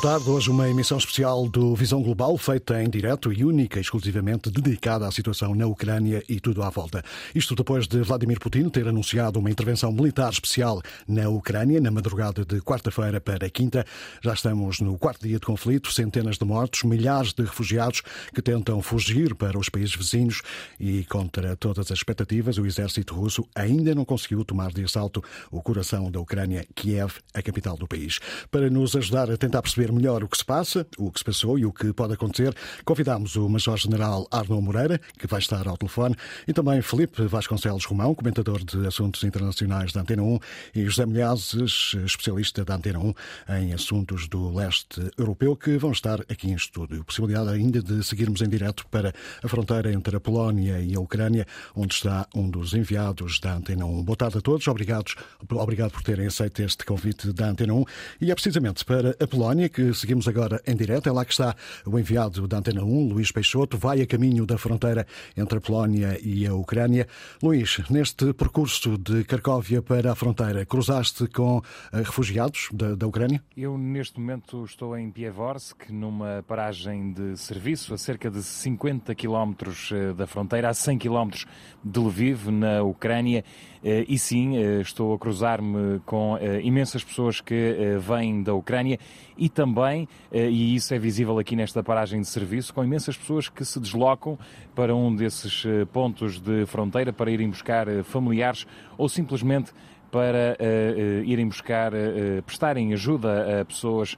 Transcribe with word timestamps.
Boa 0.00 0.12
tarde. 0.12 0.30
Hoje 0.30 0.48
uma 0.48 0.68
emissão 0.68 0.96
especial 0.96 1.48
do 1.48 1.74
Visão 1.74 2.00
Global, 2.00 2.38
feita 2.38 2.80
em 2.80 2.88
direto 2.88 3.32
e 3.32 3.44
única, 3.44 3.80
exclusivamente 3.80 4.48
dedicada 4.48 5.04
à 5.04 5.10
situação 5.10 5.56
na 5.56 5.66
Ucrânia 5.66 6.22
e 6.28 6.38
tudo 6.38 6.62
à 6.62 6.70
volta. 6.70 7.02
Isto 7.34 7.56
depois 7.56 7.88
de 7.88 8.00
Vladimir 8.02 8.38
Putin 8.38 8.68
ter 8.68 8.86
anunciado 8.86 9.40
uma 9.40 9.50
intervenção 9.50 9.90
militar 9.90 10.30
especial 10.30 10.80
na 11.08 11.28
Ucrânia 11.28 11.80
na 11.80 11.90
madrugada 11.90 12.44
de 12.44 12.60
quarta-feira 12.60 13.20
para 13.20 13.50
quinta. 13.50 13.84
Já 14.22 14.34
estamos 14.34 14.78
no 14.78 14.96
quarto 14.96 15.26
dia 15.26 15.40
de 15.40 15.44
conflito, 15.44 15.92
centenas 15.92 16.38
de 16.38 16.44
mortos, 16.44 16.84
milhares 16.84 17.32
de 17.32 17.42
refugiados 17.42 18.00
que 18.32 18.40
tentam 18.40 18.80
fugir 18.80 19.34
para 19.34 19.58
os 19.58 19.68
países 19.68 19.96
vizinhos 19.96 20.42
e, 20.78 21.02
contra 21.06 21.56
todas 21.56 21.90
as 21.90 21.98
expectativas, 21.98 22.56
o 22.56 22.64
exército 22.64 23.16
russo 23.16 23.44
ainda 23.52 23.96
não 23.96 24.04
conseguiu 24.04 24.44
tomar 24.44 24.70
de 24.72 24.84
assalto 24.84 25.24
o 25.50 25.60
coração 25.60 26.08
da 26.08 26.20
Ucrânia, 26.20 26.64
Kiev, 26.76 27.14
a 27.34 27.42
capital 27.42 27.76
do 27.76 27.88
país. 27.88 28.20
Para 28.48 28.70
nos 28.70 28.94
ajudar 28.94 29.28
a 29.28 29.36
tentar 29.36 29.60
perceber 29.60 29.87
perceber 29.88 29.92
melhor 29.92 30.22
o 30.22 30.28
que 30.28 30.36
se 30.36 30.44
passa, 30.44 30.86
o 30.96 31.10
que 31.10 31.18
se 31.18 31.24
passou 31.24 31.58
e 31.58 31.64
o 31.64 31.72
que 31.72 31.92
pode 31.92 32.14
acontecer, 32.14 32.54
convidámos 32.84 33.36
o 33.36 33.48
Major-General 33.48 34.26
Arnaud 34.30 34.62
Moreira, 34.62 35.00
que 35.18 35.26
vai 35.26 35.40
estar 35.40 35.66
ao 35.66 35.76
telefone, 35.76 36.14
e 36.46 36.52
também 36.52 36.80
Felipe 36.82 37.22
Vasconcelos 37.26 37.84
Romão, 37.84 38.14
comentador 38.14 38.62
de 38.64 38.86
assuntos 38.86 39.24
internacionais 39.24 39.92
da 39.92 40.02
Antena 40.02 40.22
1, 40.22 40.38
e 40.74 40.84
José 40.84 41.06
Milhazes, 41.06 41.94
especialista 42.04 42.64
da 42.64 42.76
Antena 42.76 42.98
1 42.98 43.14
em 43.60 43.72
assuntos 43.72 44.28
do 44.28 44.54
leste 44.54 45.00
europeu, 45.16 45.56
que 45.56 45.76
vão 45.78 45.92
estar 45.92 46.20
aqui 46.22 46.50
em 46.50 46.54
estúdio. 46.54 47.04
Possibilidade 47.04 47.50
ainda 47.50 47.82
de 47.82 48.02
seguirmos 48.04 48.42
em 48.42 48.48
direto 48.48 48.86
para 48.88 49.12
a 49.42 49.48
fronteira 49.48 49.92
entre 49.92 50.16
a 50.16 50.20
Polónia 50.20 50.80
e 50.80 50.94
a 50.94 51.00
Ucrânia, 51.00 51.46
onde 51.74 51.94
está 51.94 52.26
um 52.34 52.48
dos 52.48 52.74
enviados 52.74 53.40
da 53.40 53.54
Antena 53.54 53.86
1. 53.86 54.02
Boa 54.02 54.16
tarde 54.16 54.38
a 54.38 54.40
todos, 54.40 54.66
obrigados, 54.68 55.14
obrigado 55.50 55.92
por 55.92 56.02
terem 56.02 56.26
aceito 56.26 56.60
este 56.62 56.84
convite 56.84 57.32
da 57.32 57.48
Antena 57.48 57.74
1. 57.74 57.84
E 58.20 58.30
é 58.30 58.34
precisamente 58.34 58.84
para 58.84 59.16
a 59.20 59.26
Polónia 59.26 59.68
que 59.68 59.77
seguimos 59.94 60.28
agora 60.28 60.60
em 60.66 60.76
direto. 60.76 61.08
É 61.08 61.12
lá 61.12 61.24
que 61.24 61.32
está 61.32 61.54
o 61.86 61.98
enviado 61.98 62.46
da 62.46 62.58
Antena 62.58 62.82
1, 62.82 63.08
Luís 63.08 63.32
Peixoto, 63.32 63.78
vai 63.78 64.00
a 64.00 64.06
caminho 64.06 64.44
da 64.46 64.58
fronteira 64.58 65.06
entre 65.36 65.58
a 65.58 65.60
Polónia 65.60 66.18
e 66.22 66.46
a 66.46 66.54
Ucrânia. 66.54 67.06
Luís, 67.42 67.80
neste 67.90 68.32
percurso 68.32 68.98
de 68.98 69.24
Cracóvia 69.24 69.82
para 69.82 70.12
a 70.12 70.14
fronteira, 70.14 70.64
cruzaste 70.66 71.26
com 71.28 71.62
eh, 71.92 71.98
refugiados 71.98 72.68
da, 72.72 72.94
da 72.94 73.06
Ucrânia? 73.06 73.42
Eu, 73.56 73.76
neste 73.76 74.18
momento, 74.18 74.64
estou 74.64 74.96
em 74.96 75.10
Pievorsk, 75.10 75.90
numa 75.90 76.44
paragem 76.46 77.12
de 77.12 77.36
serviço 77.36 77.94
a 77.94 77.98
cerca 77.98 78.30
de 78.30 78.42
50 78.42 79.14
quilómetros 79.14 79.90
eh, 79.92 80.12
da 80.12 80.26
fronteira, 80.26 80.68
a 80.68 80.74
100 80.74 80.98
quilómetros 80.98 81.46
de 81.84 82.00
Lviv, 82.00 82.48
na 82.50 82.82
Ucrânia. 82.82 83.44
Eh, 83.82 84.04
e 84.08 84.18
sim, 84.18 84.56
estou 84.80 85.14
a 85.14 85.18
cruzar-me 85.18 86.00
com 86.04 86.38
imensas 86.62 87.04
pessoas 87.04 87.40
que 87.40 87.76
vêm 88.00 88.42
da 88.42 88.54
Ucrânia 88.54 88.98
e 89.38 89.48
também, 89.48 90.08
eh, 90.32 90.50
e 90.50 90.74
isso 90.74 90.92
é 90.92 90.98
visível 90.98 91.38
aqui 91.38 91.54
nesta 91.54 91.82
paragem 91.82 92.20
de 92.20 92.26
serviço, 92.26 92.74
com 92.74 92.82
imensas 92.82 93.16
pessoas 93.16 93.48
que 93.48 93.64
se 93.64 93.78
deslocam 93.78 94.36
para 94.74 94.94
um 94.94 95.14
desses 95.14 95.64
eh, 95.64 95.84
pontos 95.84 96.40
de 96.40 96.66
fronteira 96.66 97.12
para 97.12 97.30
irem 97.30 97.48
buscar 97.48 97.86
eh, 97.86 98.02
familiares 98.02 98.66
ou 98.98 99.08
simplesmente 99.08 99.72
para 100.10 100.56
uh, 100.58 101.22
irem 101.22 101.46
buscar, 101.46 101.92
uh, 101.92 102.42
prestarem 102.46 102.94
ajuda 102.94 103.60
a 103.60 103.64
pessoas 103.66 104.16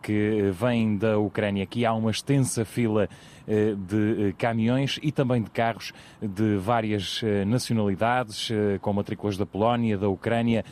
que 0.00 0.52
vêm 0.52 0.96
da 0.96 1.18
Ucrânia. 1.18 1.64
Aqui 1.64 1.84
há 1.84 1.92
uma 1.92 2.12
extensa 2.12 2.64
fila 2.64 3.08
de 3.46 4.34
caminhões 4.38 4.98
e 5.02 5.12
também 5.12 5.42
de 5.42 5.50
carros 5.50 5.92
de 6.20 6.56
várias 6.56 7.22
nacionalidades, 7.46 8.50
com 8.80 8.92
matrículas 8.92 9.36
da 9.36 9.46
Polónia, 9.46 9.96
da 9.96 10.08
Ucrânia, 10.08 10.64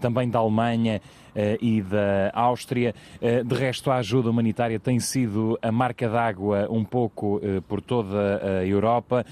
também 0.00 0.28
da 0.28 0.38
Alemanha. 0.38 1.00
Eh, 1.34 1.58
e 1.60 1.82
da 1.82 2.30
Áustria. 2.32 2.94
Eh, 3.20 3.42
de 3.42 3.54
resto, 3.54 3.90
a 3.90 3.96
ajuda 3.96 4.30
humanitária 4.30 4.78
tem 4.78 5.00
sido 5.00 5.58
a 5.60 5.72
marca 5.72 6.08
d'água 6.08 6.68
um 6.70 6.84
pouco 6.84 7.40
eh, 7.42 7.60
por 7.66 7.80
toda 7.80 8.60
a 8.60 8.64
Europa 8.64 9.26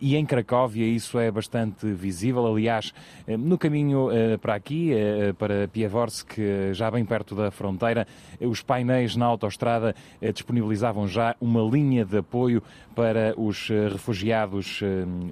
e 0.00 0.16
em 0.16 0.24
Cracóvia 0.24 0.86
isso 0.86 1.18
é 1.18 1.30
bastante 1.30 1.86
visível. 1.86 2.46
Aliás, 2.46 2.92
no 3.26 3.58
caminho 3.58 4.08
para 4.40 4.54
aqui, 4.54 4.92
para 5.38 5.68
Pievorsk, 5.68 6.36
já 6.72 6.90
bem 6.90 7.04
perto 7.04 7.34
da 7.34 7.50
fronteira, 7.50 8.06
os 8.40 8.62
painéis 8.62 9.16
na 9.16 9.26
autoestrada 9.26 9.94
disponibilizavam 10.32 11.06
já 11.08 11.34
uma 11.40 11.62
linha 11.62 12.04
de 12.04 12.18
apoio 12.18 12.62
para 12.94 13.34
os 13.36 13.68
refugiados 13.68 14.80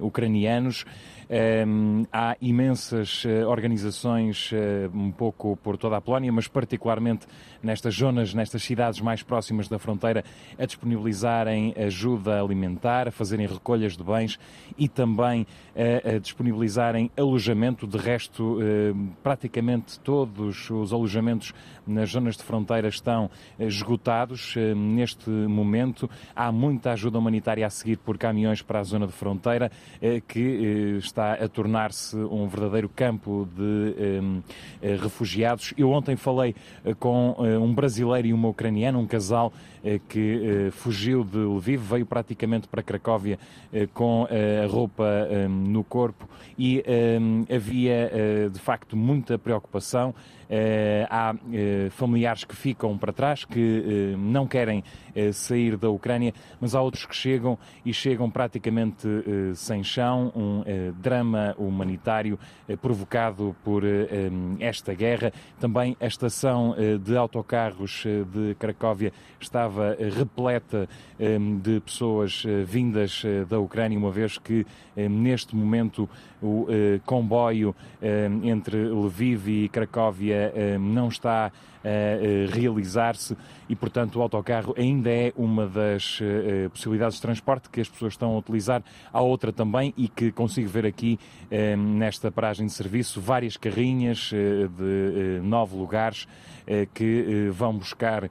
ucranianos. 0.01 0.85
Um, 1.33 2.05
há 2.13 2.37
imensas 2.39 3.25
uh, 3.25 3.49
organizações 3.49 4.51
uh, 4.51 4.95
um 4.95 5.11
pouco 5.11 5.57
por 5.63 5.77
toda 5.77 5.97
a 5.97 6.01
Polónia, 6.01 6.31
mas 6.31 6.47
particularmente 6.47 7.25
nestas 7.59 7.95
zonas, 7.95 8.35
nestas 8.35 8.61
cidades 8.61 9.01
mais 9.01 9.23
próximas 9.23 9.67
da 9.67 9.79
fronteira, 9.79 10.23
a 10.59 10.65
disponibilizarem 10.67 11.73
ajuda 11.75 12.39
alimentar, 12.39 13.07
a 13.07 13.11
fazerem 13.11 13.47
recolhas 13.47 13.97
de 13.97 14.03
bens 14.03 14.37
e 14.77 14.87
também 14.87 15.47
a, 15.75 16.17
a 16.17 16.19
disponibilizarem 16.19 17.09
alojamento. 17.17 17.87
De 17.87 17.97
resto, 17.97 18.59
uh, 18.59 18.95
praticamente 19.23 19.99
todos 20.01 20.69
os 20.69 20.93
alojamentos 20.93 21.51
nas 21.87 22.11
zonas 22.11 22.37
de 22.37 22.43
fronteira 22.43 22.87
estão 22.87 23.27
esgotados 23.57 24.55
neste 24.75 25.29
momento. 25.29 26.07
Há 26.35 26.51
muita 26.51 26.91
ajuda 26.91 27.17
humanitária 27.17 27.65
a 27.65 27.69
seguir 27.69 27.97
por 27.97 28.19
caminhões 28.19 28.61
para 28.61 28.79
a 28.79 28.83
zona 28.83 29.05
de 29.05 29.11
fronteira 29.11 29.69
que 30.27 30.97
está 30.97 31.22
está 31.23 31.33
a 31.33 31.47
tornar-se 31.47 32.15
um 32.15 32.47
verdadeiro 32.47 32.89
campo 32.89 33.47
de 33.55 34.21
um, 34.21 34.41
eh, 34.81 34.97
refugiados. 35.01 35.73
Eu 35.77 35.89
ontem 35.91 36.15
falei 36.15 36.53
eh, 36.83 36.93
com 36.93 37.35
eh, 37.39 37.57
um 37.57 37.73
brasileiro 37.73 38.27
e 38.27 38.33
uma 38.33 38.49
ucraniana, 38.49 38.97
um 38.97 39.07
casal 39.07 39.53
que 40.07 40.69
fugiu 40.71 41.23
de 41.23 41.37
Lviv, 41.37 41.81
veio 41.81 42.05
praticamente 42.05 42.67
para 42.67 42.81
Cracóvia 42.81 43.37
com 43.93 44.27
a 44.29 44.67
roupa 44.67 45.03
um, 45.29 45.49
no 45.49 45.83
corpo 45.83 46.27
e 46.57 46.83
um, 47.19 47.45
havia 47.53 48.11
de 48.51 48.59
facto 48.59 48.95
muita 48.95 49.37
preocupação. 49.37 50.13
há 51.09 51.33
familiares 51.91 52.43
que 52.43 52.55
ficam 52.55 52.97
para 52.97 53.11
trás, 53.11 53.43
que 53.43 54.15
não 54.17 54.47
querem 54.47 54.83
sair 55.33 55.75
da 55.77 55.89
Ucrânia, 55.89 56.33
mas 56.61 56.75
há 56.75 56.81
outros 56.81 57.05
que 57.05 57.15
chegam 57.15 57.57
e 57.85 57.93
chegam 57.93 58.29
praticamente 58.29 59.07
sem 59.55 59.83
chão, 59.83 60.31
um 60.35 60.63
drama 61.01 61.55
humanitário 61.57 62.37
eh, 62.67 62.75
provocado 62.75 63.55
por 63.63 63.83
eh, 63.83 64.07
esta 64.59 64.93
guerra. 64.93 65.31
Também 65.59 65.97
a 65.99 66.05
estação 66.05 66.75
eh, 66.77 66.97
de 66.97 67.15
autocarros 67.15 68.03
de 68.31 68.55
Cracóvia 68.55 69.11
estava 69.39 69.72
repleta 70.17 70.87
de 71.61 71.79
pessoas 71.79 72.43
vindas 72.65 73.23
da 73.49 73.59
Ucrânia, 73.59 73.97
uma 73.97 74.11
vez 74.11 74.37
que 74.37 74.65
neste 74.95 75.55
momento 75.55 76.09
o 76.41 76.67
comboio 77.05 77.75
entre 78.43 78.77
Lviv 78.77 79.47
e 79.47 79.69
Cracóvia 79.69 80.53
não 80.79 81.07
está 81.07 81.51
a 81.85 82.55
realizar-se 82.55 83.35
e, 83.67 83.75
portanto, 83.75 84.17
o 84.17 84.21
autocarro 84.21 84.73
ainda 84.77 85.09
é 85.09 85.33
uma 85.35 85.67
das 85.67 86.19
possibilidades 86.71 87.15
de 87.15 87.21
transporte 87.21 87.69
que 87.69 87.81
as 87.81 87.89
pessoas 87.89 88.13
estão 88.13 88.33
a 88.33 88.37
utilizar. 88.37 88.81
Há 89.11 89.21
outra 89.21 89.51
também 89.51 89.93
e 89.97 90.07
que 90.07 90.31
consigo 90.31 90.69
ver 90.69 90.85
aqui 90.85 91.19
nesta 91.77 92.31
paragem 92.31 92.65
de 92.67 92.71
serviço 92.71 93.19
várias 93.19 93.57
carrinhas 93.57 94.29
de 94.29 95.41
nove 95.43 95.75
lugares 95.75 96.27
que 96.93 97.49
vão 97.51 97.73
buscar 97.77 98.29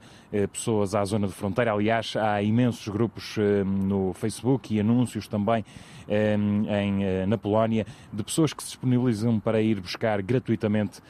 pessoas 0.51 0.95
à 0.95 1.05
zona 1.05 1.27
de 1.27 1.32
fronteira. 1.33 1.73
Aliás, 1.73 2.15
há 2.15 2.41
imensos 2.41 2.87
grupos 2.87 3.35
no 3.65 4.13
Facebook 4.13 4.73
e 4.73 4.79
anúncios 4.79 5.27
também 5.27 5.65
em, 6.07 7.25
na 7.27 7.37
Polónia 7.37 7.85
de 8.11 8.23
pessoas 8.23 8.53
que 8.53 8.63
se 8.63 8.69
disponibilizam 8.69 9.39
para 9.39 9.61
ir 9.61 9.79
buscar 9.79 10.21
gratuitamente 10.21 11.01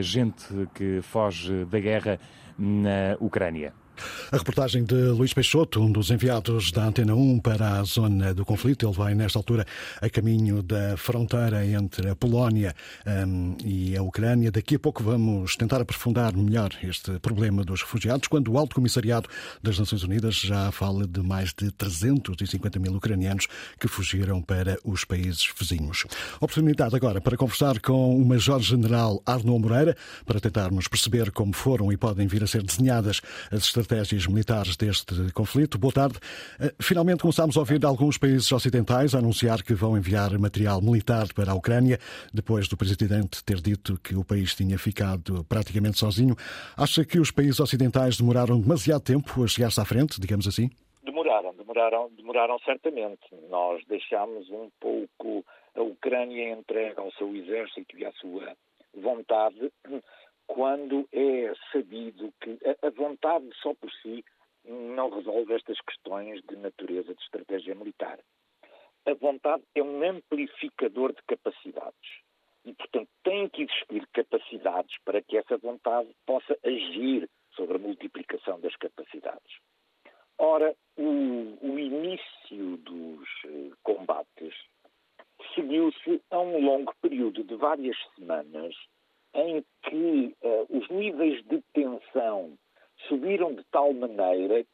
gente 0.00 0.68
que 0.74 1.00
foge 1.02 1.64
da 1.64 1.80
guerra 1.80 2.18
na 2.58 3.16
Ucrânia. 3.20 3.72
A 4.30 4.36
reportagem 4.36 4.84
de 4.84 4.94
Luís 4.94 5.32
Peixoto, 5.32 5.80
um 5.80 5.90
dos 5.90 6.10
enviados 6.10 6.70
da 6.70 6.84
Antena 6.84 7.14
1 7.14 7.40
para 7.40 7.80
a 7.80 7.84
zona 7.84 8.32
do 8.32 8.44
conflito. 8.44 8.86
Ele 8.86 8.94
vai, 8.94 9.14
nesta 9.14 9.38
altura, 9.38 9.66
a 10.00 10.08
caminho 10.08 10.62
da 10.62 10.96
fronteira 10.96 11.66
entre 11.66 12.10
a 12.10 12.16
Polónia 12.16 12.74
um, 13.06 13.56
e 13.64 13.96
a 13.96 14.02
Ucrânia. 14.02 14.50
Daqui 14.50 14.76
a 14.76 14.78
pouco 14.78 15.02
vamos 15.02 15.56
tentar 15.56 15.80
aprofundar 15.80 16.36
melhor 16.36 16.70
este 16.82 17.18
problema 17.18 17.64
dos 17.64 17.82
refugiados, 17.82 18.28
quando 18.28 18.52
o 18.52 18.58
Alto 18.58 18.76
Comissariado 18.76 19.28
das 19.62 19.78
Nações 19.78 20.02
Unidas 20.02 20.36
já 20.36 20.70
fala 20.70 21.06
de 21.06 21.20
mais 21.20 21.52
de 21.52 21.70
350 21.72 22.78
mil 22.78 22.94
ucranianos 22.94 23.46
que 23.80 23.88
fugiram 23.88 24.40
para 24.40 24.78
os 24.84 25.04
países 25.04 25.48
vizinhos. 25.58 26.04
Oportunidade 26.40 26.94
agora 26.94 27.20
para 27.20 27.36
conversar 27.36 27.80
com 27.80 28.16
o 28.16 28.24
Major-General 28.24 29.20
Arnaud 29.26 29.60
Moreira, 29.60 29.96
para 30.24 30.40
tentarmos 30.40 30.86
perceber 30.86 31.30
como 31.32 31.52
foram 31.52 31.92
e 31.92 31.96
podem 31.96 32.26
vir 32.26 32.44
a 32.44 32.46
ser 32.46 32.62
desenhadas 32.62 33.20
as 33.50 33.64
estratégias 33.64 33.87
estratégias 33.88 34.26
militares 34.26 34.76
deste 34.76 35.32
conflito. 35.32 35.78
Boa 35.78 35.92
tarde. 35.92 36.18
Eh, 36.60 36.74
finalmente 36.80 37.22
começamos 37.22 37.56
a 37.56 37.60
ouvir 37.60 37.82
alguns 37.86 38.18
países 38.18 38.52
ocidentais 38.52 39.14
anunciar 39.14 39.62
que 39.62 39.72
vão 39.72 39.96
enviar 39.96 40.38
material 40.38 40.82
militar 40.82 41.26
para 41.34 41.52
a 41.52 41.54
Ucrânia, 41.54 41.98
depois 42.32 42.68
do 42.68 42.76
presidente 42.76 43.42
ter 43.42 43.56
dito 43.62 43.98
que 44.00 44.14
o 44.14 44.22
país 44.22 44.54
tinha 44.54 44.78
ficado 44.78 45.42
praticamente 45.44 45.98
sozinho. 45.98 46.36
Acha 46.76 47.02
que 47.02 47.18
os 47.18 47.30
países 47.30 47.60
ocidentais 47.60 48.18
demoraram 48.18 48.60
demasiado 48.60 49.00
tempo 49.00 49.42
a 49.42 49.48
chegar-se 49.48 49.80
à 49.80 49.84
frente, 49.86 50.20
digamos 50.20 50.46
assim? 50.46 50.68
Demoraram, 51.02 51.54
demoraram, 51.54 52.10
demoraram 52.14 52.58
certamente. 52.66 53.24
Nós 53.48 53.82
deixámos 53.86 54.50
um 54.50 54.68
pouco 54.78 55.44
a 55.74 55.80
Ucrânia 55.80 56.52
entregue 56.52 57.00
ao 57.00 57.10
seu 57.12 57.34
exército 57.34 57.96
e 57.96 58.04
à 58.04 58.12
sua 58.12 58.54
vontade 58.94 59.72
quando 60.48 61.08
é 61.12 61.52
sabido 61.70 62.32
que 62.40 62.58
a 62.82 62.90
vontade 62.90 63.48
só 63.62 63.74
por 63.74 63.92
si 64.02 64.24
não 64.64 65.10
resolve 65.10 65.54
estas 65.54 65.80
questões 65.82 66.42
de 66.48 66.56
natureza 66.56 67.14
de 67.14 67.22
estratégia 67.22 67.74
militar. 67.74 68.18
A 69.06 69.14
vontade 69.14 69.62
é 69.74 69.82
um 69.82 70.02
amplificador 70.02 71.14
de 71.14 71.22
capacidades. 71.26 72.20
E, 72.64 72.74
portanto, 72.74 73.08
tem 73.22 73.48
que 73.48 73.62
existir 73.62 74.06
capacidades 74.12 74.94
para 75.04 75.22
que 75.22 75.36
essa 75.36 75.56
vontade 75.56 76.10
possa 76.26 76.58
agir 76.64 77.28
sobre 77.54 77.76
a 77.76 77.80
multiplicação 77.80 78.60
das 78.60 78.74
capacidades. 78.76 79.58
Ora, 80.38 80.74
o, 80.96 81.58
o 81.62 81.78
início 81.78 82.76
dos 82.78 83.28
eh, 83.44 83.70
combates 83.82 84.54
seguiu-se 85.54 86.22
a 86.30 86.40
um 86.40 86.64
longo 86.64 86.94
período 87.00 87.42
de 87.42 87.54
várias 87.54 87.96
semanas 88.14 88.74
em 89.34 89.64
que 89.82 90.36
uh, 90.42 90.66
os 90.76 90.88
níveis 90.88 91.44
de 91.46 91.62
tensão 91.72 92.58
subiram 93.08 93.54
de 93.54 93.64
tal 93.70 93.92
maneira 93.92 94.64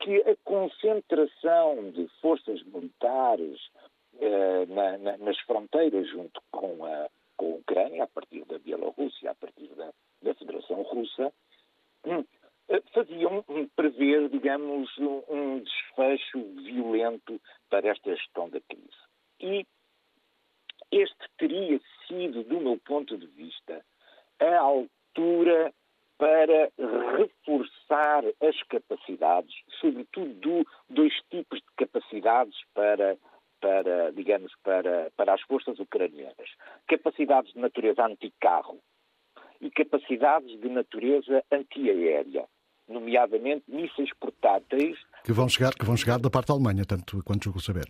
que 0.00 0.16
a 0.22 0.36
concentração 0.44 1.90
de 1.90 2.08
forças 2.20 2.62
militares 2.64 3.60
uh, 4.14 4.66
na, 4.74 4.98
na, 4.98 5.16
nas 5.18 5.38
fronteiras 5.40 6.08
junto 6.08 6.40
com 6.50 6.84
a, 6.84 7.08
com 7.36 7.52
a 7.52 7.56
Ucrânia, 7.56 8.04
a 8.04 8.08
partir 8.08 8.44
da 8.46 8.58
Bielorrússia, 8.58 9.30
a 9.30 9.34
partir 9.34 9.68
da, 9.76 9.92
da 10.22 10.34
Federação 10.34 10.82
Russa, 10.82 11.32
hum, 12.04 12.24
eh, 12.68 12.82
faziam 12.92 13.44
prever, 13.76 14.28
digamos, 14.28 14.90
um, 14.98 15.22
um 15.28 15.58
desfecho 15.60 16.42
violento 16.64 17.40
para 17.68 17.88
esta 17.88 18.14
gestão 18.14 18.48
da 18.48 18.60
crise. 18.60 18.88
E 19.40 19.66
este 20.92 21.26
teria 21.38 21.80
sido, 22.06 22.44
do 22.44 22.60
meu 22.60 22.78
ponto 22.78 23.16
de 23.16 23.26
vista, 23.26 23.82
a 24.38 24.58
altura 24.58 25.72
para 26.18 26.70
reforçar 27.18 28.22
as 28.40 28.62
capacidades, 28.68 29.52
sobretudo 29.80 30.64
dois 30.88 31.12
tipos 31.30 31.58
de 31.58 31.66
capacidades 31.76 32.54
para, 32.74 33.16
para 33.60 34.12
digamos, 34.12 34.52
para, 34.62 35.10
para 35.16 35.34
as 35.34 35.40
forças 35.42 35.80
ucranianas. 35.80 36.50
Capacidades 36.86 37.52
de 37.52 37.58
natureza 37.58 38.06
anticarro 38.06 38.78
e 39.60 39.70
capacidades 39.70 40.60
de 40.60 40.68
natureza 40.68 41.42
antiaérea, 41.50 42.44
nomeadamente 42.86 43.64
mísseis 43.66 44.10
portáteis. 44.20 44.96
Que 45.24 45.32
vão 45.32 45.48
chegar, 45.48 45.74
que 45.74 45.84
vão 45.84 45.96
chegar 45.96 46.20
da 46.20 46.30
parte 46.30 46.48
da 46.48 46.54
Alemanha, 46.54 46.84
tanto 46.84 47.22
quanto 47.24 47.44
julgo 47.44 47.60
saber 47.60 47.86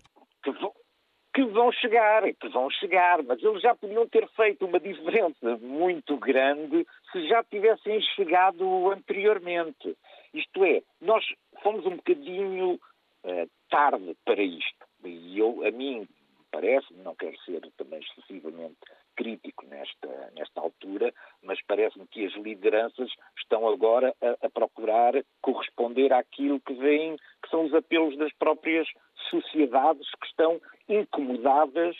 que 1.35 1.45
vão 1.45 1.73
chegar, 1.73 2.23
que 2.35 2.49
vão 2.49 2.69
chegar, 2.71 3.23
mas 3.23 3.43
eles 3.43 3.63
já 3.63 3.75
podiam 3.75 4.07
ter 4.09 4.29
feito 4.31 4.67
uma 4.67 4.79
diferença 4.79 5.57
muito 5.59 6.17
grande 6.19 6.87
se 7.11 7.27
já 7.27 7.43
tivessem 7.45 8.01
chegado 8.15 8.91
anteriormente. 8.91 9.97
Isto 10.35 10.65
é, 10.65 10.83
nós 11.01 11.25
fomos 11.63 11.87
um 11.87 11.97
bocadinho 11.97 12.75
uh, 12.75 13.51
tarde 13.71 14.17
para 14.25 14.43
isto. 14.43 14.87
E 15.05 15.39
eu, 15.39 15.67
a 15.67 15.71
mim, 15.71 16.07
parece, 16.51 16.93
não 17.03 17.15
quero 17.15 17.37
ser 17.41 17.61
também 17.79 18.01
excessivamente 18.01 18.77
crítico 19.17 19.67
nesta, 19.67 20.31
nesta 20.35 20.61
altura, 20.61 21.13
mas 21.43 21.59
parece-me 21.67 22.07
que 22.07 22.27
as 22.27 22.35
lideranças 22.35 23.11
estão 23.39 23.69
agora 23.69 24.15
a, 24.23 24.47
a, 24.47 24.51
procurar 24.51 25.15
corresponder 25.41 26.13
àquilo 26.13 26.61
que 26.61 26.75
vem, 26.75 27.17
que 27.43 27.51
são 27.51 27.65
os 27.65 27.75
apelos 27.75 28.17
das 28.19 28.33
próprias 28.35 28.87
sociedades 29.29 30.09
que 30.21 30.27
estão 30.27 30.61
incomodadas 30.89 31.97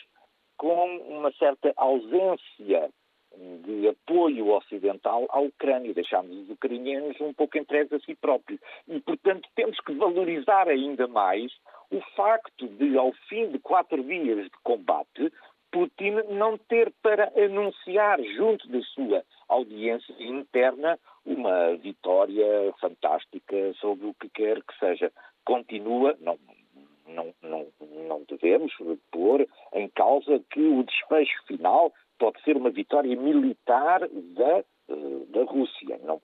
com 0.57 0.97
uma 1.09 1.31
certa 1.33 1.73
ausência 1.75 2.89
de 3.65 3.87
apoio 3.87 4.49
ocidental 4.49 5.25
à 5.29 5.39
Ucrânia. 5.39 5.93
Deixámos 5.93 6.31
os 6.37 6.49
ucranianos 6.51 7.19
um 7.19 7.33
pouco 7.33 7.57
entregues 7.57 7.93
a 7.93 7.99
si 7.99 8.15
próprios. 8.15 8.59
E, 8.87 8.99
portanto, 8.99 9.49
temos 9.55 9.79
que 9.79 9.93
valorizar 9.93 10.67
ainda 10.67 11.07
mais 11.07 11.51
o 11.91 11.99
facto 12.15 12.67
de, 12.67 12.97
ao 12.97 13.11
fim 13.27 13.49
de 13.51 13.59
quatro 13.59 14.03
dias 14.03 14.45
de 14.45 14.57
combate, 14.63 15.31
Putin 15.71 16.11
não 16.29 16.55
ter 16.55 16.93
para 17.01 17.31
anunciar 17.35 18.21
junto 18.35 18.67
da 18.67 18.79
sua 18.81 19.23
audiência 19.49 20.13
interna 20.19 20.99
uma 21.25 21.75
vitória 21.77 22.45
fantástica 22.79 23.73
sobre 23.81 24.05
o 24.05 24.13
que 24.13 24.29
quer 24.29 24.61
que 24.61 24.77
seja. 24.77 25.11
Continua, 25.43 26.15
não, 26.21 26.37
não, 27.07 27.33
não, 27.41 27.67
não 28.07 28.23
devemos 28.27 28.73
pôr 29.11 29.47
em 29.73 29.87
causa 29.89 30.39
que 30.51 30.61
o 30.61 30.83
desfecho 30.83 31.45
final 31.47 31.93
pode 32.19 32.41
ser 32.43 32.55
uma 32.55 32.69
vitória 32.69 33.15
militar 33.15 33.99
da, 33.99 34.59
eh, 34.59 35.25
da 35.29 35.43
Rússia. 35.43 35.99
Não, 36.03 36.21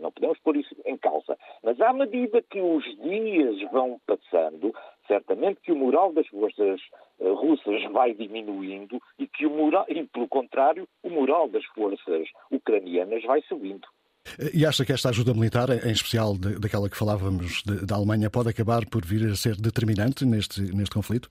não 0.00 0.12
podemos 0.12 0.38
pôr 0.40 0.56
isso 0.56 0.74
em 0.84 0.96
causa. 0.96 1.36
Mas 1.62 1.80
à 1.80 1.92
medida 1.92 2.42
que 2.42 2.60
os 2.60 2.84
dias 3.00 3.60
vão 3.70 4.00
passando, 4.06 4.74
certamente 5.06 5.60
que 5.60 5.72
o 5.72 5.76
moral 5.76 6.12
das 6.12 6.26
forças 6.28 6.80
uh, 7.18 7.34
russas 7.34 7.82
vai 7.92 8.14
diminuindo 8.14 9.00
e 9.18 9.26
que 9.26 9.46
o 9.46 9.50
moral, 9.50 9.84
e 9.88 10.04
pelo 10.04 10.28
contrário, 10.28 10.88
o 11.02 11.10
moral 11.10 11.48
das 11.48 11.64
forças 11.66 12.28
ucranianas 12.50 13.22
vai 13.24 13.42
subindo. 13.42 13.86
E 14.52 14.64
acha 14.66 14.84
que 14.84 14.92
esta 14.92 15.10
ajuda 15.10 15.34
militar, 15.34 15.68
em 15.70 15.92
especial 15.92 16.34
daquela 16.36 16.88
que 16.88 16.96
falávamos 16.96 17.62
da 17.62 17.96
Alemanha, 17.96 18.30
pode 18.30 18.48
acabar 18.48 18.86
por 18.86 19.04
vir 19.04 19.30
a 19.30 19.36
ser 19.36 19.56
determinante 19.56 20.24
neste, 20.24 20.60
neste 20.74 20.94
conflito? 20.94 21.30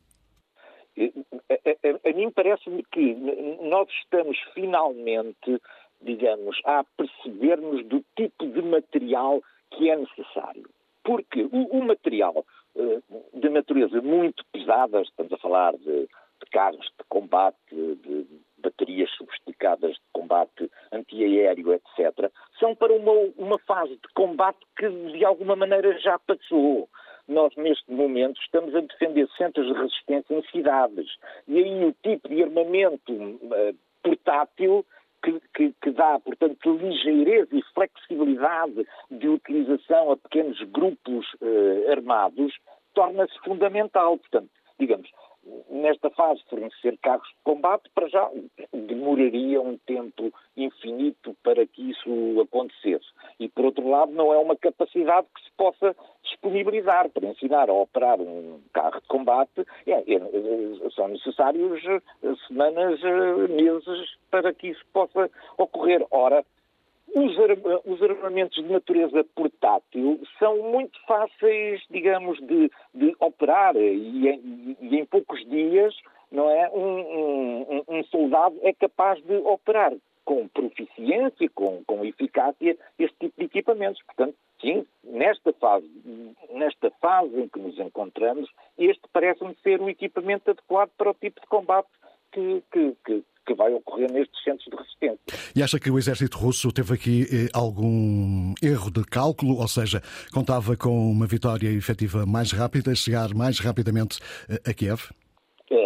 A, 0.98 1.54
a, 1.54 2.10
a 2.10 2.14
mim 2.14 2.32
parece-me 2.32 2.84
que 2.92 3.16
nós 3.62 3.90
estamos 4.04 4.38
finalmente, 4.54 5.60
digamos, 6.02 6.60
a 6.66 6.86
percebermos 6.96 7.86
do 7.88 8.04
tipo 8.16 8.48
de 8.48 8.62
material 8.62 9.42
que 9.72 9.90
é 9.90 9.98
necessário. 9.98 10.70
Porque 11.04 11.44
o, 11.52 11.80
o 11.80 11.84
material 11.86 12.46
uh, 12.76 13.04
de 13.34 13.50
natureza 13.50 14.02
muito 14.02 14.46
pesada, 14.52 15.02
estamos 15.02 15.34
a 15.34 15.38
falar 15.38 15.76
de, 15.78 16.02
de 16.04 16.50
carros 16.52 16.86
de 16.98 17.04
combate, 17.10 17.58
de 17.72 18.26
baterias 18.64 19.12
sofisticadas 19.12 19.92
de 19.92 20.02
combate 20.14 20.72
antiaéreo, 20.92 21.74
etc., 21.74 22.32
são 22.60 22.74
para 22.76 22.94
uma, 22.94 23.12
uma 23.38 23.60
fase 23.60 23.94
de 23.94 24.14
combate 24.16 24.60
que 24.78 24.90
de 24.90 25.26
alguma 25.26 25.56
maneira 25.56 25.98
já 26.00 26.18
passou. 26.20 26.90
Nós, 27.28 27.56
neste 27.56 27.90
momento, 27.92 28.42
estamos 28.42 28.76
a 28.76 28.82
defender 28.82 29.28
centros 29.38 29.68
de 29.68 29.74
resistência 29.74 30.34
em 30.34 30.44
cidades. 30.50 31.08
E 31.48 31.58
aí 31.58 31.86
o 31.86 31.94
tipo 32.04 32.28
de 32.28 32.44
armamento 32.44 33.14
uh, 33.14 33.76
portátil 34.02 34.86
que, 35.24 35.40
que, 35.56 35.74
que, 35.82 35.92
dá, 35.92 36.20
portanto, 36.20 36.78
ligeireza 36.78 37.56
e 37.56 37.64
flexibilidade 37.74 38.86
de 39.10 39.28
utilização 39.30 40.12
a 40.12 40.18
pequenos 40.18 40.62
grupos 40.64 41.26
uh, 41.36 41.92
armados 41.92 42.54
torna-se 42.94 43.38
fundamental. 43.40 44.18
Portanto, 44.18 44.50
digamos, 44.78 45.10
nesta 45.70 46.10
fase, 46.10 46.42
fornecer 46.50 46.98
carros 47.02 47.28
de 47.28 47.36
combate, 47.44 47.90
para 47.94 48.08
já 48.08 48.30
demoraria 48.72 49.62
um 49.62 49.78
tempo 49.78 50.32
infinito 50.56 51.36
para 51.44 51.66
que 51.66 51.92
isso 51.92 52.42
acontecesse. 52.42 53.06
E, 53.40 53.50
por 53.50 53.66
outro 53.66 53.88
lado, 53.88 54.12
não 54.12 54.34
é 54.34 54.38
uma 54.38 54.56
capacidade 54.56 55.28
que 55.36 55.44
se 55.44 55.52
possa 55.58 55.96
disponibilizar 56.24 57.10
para 57.10 57.28
ensinar 57.28 57.70
a 57.70 57.74
operar 57.74 58.20
um 58.22 58.62
carro 58.72 59.02
de 59.02 59.08
combate. 59.08 59.66
É, 59.86 59.92
é, 59.92 60.90
são 60.96 61.08
necessários 61.08 61.84
eh, 61.86 62.02
semanas, 62.48 63.00
eh, 63.04 63.48
meses 63.50 64.16
para 64.32 64.54
que 64.54 64.70
isso 64.70 64.84
possa 64.94 65.30
ocorrer. 65.58 66.06
Ora, 66.12 66.46
os, 67.16 68.02
armamentos 68.02 68.56
de 68.56 68.72
natureza 68.72 69.24
portátil 69.36 69.83
são 70.40 70.72
muito 70.72 71.00
fáceis, 71.06 71.82
digamos, 71.90 72.40
de, 72.40 72.72
de 72.94 73.16
operar 73.20 73.76
e, 73.76 74.30
e, 74.30 74.78
e, 74.82 75.00
em 75.00 75.06
poucos 75.06 75.44
dias, 75.48 75.96
não 76.32 76.50
é, 76.50 76.70
um, 76.72 77.00
um, 77.00 77.84
um, 77.88 78.04
soldado 78.06 78.58
é 78.64 78.74
capaz 78.74 79.22
de 79.24 79.36
operar 79.38 79.94
com 80.26 80.48
proficiência, 80.48 81.50
com, 81.54 81.84
com 81.86 82.06
eficácia, 82.06 82.78
este 82.98 83.16
tipo 83.20 83.40
de 83.40 83.46
equipamentos. 83.46 84.02
Portanto, 84.04 84.36
sim, 84.62 84.86
nesta 85.04 85.54
fase, 85.54 85.90
nesta 86.52 86.90
fase 87.02 87.40
em 87.40 87.48
que 87.48 87.60
nos 87.60 87.78
encontramos, 87.78 88.50
este 88.78 89.02
parece-me 89.12 89.56
ser 89.62 89.82
o 89.82 89.90
equipamento 89.90 90.50
adequado 90.50 90.90
para 90.98 91.12
o 91.12 91.14
tipo 91.14 91.42
de 91.42 91.48
combate 91.48 91.90
que, 92.32 92.64
que, 92.72 92.96
que, 93.06 93.24
que 93.54 93.56
vai 93.56 93.74
ocorrer 93.74 94.12
nestes 94.12 94.44
centros 94.44 94.66
de 94.66 94.76
resistência. 94.76 95.20
E 95.56 95.62
acha 95.62 95.80
que 95.80 95.92
o 95.92 95.98
exército 95.98 96.38
russo 96.38 96.72
teve 96.72 96.94
aqui 96.94 97.24
eh, 97.24 97.50
algum 97.54 98.54
erro 98.62 98.92
de 98.92 99.06
cálculo, 99.06 99.60
ou 99.60 99.68
seja, 99.68 100.02
contava 100.34 100.76
com 100.76 100.90
uma 100.90 101.28
vitória 101.28 101.70
efetiva 101.70 102.26
mais 102.26 102.52
rápida, 102.52 102.96
chegar 102.96 103.34
mais 103.34 103.60
rapidamente 103.60 104.20
eh, 104.50 104.70
a 104.70 104.74
Kiev? 104.74 105.12
É, 105.70 105.78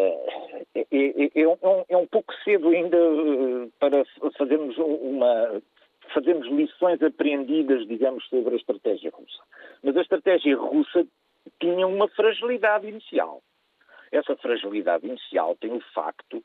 é, 0.75 0.85
é, 0.91 1.41
é, 1.41 1.47
um, 1.47 1.85
é 1.89 1.97
um 1.97 2.07
pouco 2.07 2.33
cedo 2.43 2.69
ainda 2.69 2.97
eh, 2.97 3.67
para 3.79 4.03
fazermos 4.37 4.77
uma 4.77 5.61
fazermos 6.13 6.47
lições 6.47 7.03
aprendidas, 7.03 7.85
digamos, 7.85 8.25
sobre 8.29 8.53
a 8.53 8.57
estratégia 8.57 9.11
russa. 9.13 9.43
Mas 9.83 9.97
a 9.97 10.01
estratégia 10.01 10.55
russa 10.55 11.05
tinha 11.59 11.85
uma 11.85 12.07
fragilidade 12.07 12.87
inicial. 12.87 13.43
Essa 14.09 14.37
fragilidade 14.37 15.05
inicial 15.05 15.57
tem 15.59 15.73
o 15.73 15.81
facto 15.93 16.41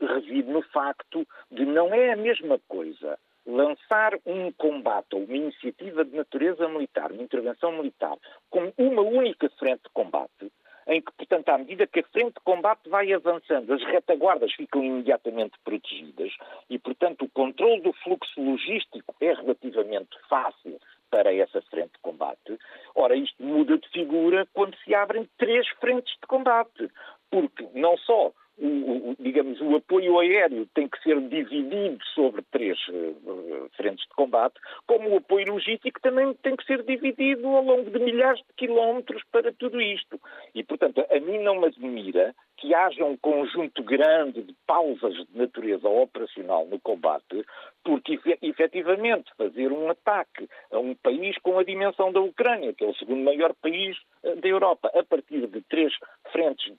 reside 0.00 0.50
no 0.50 0.62
facto 0.62 1.26
de 1.50 1.64
não 1.64 1.94
é 1.94 2.12
a 2.12 2.16
mesma 2.16 2.58
coisa 2.68 3.18
lançar 3.46 4.18
um 4.26 4.50
combate 4.52 5.14
ou 5.14 5.22
uma 5.22 5.36
iniciativa 5.36 6.04
de 6.04 6.16
natureza 6.16 6.68
militar, 6.68 7.12
uma 7.12 7.22
intervenção 7.22 7.72
militar, 7.72 8.16
com 8.50 8.72
uma 8.76 9.02
única 9.02 9.48
frente 9.50 9.82
de 9.84 9.90
combate, 9.90 10.52
em 10.88 11.00
que, 11.00 11.12
portanto, 11.12 11.48
à 11.48 11.58
medida 11.58 11.86
que 11.86 12.00
a 12.00 12.04
frente 12.04 12.34
de 12.34 12.40
combate 12.44 12.88
vai 12.88 13.12
avançando, 13.12 13.72
as 13.72 13.82
retaguardas 13.84 14.52
ficam 14.52 14.84
imediatamente 14.84 15.58
protegidas 15.64 16.32
e, 16.70 16.78
portanto, 16.78 17.24
o 17.24 17.30
controle 17.30 17.80
do 17.80 17.92
fluxo 17.92 18.40
logístico 18.40 19.14
é 19.20 19.32
relativamente 19.32 20.16
fácil 20.28 20.78
para 21.10 21.32
essa 21.34 21.62
frente 21.62 21.92
de 21.92 21.98
combate. 22.02 22.58
Ora, 22.94 23.16
isto 23.16 23.42
muda 23.42 23.78
de 23.78 23.88
figura 23.88 24.46
quando 24.52 24.76
se 24.78 24.94
abrem 24.94 25.28
três 25.38 25.66
frentes 25.80 26.12
de 26.20 26.26
combate, 26.26 26.90
porque 27.30 27.66
não 27.74 27.96
só 27.98 28.32
o, 28.58 29.10
o, 29.10 29.16
digamos, 29.18 29.60
o 29.60 29.76
apoio 29.76 30.18
aéreo 30.18 30.66
tem 30.74 30.88
que 30.88 31.02
ser 31.02 31.20
dividido 31.20 31.98
sobre 32.14 32.42
três 32.50 32.78
uh, 32.88 33.70
frentes 33.76 34.04
de 34.06 34.14
combate, 34.14 34.54
como 34.86 35.10
o 35.10 35.16
apoio 35.18 35.52
logístico 35.52 36.00
também 36.00 36.32
tem 36.42 36.56
que 36.56 36.64
ser 36.64 36.82
dividido 36.82 37.46
ao 37.48 37.62
longo 37.62 37.90
de 37.90 37.98
milhares 37.98 38.40
de 38.40 38.54
quilómetros 38.56 39.22
para 39.30 39.52
tudo 39.52 39.80
isto. 39.80 40.20
E, 40.54 40.64
portanto, 40.64 41.04
a 41.10 41.20
mim 41.20 41.38
não 41.38 41.60
me 41.60 41.66
admira 41.66 42.34
que 42.56 42.74
haja 42.74 43.04
um 43.04 43.16
conjunto 43.16 43.82
grande 43.82 44.42
de 44.42 44.54
pausas 44.66 45.14
de 45.14 45.38
natureza 45.38 45.88
operacional 45.88 46.66
no 46.66 46.80
combate, 46.80 47.44
porque 47.84 48.18
efetivamente 48.42 49.30
fazer 49.36 49.70
um 49.70 49.90
ataque 49.90 50.48
a 50.70 50.78
um 50.78 50.94
país 50.94 51.36
com 51.38 51.58
a 51.58 51.64
dimensão 51.64 52.12
da 52.12 52.20
Ucrânia, 52.20 52.72
que 52.72 52.84
é 52.84 52.88
o 52.88 52.94
segundo 52.94 53.22
maior 53.22 53.54
país 53.54 53.96
eh, 54.22 54.34
da 54.36 54.48
Europa, 54.48 54.90
a 54.94 55.04
partir 55.04 55.46
de 55.46 55.60
três 55.62 55.92
frentes 56.32 56.72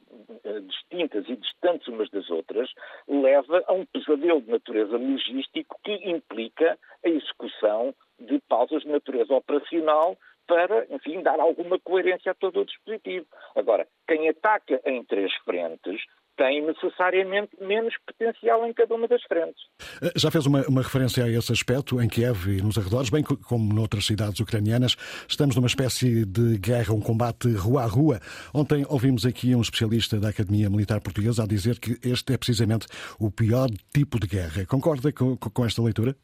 eh, 0.43 0.59
distintas 0.61 1.29
e 1.29 1.35
distantes 1.35 1.87
umas 1.87 2.09
das 2.09 2.29
outras, 2.29 2.69
leva 3.07 3.63
a 3.67 3.73
um 3.73 3.85
pesadelo 3.85 4.41
de 4.41 4.49
natureza 4.49 4.97
logístico 4.97 5.79
que 5.83 5.93
implica 6.09 6.77
a 7.05 7.09
execução 7.09 7.93
de 8.19 8.39
pausas 8.49 8.81
de 8.81 8.89
natureza 8.89 9.33
operacional 9.33 10.17
para, 10.47 10.87
enfim, 10.89 11.21
dar 11.21 11.39
alguma 11.39 11.77
coerência 11.79 12.31
a 12.31 12.35
todo 12.35 12.61
o 12.61 12.65
dispositivo. 12.65 13.25
Agora, 13.55 13.87
quem 14.07 14.29
ataca 14.29 14.81
em 14.85 15.03
três 15.03 15.33
frentes 15.43 16.01
tem 16.37 16.63
necessariamente 16.63 17.51
menos 17.59 17.93
potencial 18.05 18.65
em 18.65 18.71
cada 18.71 18.93
uma 18.93 19.07
das 19.07 19.21
frentes. 19.23 19.59
Eh, 20.01 20.11
já 20.15 20.29
fez 20.29 20.45
uma, 20.45 20.61
uma, 20.67 20.83
referência 20.83 21.25
a 21.25 21.29
esse 21.29 21.51
aspecto 21.51 21.99
em 21.99 22.07
Kiev 22.07 22.47
e 22.47 22.61
nos 22.61 22.77
arredores, 22.77 23.09
bem 23.09 23.23
como 23.23 23.73
noutras 23.73 24.05
cidades 24.05 24.39
ucranianas. 24.39 24.95
Estamos 25.27 25.55
numa 25.55 25.67
espécie 25.67 26.25
de 26.25 26.59
guerra, 26.59 26.93
um 26.93 27.01
combate 27.01 27.51
rua 27.53 27.83
a 27.83 27.87
rua. 27.87 28.19
Ontem 28.53 28.85
ouvimos 28.87 29.25
aqui 29.25 29.55
um 29.55 29.61
especialista 29.61 30.19
da 30.19 30.29
Academia 30.29 30.69
Militar 30.69 31.01
Portuguesa 31.01 31.43
a 31.43 31.47
dizer 31.47 31.79
que 31.79 31.97
este 32.07 32.33
é 32.33 32.37
precisamente 32.37 32.85
o 33.19 33.31
pior 33.31 33.67
tipo 33.91 34.19
de 34.19 34.27
guerra. 34.27 34.65
Concorda 34.67 35.11
com, 35.11 35.35
com 35.35 35.65
esta 35.65 35.81
leitura? 35.81 36.15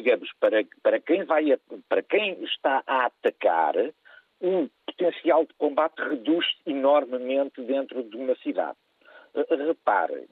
Digamos, 0.00 0.30
para, 0.40 0.64
para, 0.82 0.98
quem 0.98 1.24
vai 1.24 1.52
a, 1.52 1.58
para 1.88 2.02
quem 2.02 2.42
está 2.44 2.82
a 2.86 3.06
atacar, 3.06 3.74
o 4.40 4.68
potencial 4.86 5.44
de 5.44 5.52
combate 5.54 6.00
reduz 6.00 6.46
enormemente 6.66 7.60
dentro 7.62 8.02
de 8.02 8.16
uma 8.16 8.34
cidade. 8.36 8.78
Eh, 9.34 9.54
repare, 9.54 10.26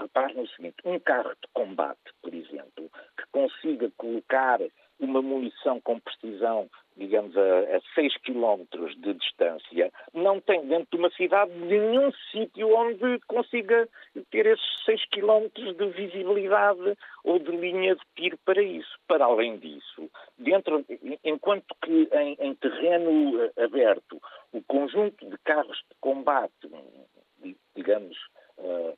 repare 0.00 0.34
no 0.34 0.48
seguinte, 0.48 0.76
um 0.84 0.98
carro 0.98 1.30
de 1.30 1.48
combate, 1.54 2.12
por 2.20 2.34
exemplo, 2.34 2.90
que 3.16 3.24
consiga 3.30 3.90
colocar 3.96 4.60
uma 4.98 5.22
munição 5.22 5.80
com 5.80 6.00
precisão, 6.00 6.68
digamos, 6.96 7.36
a, 7.36 7.76
a 7.76 7.80
6 7.94 8.16
km 8.18 8.64
de 8.96 9.14
distância, 9.14 9.92
não 10.12 10.40
tem 10.40 10.66
dentro 10.66 10.88
de 10.90 10.98
uma 10.98 11.10
cidade 11.10 11.52
nenhum 11.52 12.10
sítio 12.32 12.74
onde 12.74 13.20
consiga 13.28 13.88
ter 14.30 14.46
esses 14.46 14.84
6 14.84 15.04
km 15.10 15.48
de 15.54 15.88
visibilidade 15.90 16.96
ou 17.24 17.38
de 17.38 17.50
linha 17.50 17.94
de 17.94 18.02
tiro 18.16 18.38
para 18.44 18.62
isso. 18.62 18.98
Para 19.06 19.24
além 19.24 19.58
disso, 19.58 20.10
dentro, 20.38 20.84
enquanto 21.24 21.74
que 21.82 22.08
em, 22.12 22.36
em 22.40 22.54
terreno 22.54 23.42
eh, 23.42 23.64
aberto, 23.64 24.20
o 24.52 24.62
conjunto 24.62 25.28
de 25.28 25.36
carros 25.38 25.78
de 25.78 25.96
combate, 26.00 26.52
digamos, 27.74 28.16
eh, 28.58 28.94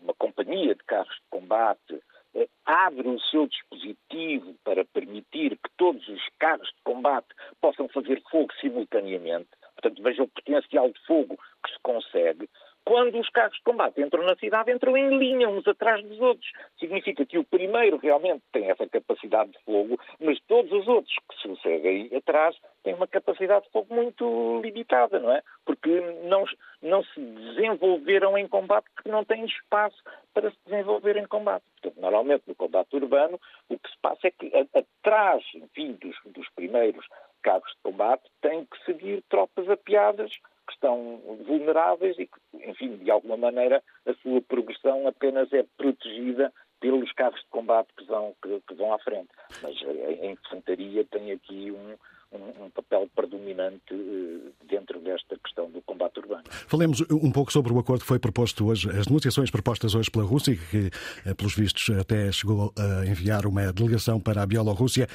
uma 0.00 0.14
companhia 0.14 0.74
de 0.74 0.84
carros 0.84 1.14
de 1.14 1.28
combate, 1.30 2.00
eh, 2.34 2.48
abre 2.64 3.08
o 3.08 3.20
seu 3.20 3.46
dispositivo 3.46 4.54
para 4.64 4.84
permitir 4.84 5.56
que 5.56 5.70
todos 5.76 6.06
os 6.08 6.22
carros 6.38 6.68
de 6.68 6.82
combate 6.82 7.28
possam 7.60 7.88
fazer 7.88 8.22
fogo 8.30 8.52
simultaneamente, 8.60 9.48
portanto, 9.74 10.02
veja 10.02 10.22
o 10.22 10.28
potencial 10.28 10.90
de 10.90 11.00
fogo 11.06 11.36
que 11.64 11.72
se 11.72 11.78
consegue, 11.82 12.48
quando 12.94 13.18
os 13.18 13.28
carros 13.30 13.56
de 13.56 13.62
combate 13.64 14.00
entram 14.00 14.22
na 14.22 14.36
cidade, 14.36 14.70
entram 14.70 14.96
em 14.96 15.18
linha, 15.18 15.48
uns 15.48 15.66
atrás 15.66 16.00
dos 16.04 16.20
outros. 16.20 16.48
Significa 16.78 17.26
que 17.26 17.36
o 17.36 17.42
primeiro 17.42 17.96
realmente 17.96 18.44
tem 18.52 18.70
essa 18.70 18.88
capacidade 18.88 19.50
de 19.50 19.58
fogo, 19.64 19.98
mas 20.20 20.38
todos 20.46 20.70
os 20.70 20.86
outros 20.86 21.12
que 21.28 21.42
se 21.42 21.60
seguem 21.60 22.08
atrás 22.16 22.56
têm 22.84 22.94
uma 22.94 23.08
capacidade 23.08 23.64
de 23.64 23.72
fogo 23.72 23.92
muito 23.92 24.60
limitada, 24.62 25.18
não 25.18 25.32
é? 25.32 25.42
Porque 25.64 25.90
não, 26.22 26.44
não 26.80 27.02
se 27.02 27.20
desenvolveram 27.20 28.38
em 28.38 28.46
combate 28.46 28.86
porque 28.94 29.10
não 29.10 29.24
têm 29.24 29.44
espaço 29.44 30.00
para 30.32 30.52
se 30.52 30.56
desenvolver 30.64 31.16
em 31.16 31.26
combate. 31.26 31.64
Portanto, 31.72 32.00
normalmente 32.00 32.44
no 32.46 32.54
combate 32.54 32.94
urbano, 32.94 33.40
o 33.68 33.76
que 33.76 33.90
se 33.90 33.98
passa 34.00 34.28
é 34.28 34.30
que 34.30 34.52
atrás, 34.72 35.42
enfim, 35.52 35.98
dos, 36.00 36.16
dos 36.26 36.48
primeiros 36.50 37.04
carros 37.42 37.68
de 37.72 37.82
combate, 37.82 38.22
têm 38.40 38.64
que 38.64 38.84
seguir 38.84 39.24
tropas 39.28 39.68
apiadas 39.68 40.30
que 40.66 40.72
estão 40.72 41.20
vulneráveis 41.46 42.18
e 42.18 42.26
que, 42.26 42.53
enfim, 42.66 42.96
de 42.96 43.10
alguma 43.10 43.36
maneira, 43.36 43.82
a 44.06 44.14
sua 44.14 44.40
progressão 44.42 45.06
apenas 45.06 45.52
é 45.52 45.64
protegida 45.76 46.52
pelos 46.80 47.10
carros 47.12 47.40
de 47.40 47.46
combate 47.48 47.88
que 47.96 48.04
vão, 48.04 48.34
que, 48.42 48.60
que 48.68 48.74
vão 48.74 48.92
à 48.92 48.98
frente. 48.98 49.28
Mas 49.62 49.74
a 49.82 50.26
infantaria 50.26 51.04
tem 51.10 51.32
aqui 51.32 51.70
um, 51.70 51.94
um, 52.36 52.64
um 52.64 52.70
papel 52.70 53.08
predominante 53.14 53.94
uh, 53.94 54.52
dentro 54.68 55.00
desta 55.00 55.38
questão 55.38 55.70
do 55.70 55.80
combate 55.82 56.18
urbano. 56.20 56.44
Falemos 56.50 57.00
um 57.10 57.30
pouco 57.30 57.52
sobre 57.52 57.72
o 57.72 57.78
acordo 57.78 58.02
que 58.02 58.06
foi 58.06 58.18
proposto 58.18 58.66
hoje, 58.66 58.90
as 58.90 59.06
negociações 59.06 59.50
propostas 59.50 59.94
hoje 59.94 60.10
pela 60.10 60.24
Rússia, 60.24 60.56
que, 60.56 60.90
eh, 61.24 61.34
pelos 61.34 61.54
vistos, 61.54 61.88
até 61.98 62.30
chegou 62.32 62.72
a 62.78 63.06
enviar 63.06 63.46
uma 63.46 63.72
delegação 63.72 64.20
para 64.20 64.42
a 64.42 64.46
Bielorrússia. 64.46 65.06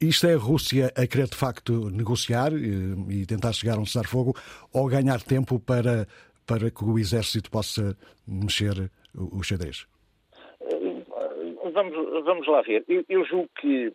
Isto 0.00 0.26
é 0.26 0.34
a 0.34 0.38
Rússia 0.38 0.92
a 0.96 1.06
querer, 1.06 1.28
de 1.28 1.36
facto, 1.36 1.90
negociar 1.90 2.52
eh, 2.52 2.58
e 3.08 3.26
tentar 3.26 3.52
chegar 3.52 3.76
a 3.76 3.80
um 3.80 3.86
cessar-fogo 3.86 4.34
ou 4.72 4.88
ganhar 4.88 5.22
tempo 5.22 5.60
para, 5.60 6.06
para 6.46 6.70
que 6.70 6.84
o 6.84 6.98
exército 6.98 7.50
possa 7.50 7.96
mexer 8.26 8.90
os 9.14 9.46
xadrez? 9.46 9.86
Vamos, 11.72 12.24
vamos 12.24 12.46
lá 12.46 12.62
ver. 12.62 12.84
Eu, 12.88 13.04
eu 13.08 13.24
julgo 13.24 13.48
que 13.60 13.92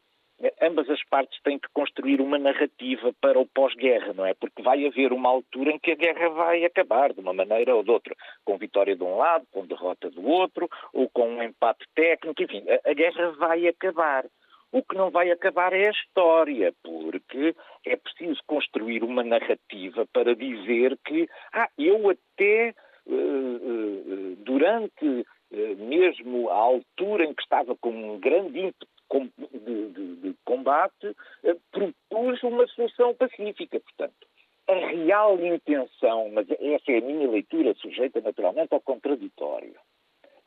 ambas 0.62 0.90
as 0.90 1.04
partes 1.06 1.40
têm 1.44 1.60
que 1.60 1.68
construir 1.74 2.22
uma 2.22 2.38
narrativa 2.38 3.14
para 3.22 3.40
o 3.40 3.46
pós-guerra, 3.46 4.14
não 4.14 4.26
é? 4.26 4.34
Porque 4.34 4.62
vai 4.62 4.86
haver 4.86 5.12
uma 5.12 5.30
altura 5.30 5.72
em 5.72 5.80
que 5.80 5.92
a 5.92 5.96
guerra 5.96 6.30
vai 6.30 6.64
acabar, 6.64 7.14
de 7.14 7.20
uma 7.20 7.34
maneira 7.34 7.76
ou 7.76 7.84
de 7.84 7.92
outra, 7.92 8.16
com 8.46 8.58
vitória 8.58 8.96
de 8.96 9.04
um 9.04 9.18
lado, 9.18 9.46
com 9.52 9.66
derrota 9.66 10.10
do 10.10 10.26
outro, 10.26 10.70
ou 10.94 11.10
com 11.10 11.30
um 11.30 11.44
empate 11.44 11.86
técnico, 11.94 12.42
enfim, 12.42 12.64
a, 12.70 12.90
a 12.90 12.94
guerra 12.94 13.32
vai 13.32 13.68
acabar. 13.68 14.26
O 14.72 14.84
que 14.84 14.96
não 14.96 15.10
vai 15.10 15.32
acabar 15.32 15.74
é 15.74 15.88
a 15.88 15.92
história, 15.92 16.74
porque 16.84 17.56
é 17.86 17.96
preciso 17.96 18.40
construir 18.46 19.04
uma 19.04 19.24
narrativa 19.24 20.08
para 20.14 20.36
dizer 20.36 20.98
que, 21.06 21.28
ah, 21.54 21.70
eu 21.78 22.10
até 22.10 22.76
uh, 23.08 23.12
uh, 23.12 24.36
durante 24.38 25.26
mesmo 25.52 26.50
a 26.50 26.56
altura 26.56 27.26
em 27.26 27.34
que 27.34 27.42
estava 27.42 27.76
com 27.76 27.90
um 27.90 28.20
grande 28.20 28.60
ímpeto 28.60 28.88
de, 29.52 29.90
de, 29.90 30.16
de 30.18 30.36
combate, 30.46 31.16
eh, 31.44 31.56
propôs 31.72 32.42
uma 32.44 32.68
solução 32.68 33.16
pacífica. 33.16 33.80
Portanto, 33.80 34.28
a 34.68 34.74
real 34.74 35.40
intenção, 35.44 36.30
mas 36.32 36.48
essa 36.52 36.92
é 36.92 36.98
a 37.00 37.02
minha 37.02 37.28
leitura, 37.28 37.74
sujeita 37.76 38.22
naturalmente 38.22 38.74
ao 38.74 38.82
contraditório. 38.82 39.74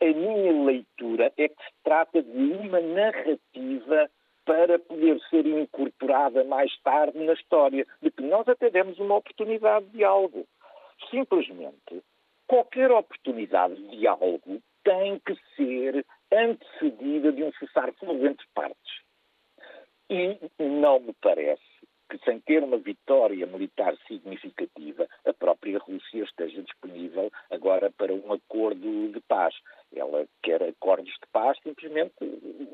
A 0.03 0.05
minha 0.05 0.65
leitura 0.65 1.33
é 1.37 1.47
que 1.47 1.63
se 1.63 1.73
trata 1.85 2.21
de 2.21 2.37
uma 2.37 2.81
narrativa 2.81 4.11
para 4.45 4.77
poder 4.81 5.21
ser 5.31 5.47
incorporada 5.47 6.43
mais 6.43 6.77
tarde 6.81 7.17
na 7.21 7.35
história, 7.35 7.87
de 8.03 8.11
que 8.11 8.23
nós 8.23 8.49
até 8.49 8.69
demos 8.69 8.99
uma 8.99 9.15
oportunidade 9.19 9.87
de 9.91 10.03
algo. 10.03 10.45
Simplesmente 11.09 12.03
qualquer 12.49 12.91
oportunidade 12.91 13.77
de 13.77 13.97
diálogo 13.97 14.61
tem 14.83 15.21
que 15.21 15.37
ser 15.55 16.05
antecedida 16.33 17.31
de 17.31 17.45
um 17.45 17.53
cessar-fogo 17.53 18.27
entre 18.27 18.47
partes. 18.53 19.03
E 20.11 20.37
não 20.59 20.99
me 20.99 21.15
parece 21.21 21.63
que, 22.13 22.19
sem 22.27 22.41
ter 22.41 22.63
uma 22.63 22.77
vitória 22.77 23.47
militar 23.47 23.97
significativa, 24.07 25.09
a 25.25 25.33
própria 25.33 25.79
Rússia 25.79 26.25
esteja 26.25 26.63
disponível 26.63 27.33
agora 27.51 27.91
para 27.91 28.13
um 28.13 28.33
acordo 28.33 29.09
de 29.09 29.21
paz. 29.23 29.55
Ela 29.95 30.27
quer 30.43 30.63
acordos 30.63 31.11
de 31.11 31.27
paz 31.33 31.59
simplesmente 31.63 32.13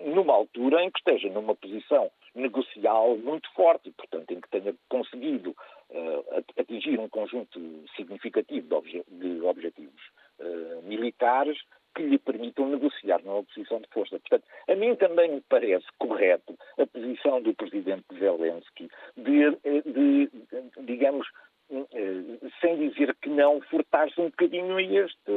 numa 0.04 0.34
altura 0.34 0.82
em 0.82 0.90
que 0.90 0.98
esteja 0.98 1.28
numa 1.28 1.54
posição 1.54 2.10
negocial 2.34 3.16
muito 3.16 3.48
forte, 3.52 3.90
e, 3.90 3.92
portanto, 3.92 4.30
em 4.32 4.40
que 4.40 4.48
tenha 4.48 4.74
conseguido 4.88 5.50
uh, 5.50 6.44
atingir 6.58 6.98
um 6.98 7.08
conjunto 7.08 7.60
significativo 7.96 8.66
de, 8.66 8.74
obje 8.74 9.04
de 9.08 9.40
objetivos 9.42 10.02
uh, 10.40 10.82
militares 10.82 11.58
que 11.98 12.02
lhe 12.04 12.18
permitam 12.18 12.68
negociar 12.68 13.20
numa 13.24 13.42
posição 13.42 13.80
de 13.80 13.88
força. 13.88 14.20
Portanto, 14.20 14.44
a 14.68 14.74
mim 14.76 14.94
também 14.94 15.32
me 15.32 15.40
parece 15.48 15.86
correto 15.98 16.56
a 16.78 16.86
posição 16.86 17.42
do 17.42 17.52
presidente 17.54 18.04
Zelensky 18.16 18.88
de, 19.16 19.50
de, 19.82 19.82
de 19.84 20.30
digamos, 20.78 21.26
eh, 21.70 22.38
sem 22.60 22.88
dizer 22.88 23.16
que 23.20 23.28
não, 23.28 23.60
furtar-se 23.62 24.20
um 24.20 24.30
bocadinho 24.30 24.78
este, 24.78 25.32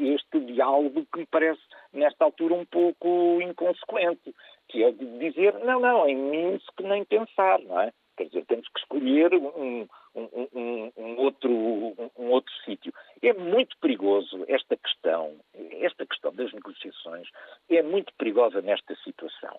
este 0.00 0.40
diálogo 0.40 1.06
que 1.12 1.20
me 1.20 1.26
parece, 1.26 1.62
nesta 1.92 2.24
altura, 2.24 2.54
um 2.54 2.64
pouco 2.66 3.40
inconsequente, 3.40 4.34
que 4.68 4.82
é 4.82 4.90
de 4.90 5.06
dizer, 5.18 5.54
não, 5.64 5.78
não, 5.78 6.08
em 6.08 6.16
Minsk 6.16 6.80
nem 6.80 7.04
pensar, 7.04 7.60
não 7.60 7.80
é? 7.80 7.92
Quer 8.16 8.24
dizer, 8.24 8.46
temos 8.46 8.66
que 8.68 8.80
escolher 8.80 9.34
um, 9.34 9.86
um, 10.14 10.48
um, 10.54 10.92
um 10.96 11.18
outro, 11.18 11.50
um, 11.50 12.30
outro 12.30 12.52
sítio. 12.64 12.92
É 13.22 13.32
muito 13.34 13.76
perigoso 13.78 14.44
esta 14.48 14.76
questão, 14.76 15.36
esta 15.54 16.06
questão 16.06 16.34
das 16.34 16.52
negociações 16.52 17.28
é 17.68 17.82
muito 17.82 18.12
perigosa 18.14 18.62
nesta 18.62 18.96
situação. 19.04 19.58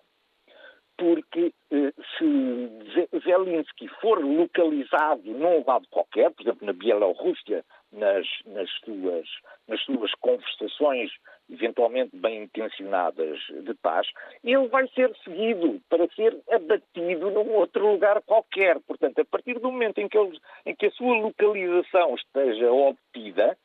Porque 0.96 1.54
eh, 1.70 1.92
se 2.18 3.20
Zelensky 3.24 3.86
for 4.00 4.18
localizado 4.18 5.22
num 5.30 5.64
lado 5.64 5.86
qualquer, 5.90 6.32
por 6.32 6.42
exemplo, 6.42 6.66
na 6.66 6.72
Bielorrússia, 6.72 7.64
nas, 7.92 8.26
nas, 8.46 8.68
suas, 8.84 9.28
nas 9.68 9.80
suas 9.82 10.12
conversações 10.16 11.12
eventualmente 11.50 12.14
bem 12.14 12.42
intencionadas 12.42 13.38
de 13.64 13.74
paz, 13.74 14.06
ele 14.44 14.68
vai 14.68 14.86
ser 14.88 15.14
seguido 15.24 15.80
para 15.88 16.06
ser 16.14 16.36
abatido 16.50 17.30
num 17.30 17.54
outro 17.54 17.90
lugar 17.92 18.20
qualquer. 18.22 18.78
Portanto, 18.80 19.20
a 19.20 19.24
partir 19.24 19.58
do 19.58 19.72
momento 19.72 19.98
em 19.98 20.08
que, 20.08 20.18
ele, 20.18 20.38
em 20.66 20.74
que 20.74 20.86
a 20.86 20.90
sua 20.90 21.16
localização 21.16 22.14
esteja 22.14 22.70
obtida, 22.70 23.56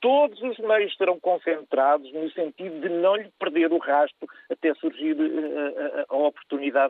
todos 0.00 0.40
os 0.42 0.58
meios 0.58 0.96
serão 0.96 1.18
concentrados 1.18 2.12
no 2.12 2.30
sentido 2.30 2.80
de 2.80 2.88
não 2.88 3.16
lhe 3.16 3.30
perder 3.38 3.72
o 3.72 3.78
rasto 3.78 4.28
até 4.50 4.74
surgir 4.74 5.16
a, 5.18 5.24
eh, 5.24 6.04
a, 6.08 6.12
a 6.12 6.16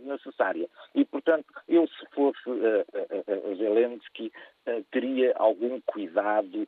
necessária. 0.05 0.69
E, 0.95 1.05
portanto, 1.05 1.47
eu, 1.69 1.87
se 1.87 2.07
fosse 2.15 2.49
uh, 2.49 2.85
uh, 2.85 3.57
Zelensky, 3.57 4.33
uh, 4.67 4.85
teria 4.91 5.35
algum 5.37 5.81
cuidado. 5.83 6.67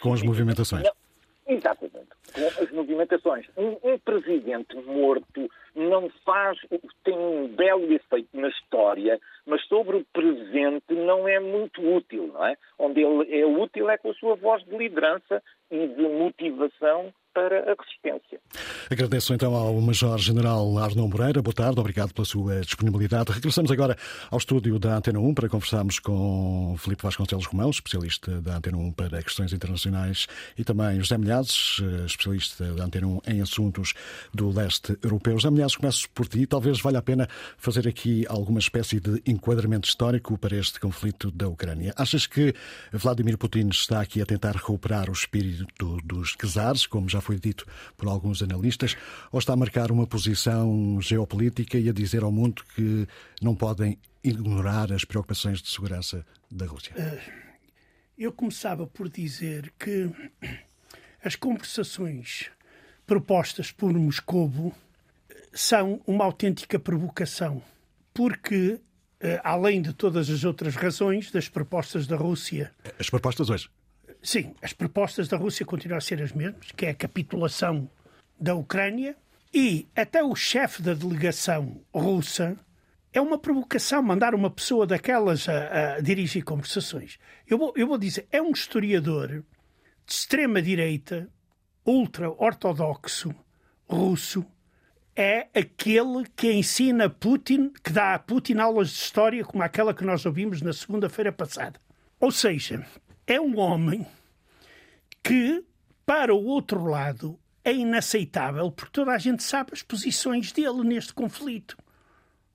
Com 0.00 0.12
as 0.12 0.22
movimentações. 0.22 0.84
Não, 0.84 0.92
Exatamente. 1.46 2.08
Com 2.34 2.62
as 2.62 2.70
movimentações. 2.72 3.46
Um, 3.56 3.76
um, 3.84 3.98
presidente 3.98 4.74
morto 4.82 5.48
não 5.76 6.10
faz, 6.24 6.58
tem 7.04 7.16
um 7.16 7.46
belo 7.46 7.92
efeito 7.92 8.28
na 8.34 8.48
história, 8.48 9.20
mas 9.46 9.64
sobre 9.66 9.96
o 9.96 10.04
presente 10.12 10.92
não 10.92 11.28
é 11.28 11.38
muito 11.38 11.80
útil, 11.80 12.28
não 12.32 12.44
é? 12.44 12.56
Onde 12.76 13.00
ele 13.00 13.40
é 13.40 13.46
útil 13.46 13.88
é 13.88 13.96
com 13.96 14.10
a 14.10 14.14
sua 14.14 14.34
voz 14.34 14.64
de 14.64 14.76
liderança 14.76 15.40
e 15.70 15.86
de 15.86 16.02
motivação 16.02 17.14
para 17.36 17.70
a 17.70 17.76
resistência. 17.78 18.40
Agradeço 18.90 19.34
então 19.34 19.54
ao 19.54 19.78
Major-General 19.78 20.78
Arnon 20.78 21.06
Moreira. 21.06 21.42
Boa 21.42 21.52
tarde, 21.52 21.78
obrigado 21.78 22.14
pela 22.14 22.24
sua 22.24 22.62
disponibilidade. 22.62 23.30
Regressamos 23.30 23.70
agora 23.70 23.94
ao 24.30 24.38
estúdio 24.38 24.78
da 24.78 24.96
Antena 24.96 25.20
1 25.20 25.34
para 25.34 25.46
conversarmos 25.46 25.98
com 25.98 26.74
Filipe 26.78 27.02
Vasconcelos 27.02 27.44
Romão, 27.44 27.68
especialista 27.68 28.40
da 28.40 28.56
Antena 28.56 28.78
1 28.78 28.92
para 28.92 29.22
questões 29.22 29.52
internacionais, 29.52 30.26
e 30.56 30.64
também 30.64 30.98
José 30.98 31.18
Milhazes, 31.18 31.82
especialista 32.06 32.72
da 32.72 32.84
Antena 32.84 33.06
1 33.06 33.20
em 33.26 33.42
assuntos 33.42 33.92
do 34.32 34.48
leste 34.48 34.98
europeu. 35.02 35.34
José 35.34 35.50
Milhazes, 35.50 35.76
começo 35.76 36.08
por 36.14 36.26
ti. 36.26 36.46
Talvez 36.46 36.80
valha 36.80 37.00
a 37.00 37.02
pena 37.02 37.28
fazer 37.58 37.86
aqui 37.86 38.24
alguma 38.30 38.60
espécie 38.60 38.98
de 38.98 39.20
enquadramento 39.26 39.86
histórico 39.86 40.38
para 40.38 40.56
este 40.56 40.80
conflito 40.80 41.30
da 41.30 41.46
Ucrânia. 41.46 41.92
Achas 41.98 42.26
que 42.26 42.54
Vladimir 42.90 43.36
Putin 43.36 43.68
está 43.68 44.00
aqui 44.00 44.22
a 44.22 44.24
tentar 44.24 44.52
recuperar 44.52 45.10
o 45.10 45.12
espírito 45.12 45.98
dos 46.02 46.34
czares, 46.34 46.86
como 46.86 47.10
já 47.10 47.20
foi 47.26 47.38
dito 47.38 47.66
por 47.96 48.08
alguns 48.08 48.42
analistas, 48.42 48.96
ou 49.32 49.38
está 49.38 49.52
a 49.52 49.56
marcar 49.56 49.90
uma 49.90 50.06
posição 50.06 51.00
geopolítica 51.00 51.76
e 51.76 51.88
a 51.88 51.92
dizer 51.92 52.22
ao 52.22 52.30
mundo 52.30 52.62
que 52.74 53.06
não 53.42 53.54
podem 53.54 53.98
ignorar 54.22 54.92
as 54.92 55.04
preocupações 55.04 55.60
de 55.60 55.68
segurança 55.68 56.24
da 56.50 56.66
Rússia? 56.66 56.92
Eh, 56.96 57.20
eu 58.16 58.32
começava 58.32 58.86
por 58.86 59.08
dizer 59.08 59.72
que 59.78 60.10
as 61.22 61.34
conversações 61.34 62.50
propostas 63.06 63.72
por 63.72 63.92
Moscovo 63.92 64.72
eh, 65.28 65.48
são 65.52 66.00
uma 66.06 66.24
autêntica 66.24 66.78
provocação, 66.78 67.60
porque 68.14 68.80
eh, 69.20 69.40
além 69.42 69.82
de 69.82 69.92
todas 69.92 70.30
as 70.30 70.44
outras 70.44 70.76
razões 70.76 71.30
das 71.30 71.48
propostas 71.48 72.06
da 72.06 72.16
Rússia. 72.16 72.72
As 72.98 73.10
propostas 73.10 73.50
hoje? 73.50 73.68
Sim, 74.22 74.54
as 74.60 74.72
propostas 74.72 75.28
da 75.28 75.36
Rússia 75.36 75.64
continuam 75.64 75.98
a 75.98 76.00
ser 76.00 76.22
as 76.22 76.32
mesmas, 76.32 76.72
que 76.72 76.86
é 76.86 76.90
a 76.90 76.94
capitulação 76.94 77.88
da 78.38 78.54
Ucrânia, 78.54 79.16
e 79.54 79.88
até 79.94 80.22
o 80.22 80.34
chefe 80.34 80.82
da 80.82 80.94
delegação 80.94 81.80
russa 81.94 82.56
é 83.12 83.20
uma 83.20 83.38
provocação 83.38 84.02
mandar 84.02 84.34
uma 84.34 84.50
pessoa 84.50 84.86
daquelas 84.86 85.48
a, 85.48 85.94
a 85.94 86.00
dirigir 86.00 86.44
conversações. 86.44 87.18
Eu 87.48 87.56
vou, 87.56 87.72
eu 87.76 87.86
vou 87.86 87.96
dizer, 87.96 88.26
é 88.30 88.42
um 88.42 88.50
historiador 88.50 89.28
de 90.06 90.12
extrema-direita, 90.12 91.28
ultra-ortodoxo, 91.84 93.34
russo, 93.88 94.44
é 95.14 95.48
aquele 95.54 96.26
que 96.36 96.52
ensina 96.52 97.08
Putin, 97.08 97.72
que 97.82 97.90
dá 97.90 98.14
a 98.14 98.18
Putin 98.18 98.58
aulas 98.58 98.90
de 98.90 98.96
história 98.96 99.44
como 99.44 99.62
aquela 99.62 99.94
que 99.94 100.04
nós 100.04 100.26
ouvimos 100.26 100.60
na 100.60 100.74
segunda-feira 100.74 101.32
passada. 101.32 101.80
Ou 102.20 102.30
seja, 102.30 102.86
é 103.26 103.40
um 103.40 103.58
homem 103.58 104.06
que, 105.22 105.64
para 106.04 106.34
o 106.34 106.44
outro 106.44 106.84
lado, 106.84 107.38
é 107.64 107.74
inaceitável, 107.74 108.70
porque 108.70 108.92
toda 108.92 109.10
a 109.10 109.18
gente 109.18 109.42
sabe 109.42 109.70
as 109.72 109.82
posições 109.82 110.52
dele 110.52 110.84
neste 110.84 111.12
conflito. 111.12 111.76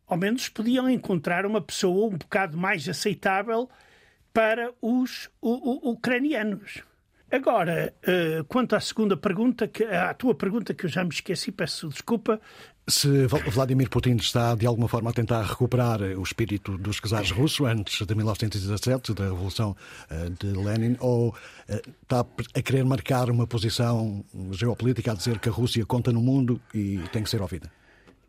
Ao 0.08 0.18
menos 0.18 0.48
podiam 0.48 0.90
encontrar 0.90 1.46
uma 1.46 1.62
pessoa 1.62 2.08
um 2.08 2.18
bocado 2.18 2.58
mais 2.58 2.88
aceitável 2.88 3.70
para 4.34 4.74
os 4.82 5.30
ucranianos. 5.42 6.84
Agora, 7.30 7.94
uh, 8.04 8.44
quanto 8.46 8.76
à 8.76 8.80
segunda 8.80 9.16
pergunta, 9.16 9.68
que, 9.68 9.86
à 9.86 10.14
tua 10.14 10.36
pergunta 10.36 10.74
que 10.74 10.86
eu 10.86 10.90
já 10.90 11.04
me 11.04 11.12
esqueci, 11.12 11.50
peço 11.52 11.88
desculpa, 11.88 12.42
se 12.88 13.28
Vladimir 13.28 13.89
Putin 13.89 14.15
está, 14.15 14.56
de 14.56 14.65
alguma 14.65 14.88
forma, 14.88 15.10
a 15.10 15.13
tentar 15.13 15.44
recuperar 15.44 16.02
o 16.02 16.24
espírito 16.24 16.78
dos 16.78 17.00
czares 17.00 17.32
russos 17.32 17.65
antes 17.65 18.06
de 18.06 18.15
1917, 18.15 19.13
da 19.13 19.26
Revolução 19.26 19.76
eh, 20.10 20.30
de 20.39 20.48
Lenin, 20.48 20.98
ou 21.00 21.36
eh, 21.67 21.82
está 22.02 22.26
a 22.54 22.62
querer 22.62 22.84
marcar 22.84 23.30
uma 23.30 23.46
posição 23.46 24.24
geopolítica 24.52 25.12
a 25.12 25.15
dizer 25.15 25.39
que 25.39 25.50
a 25.50 25.52
Rússia 25.52 25.86
conta 25.86 26.12
no 26.12 26.22
mundo 26.22 26.60
e 26.74 27.00
tem 27.12 27.24
que 27.24 27.30
ser 27.30 27.41
ouvida? 27.41 27.72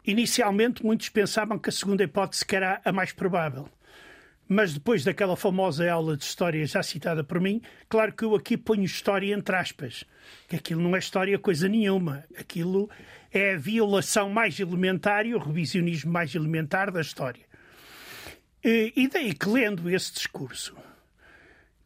Inicialmente, 0.06 0.84
muitos 0.84 1.08
pensavam 1.08 1.58
que 1.58 1.68
a 1.68 1.72
segunda 1.72 2.02
hipótese 2.02 2.44
era 2.50 2.80
a 2.84 2.92
mais 2.92 3.12
provável. 3.12 3.68
Mas 4.48 4.74
depois 4.74 5.02
daquela 5.02 5.36
famosa 5.36 5.90
aula 5.90 6.16
de 6.16 6.24
história 6.24 6.66
já 6.66 6.82
citada 6.82 7.24
por 7.24 7.40
mim, 7.40 7.62
claro 7.88 8.12
que 8.12 8.24
eu 8.24 8.34
aqui 8.34 8.56
ponho 8.56 8.84
história 8.84 9.34
entre 9.34 9.56
aspas, 9.56 10.04
que 10.46 10.56
aquilo 10.56 10.82
não 10.82 10.94
é 10.94 10.98
história 10.98 11.38
coisa 11.38 11.68
nenhuma. 11.68 12.24
Aquilo 12.38 12.90
é 13.32 13.54
a 13.54 13.58
violação 13.58 14.28
mais 14.28 14.60
elementar 14.60 15.24
e 15.24 15.34
o 15.34 15.38
revisionismo 15.38 16.12
mais 16.12 16.34
elementar 16.34 16.92
da 16.92 17.00
história. 17.00 17.44
E 18.62 19.08
daí 19.08 19.34
que, 19.34 19.48
lendo 19.48 19.88
esse 19.90 20.12
discurso, 20.12 20.76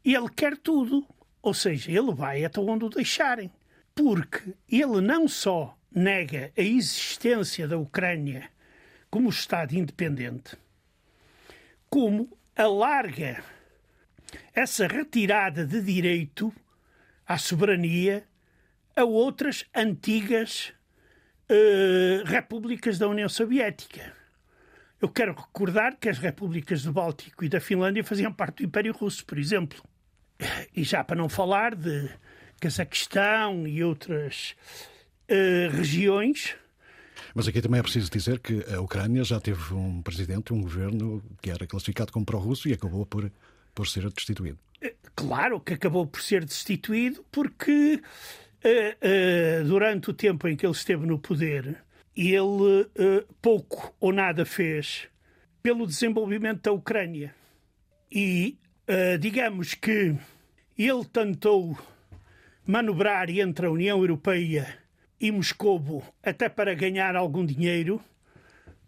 ele 0.04 0.28
quer 0.28 0.56
tudo, 0.56 1.06
ou 1.40 1.54
seja, 1.54 1.90
ele 1.90 2.12
vai 2.12 2.44
até 2.44 2.60
onde 2.60 2.84
o 2.84 2.90
deixarem, 2.90 3.50
porque 3.94 4.54
ele 4.68 5.00
não 5.00 5.28
só 5.28 5.78
nega 5.90 6.52
a 6.56 6.60
existência 6.60 7.68
da 7.68 7.78
Ucrânia 7.78 8.50
como 9.08 9.30
Estado 9.30 9.74
independente, 9.74 10.56
como 11.88 12.35
alarga 12.56 13.44
essa 14.54 14.86
retirada 14.86 15.66
de 15.66 15.80
direito 15.82 16.52
à 17.26 17.36
soberania 17.36 18.24
a 18.96 19.04
outras 19.04 19.64
antigas 19.74 20.72
uh, 21.50 22.24
repúblicas 22.24 22.98
da 22.98 23.08
União 23.08 23.28
Soviética. 23.28 24.14
Eu 25.00 25.10
quero 25.10 25.34
recordar 25.34 25.96
que 25.96 26.08
as 26.08 26.18
repúblicas 26.18 26.82
do 26.82 26.92
Báltico 26.92 27.44
e 27.44 27.48
da 27.48 27.60
Finlândia 27.60 28.02
faziam 28.02 28.32
parte 28.32 28.62
do 28.62 28.66
Império 28.66 28.94
Russo, 28.94 29.24
por 29.26 29.38
exemplo. 29.38 29.84
e 30.74 30.82
já 30.82 31.04
para 31.04 31.16
não 31.16 31.28
falar 31.28 31.74
de 31.74 32.08
Cazaquistão 32.58 33.66
e 33.66 33.84
outras 33.84 34.56
uh, 35.30 35.76
regiões. 35.76 36.56
Mas 37.36 37.46
aqui 37.46 37.60
também 37.60 37.80
é 37.80 37.82
preciso 37.82 38.10
dizer 38.10 38.38
que 38.38 38.64
a 38.72 38.80
Ucrânia 38.80 39.22
já 39.22 39.38
teve 39.38 39.74
um 39.74 40.00
presidente, 40.00 40.54
um 40.54 40.62
governo 40.62 41.22
que 41.42 41.50
era 41.50 41.66
classificado 41.66 42.10
como 42.10 42.24
pró-russo 42.24 42.66
e 42.66 42.72
acabou 42.72 43.04
por, 43.04 43.30
por 43.74 43.86
ser 43.86 44.10
destituído. 44.10 44.58
Eh, 44.80 44.94
claro 45.14 45.60
que 45.60 45.74
acabou 45.74 46.06
por 46.06 46.22
ser 46.22 46.46
destituído 46.46 47.22
porque 47.30 48.00
uh, 48.64 49.60
uh, 49.60 49.64
durante 49.66 50.08
o 50.08 50.14
tempo 50.14 50.48
em 50.48 50.56
que 50.56 50.64
ele 50.64 50.72
esteve 50.72 51.04
no 51.04 51.18
poder, 51.18 51.76
ele 52.16 52.88
pouco 53.42 53.94
ou 54.00 54.14
nada 54.14 54.46
fez 54.46 55.06
pelo 55.62 55.86
desenvolvimento 55.86 56.62
da 56.62 56.72
Ucrânia. 56.72 57.34
E 58.10 58.56
digamos 59.20 59.74
que 59.74 60.16
ele 60.78 61.04
tentou 61.12 61.76
manobrar 62.66 63.28
entre 63.28 63.66
a 63.66 63.70
União 63.70 63.98
Europeia 63.98 64.85
e 65.20 65.30
Moscovo 65.30 66.02
até 66.22 66.48
para 66.48 66.74
ganhar 66.74 67.16
algum 67.16 67.44
dinheiro, 67.44 68.00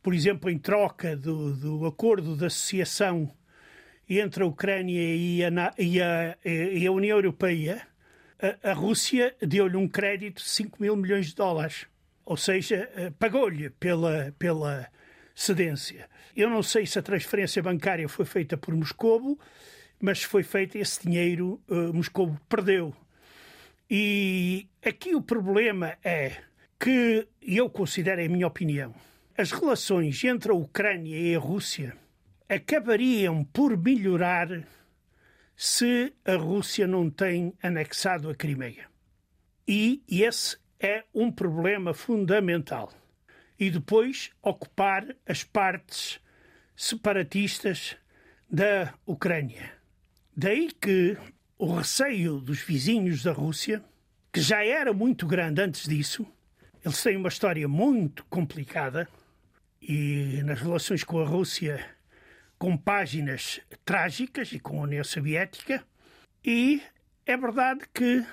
por 0.02 0.14
exemplo, 0.14 0.50
em 0.50 0.58
troca 0.58 1.16
do, 1.16 1.54
do 1.54 1.86
acordo 1.86 2.36
de 2.36 2.46
associação 2.46 3.30
entre 4.08 4.42
a 4.42 4.46
Ucrânia 4.46 5.14
e 5.14 5.44
a, 5.44 5.74
e 5.78 6.00
a, 6.00 6.38
e 6.44 6.86
a 6.86 6.92
União 6.92 7.16
Europeia, 7.18 7.86
a, 8.40 8.70
a 8.70 8.72
Rússia 8.72 9.34
deu-lhe 9.40 9.76
um 9.76 9.88
crédito 9.88 10.42
de 10.42 10.48
5 10.48 10.80
mil 10.80 10.96
milhões 10.96 11.26
de 11.26 11.34
dólares. 11.34 11.86
Ou 12.24 12.36
seja, 12.36 12.90
eh, 12.94 13.10
pagou-lhe 13.18 13.70
pela, 13.70 14.34
pela 14.38 14.86
cedência. 15.34 16.08
Eu 16.36 16.50
não 16.50 16.62
sei 16.62 16.86
se 16.86 16.98
a 16.98 17.02
transferência 17.02 17.62
bancária 17.62 18.08
foi 18.08 18.24
feita 18.24 18.56
por 18.56 18.74
Moscovo, 18.74 19.38
mas 20.00 20.22
foi 20.22 20.42
feito 20.42 20.76
esse 20.76 21.02
dinheiro, 21.02 21.60
uh, 21.68 21.92
Moscovo 21.92 22.38
perdeu. 22.48 22.94
E 23.90 24.68
aqui 24.84 25.14
o 25.14 25.22
problema 25.22 25.96
é 26.04 26.42
que, 26.78 27.26
eu 27.40 27.70
considero, 27.70 28.20
em 28.20 28.28
minha 28.28 28.46
opinião, 28.46 28.94
as 29.36 29.50
relações 29.50 30.22
entre 30.24 30.50
a 30.50 30.54
Ucrânia 30.54 31.16
e 31.16 31.34
a 31.34 31.38
Rússia 31.38 31.96
acabariam 32.48 33.44
por 33.44 33.76
melhorar 33.76 34.48
se 35.56 36.12
a 36.24 36.34
Rússia 36.36 36.86
não 36.86 37.08
tem 37.08 37.54
anexado 37.62 38.28
a 38.28 38.34
Crimeia. 38.34 38.86
E 39.66 40.02
esse 40.08 40.58
é 40.78 41.04
um 41.14 41.32
problema 41.32 41.94
fundamental. 41.94 42.92
E 43.58 43.70
depois 43.70 44.30
ocupar 44.42 45.16
as 45.26 45.42
partes 45.42 46.20
separatistas 46.76 47.96
da 48.50 48.94
Ucrânia. 49.06 49.72
Daí 50.36 50.70
que 50.72 51.16
o 51.58 51.74
receio 51.74 52.40
dos 52.40 52.60
vizinhos 52.60 53.24
da 53.24 53.32
Rússia, 53.32 53.82
que 54.32 54.40
já 54.40 54.64
era 54.64 54.92
muito 54.92 55.26
grande 55.26 55.60
antes 55.60 55.88
disso, 55.88 56.24
eles 56.84 57.02
têm 57.02 57.16
uma 57.16 57.28
história 57.28 57.66
muito 57.66 58.24
complicada 58.26 59.08
e 59.82 60.40
nas 60.44 60.60
relações 60.60 61.02
com 61.02 61.20
a 61.20 61.26
Rússia 61.26 61.84
com 62.56 62.76
páginas 62.76 63.60
trágicas 63.84 64.52
e 64.52 64.60
com 64.60 64.78
a 64.78 64.84
União 64.84 65.02
Soviética. 65.02 65.84
E 66.44 66.80
é 67.26 67.36
verdade 67.36 67.80
que 67.92 68.24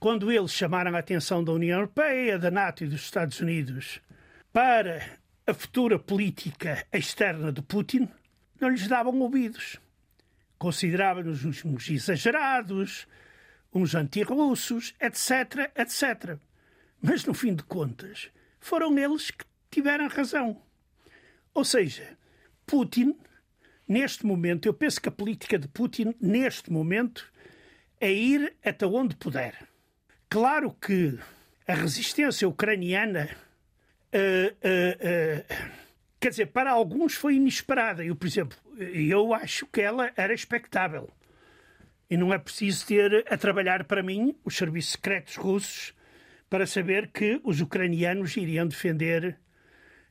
quando 0.00 0.32
eles 0.32 0.52
chamaram 0.52 0.96
a 0.96 0.98
atenção 0.98 1.44
da 1.44 1.52
União 1.52 1.78
Europeia, 1.78 2.38
da 2.38 2.50
NATO 2.50 2.84
e 2.84 2.88
dos 2.88 3.02
Estados 3.02 3.38
Unidos 3.40 4.00
para 4.50 5.18
a 5.46 5.52
futura 5.52 5.98
política 5.98 6.86
externa 6.90 7.52
de 7.52 7.60
Putin, 7.60 8.08
não 8.58 8.70
lhes 8.70 8.88
davam 8.88 9.18
ouvidos 9.20 9.78
considerava-nos 10.62 11.44
uns, 11.44 11.64
uns 11.64 11.90
exagerados, 11.90 13.08
uns 13.74 13.96
antirrussos, 13.96 14.94
etc, 15.00 15.72
etc. 15.76 16.38
Mas, 17.02 17.24
no 17.24 17.34
fim 17.34 17.52
de 17.52 17.64
contas, 17.64 18.30
foram 18.60 18.96
eles 18.96 19.32
que 19.32 19.44
tiveram 19.68 20.06
razão. 20.06 20.62
Ou 21.52 21.64
seja, 21.64 22.16
Putin, 22.64 23.18
neste 23.88 24.24
momento, 24.24 24.66
eu 24.66 24.72
penso 24.72 25.02
que 25.02 25.08
a 25.08 25.12
política 25.12 25.58
de 25.58 25.66
Putin, 25.66 26.14
neste 26.20 26.70
momento, 26.70 27.28
é 28.00 28.12
ir 28.12 28.54
até 28.64 28.86
onde 28.86 29.16
puder. 29.16 29.66
Claro 30.30 30.70
que 30.80 31.18
a 31.66 31.74
resistência 31.74 32.48
ucraniana, 32.48 33.28
uh, 34.14 34.54
uh, 34.68 35.42
uh, 35.42 35.66
quer 36.20 36.30
dizer, 36.30 36.46
para 36.46 36.70
alguns 36.70 37.14
foi 37.14 37.34
inesperada. 37.34 38.04
Eu, 38.04 38.14
por 38.14 38.28
exemplo, 38.28 38.56
eu 38.78 39.34
acho 39.34 39.66
que 39.66 39.80
ela 39.80 40.10
era 40.16 40.34
expectável. 40.34 41.10
E 42.10 42.16
não 42.16 42.32
é 42.32 42.38
preciso 42.38 42.86
ter 42.86 43.24
a 43.30 43.36
trabalhar 43.36 43.84
para 43.84 44.02
mim 44.02 44.36
os 44.44 44.56
serviços 44.56 44.92
secretos 44.92 45.36
russos 45.36 45.94
para 46.48 46.66
saber 46.66 47.08
que 47.08 47.40
os 47.42 47.60
ucranianos 47.60 48.36
iriam 48.36 48.66
defender 48.66 49.38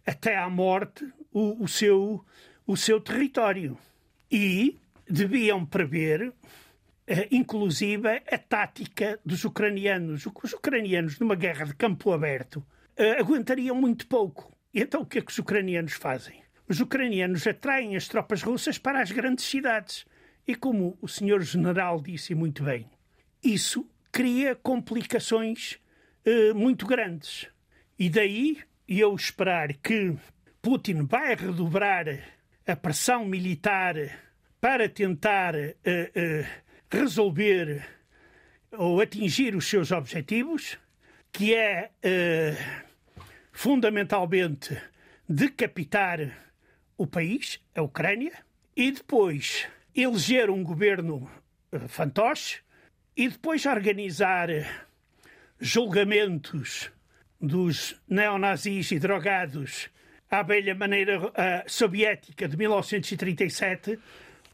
até 0.06 0.36
à 0.36 0.50
morte 0.50 1.08
o, 1.32 1.64
o, 1.64 1.68
seu, 1.68 2.26
o 2.66 2.76
seu 2.76 3.00
território. 3.00 3.78
E 4.32 4.80
deviam 5.08 5.66
prever, 5.66 6.34
eh, 7.06 7.28
inclusive, 7.32 8.08
a 8.10 8.38
tática 8.38 9.20
dos 9.24 9.44
ucranianos. 9.44 10.26
Os 10.26 10.54
ucranianos, 10.54 11.20
numa 11.20 11.36
guerra 11.36 11.66
de 11.66 11.76
campo 11.76 12.12
aberto, 12.12 12.66
eh, 12.98 13.20
aguentariam 13.20 13.76
muito 13.76 14.08
pouco. 14.08 14.52
E 14.74 14.82
então 14.82 15.02
o 15.02 15.06
que 15.06 15.20
é 15.20 15.22
que 15.22 15.32
os 15.32 15.38
ucranianos 15.38 15.94
fazem? 15.94 16.41
Os 16.72 16.80
ucranianos 16.80 17.46
atraem 17.46 17.98
as 17.98 18.08
tropas 18.08 18.42
russas 18.42 18.78
para 18.78 19.02
as 19.02 19.12
grandes 19.12 19.44
cidades. 19.44 20.06
E 20.48 20.56
como 20.56 20.98
o 21.02 21.08
senhor 21.08 21.42
general 21.42 22.02
disse 22.02 22.34
muito 22.34 22.64
bem, 22.64 22.90
isso 23.44 23.86
cria 24.10 24.56
complicações 24.56 25.78
eh, 26.24 26.54
muito 26.54 26.86
grandes. 26.86 27.46
E 28.00 28.10
daí 28.10 28.58
eu 28.88 29.14
esperar 29.14 29.74
que 29.74 30.16
Putin 30.62 31.04
vai 31.04 31.36
redobrar 31.36 32.06
a 32.66 32.76
pressão 32.78 33.26
militar 33.26 33.96
para 34.62 34.88
tentar 34.88 35.54
eh, 35.56 35.76
eh, 35.84 36.48
resolver 36.90 37.86
ou 38.72 39.02
atingir 39.02 39.58
os 39.58 39.68
seus 39.68 39.92
objetivos, 39.92 40.78
que 41.34 41.54
é 41.54 41.92
fundamentalmente 43.52 44.82
decapitar 45.28 46.51
o 47.02 47.08
país, 47.08 47.60
a 47.76 47.82
Ucrânia, 47.82 48.32
e 48.78 48.92
depois 48.92 49.68
eleger 49.96 50.52
um 50.52 50.64
governo 50.64 51.28
uh, 51.72 51.88
fantoche 51.88 52.60
e 53.18 53.28
depois 53.28 53.66
organizar 53.66 54.52
uh, 54.52 54.64
julgamentos 55.60 56.92
dos 57.40 58.00
neonazis 58.08 58.92
e 58.92 59.00
drogados 59.00 59.90
à 60.30 60.44
velha 60.44 60.76
maneira 60.76 61.20
uh, 61.20 61.32
soviética 61.66 62.48
de 62.48 62.56
1937 62.56 63.98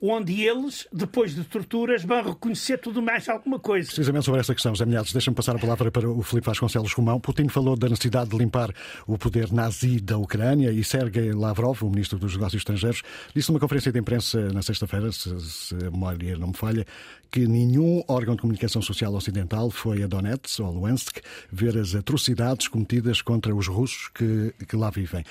onde 0.01 0.41
eles, 0.41 0.87
depois 0.93 1.33
de 1.33 1.43
torturas, 1.43 2.03
vão 2.03 2.23
reconhecer 2.23 2.77
tudo 2.77 3.01
mais 3.01 3.27
alguma 3.27 3.59
coisa. 3.59 3.87
Precisamente 3.87 4.25
sobre 4.25 4.39
esta 4.39 4.53
questão, 4.53 4.73
José 4.73 4.85
Milhares, 4.85 5.11
deixa-me 5.11 5.35
passar 5.35 5.55
a 5.55 5.59
palavra 5.59 5.91
para 5.91 6.09
o 6.09 6.21
Filipe 6.21 6.47
Vasconcelos 6.47 6.93
Romão. 6.93 7.19
Putin 7.19 7.47
falou 7.47 7.75
da 7.75 7.89
necessidade 7.89 8.29
de 8.29 8.37
limpar 8.37 8.73
o 9.07 9.17
poder 9.17 9.51
nazi 9.51 9.99
da 9.99 10.17
Ucrânia 10.17 10.71
e 10.71 10.83
Sergei 10.83 11.31
Lavrov, 11.31 11.83
o 11.83 11.89
ministro 11.89 12.19
dos 12.19 12.33
Negócios 12.33 12.61
Estrangeiros, 12.61 13.01
disse 13.35 13.49
numa 13.49 13.59
conferência 13.59 13.91
de 13.91 13.99
imprensa 13.99 14.51
na 14.53 14.61
sexta-feira, 14.61 15.11
se, 15.11 15.39
se 15.41 15.75
a 15.75 15.91
memória 15.91 16.37
não 16.37 16.49
me 16.49 16.53
falha, 16.53 16.85
que 17.31 17.47
nenhum 17.47 18.03
órgão 18.07 18.35
de 18.35 18.41
comunicação 18.41 18.81
social 18.81 19.13
ocidental 19.13 19.69
foi 19.69 20.03
a 20.03 20.07
Donetsk 20.07 20.59
ou 20.61 20.71
Luhansk 20.71 21.19
ver 21.51 21.77
as 21.77 21.95
atrocidades 21.95 22.67
cometidas 22.67 23.21
contra 23.21 23.55
os 23.55 23.67
russos 23.67 24.09
que, 24.09 24.53
que 24.67 24.75
lá 24.75 24.89
vivem. 24.89 25.23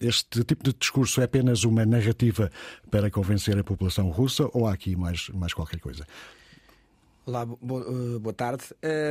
Este 0.00 0.44
tipo 0.44 0.64
de 0.64 0.72
discurso 0.72 1.20
é 1.20 1.24
apenas 1.24 1.64
uma 1.64 1.84
narrativa 1.84 2.50
para 2.90 3.10
convencer 3.10 3.58
a 3.58 3.64
população 3.64 4.10
russa 4.10 4.48
ou 4.52 4.66
há 4.66 4.72
aqui 4.72 4.96
mais, 4.96 5.28
mais 5.30 5.52
qualquer 5.52 5.80
coisa? 5.80 6.06
Olá, 7.24 7.44
boa 7.44 7.84
eh, 8.30 8.32
tarde. 8.32 8.64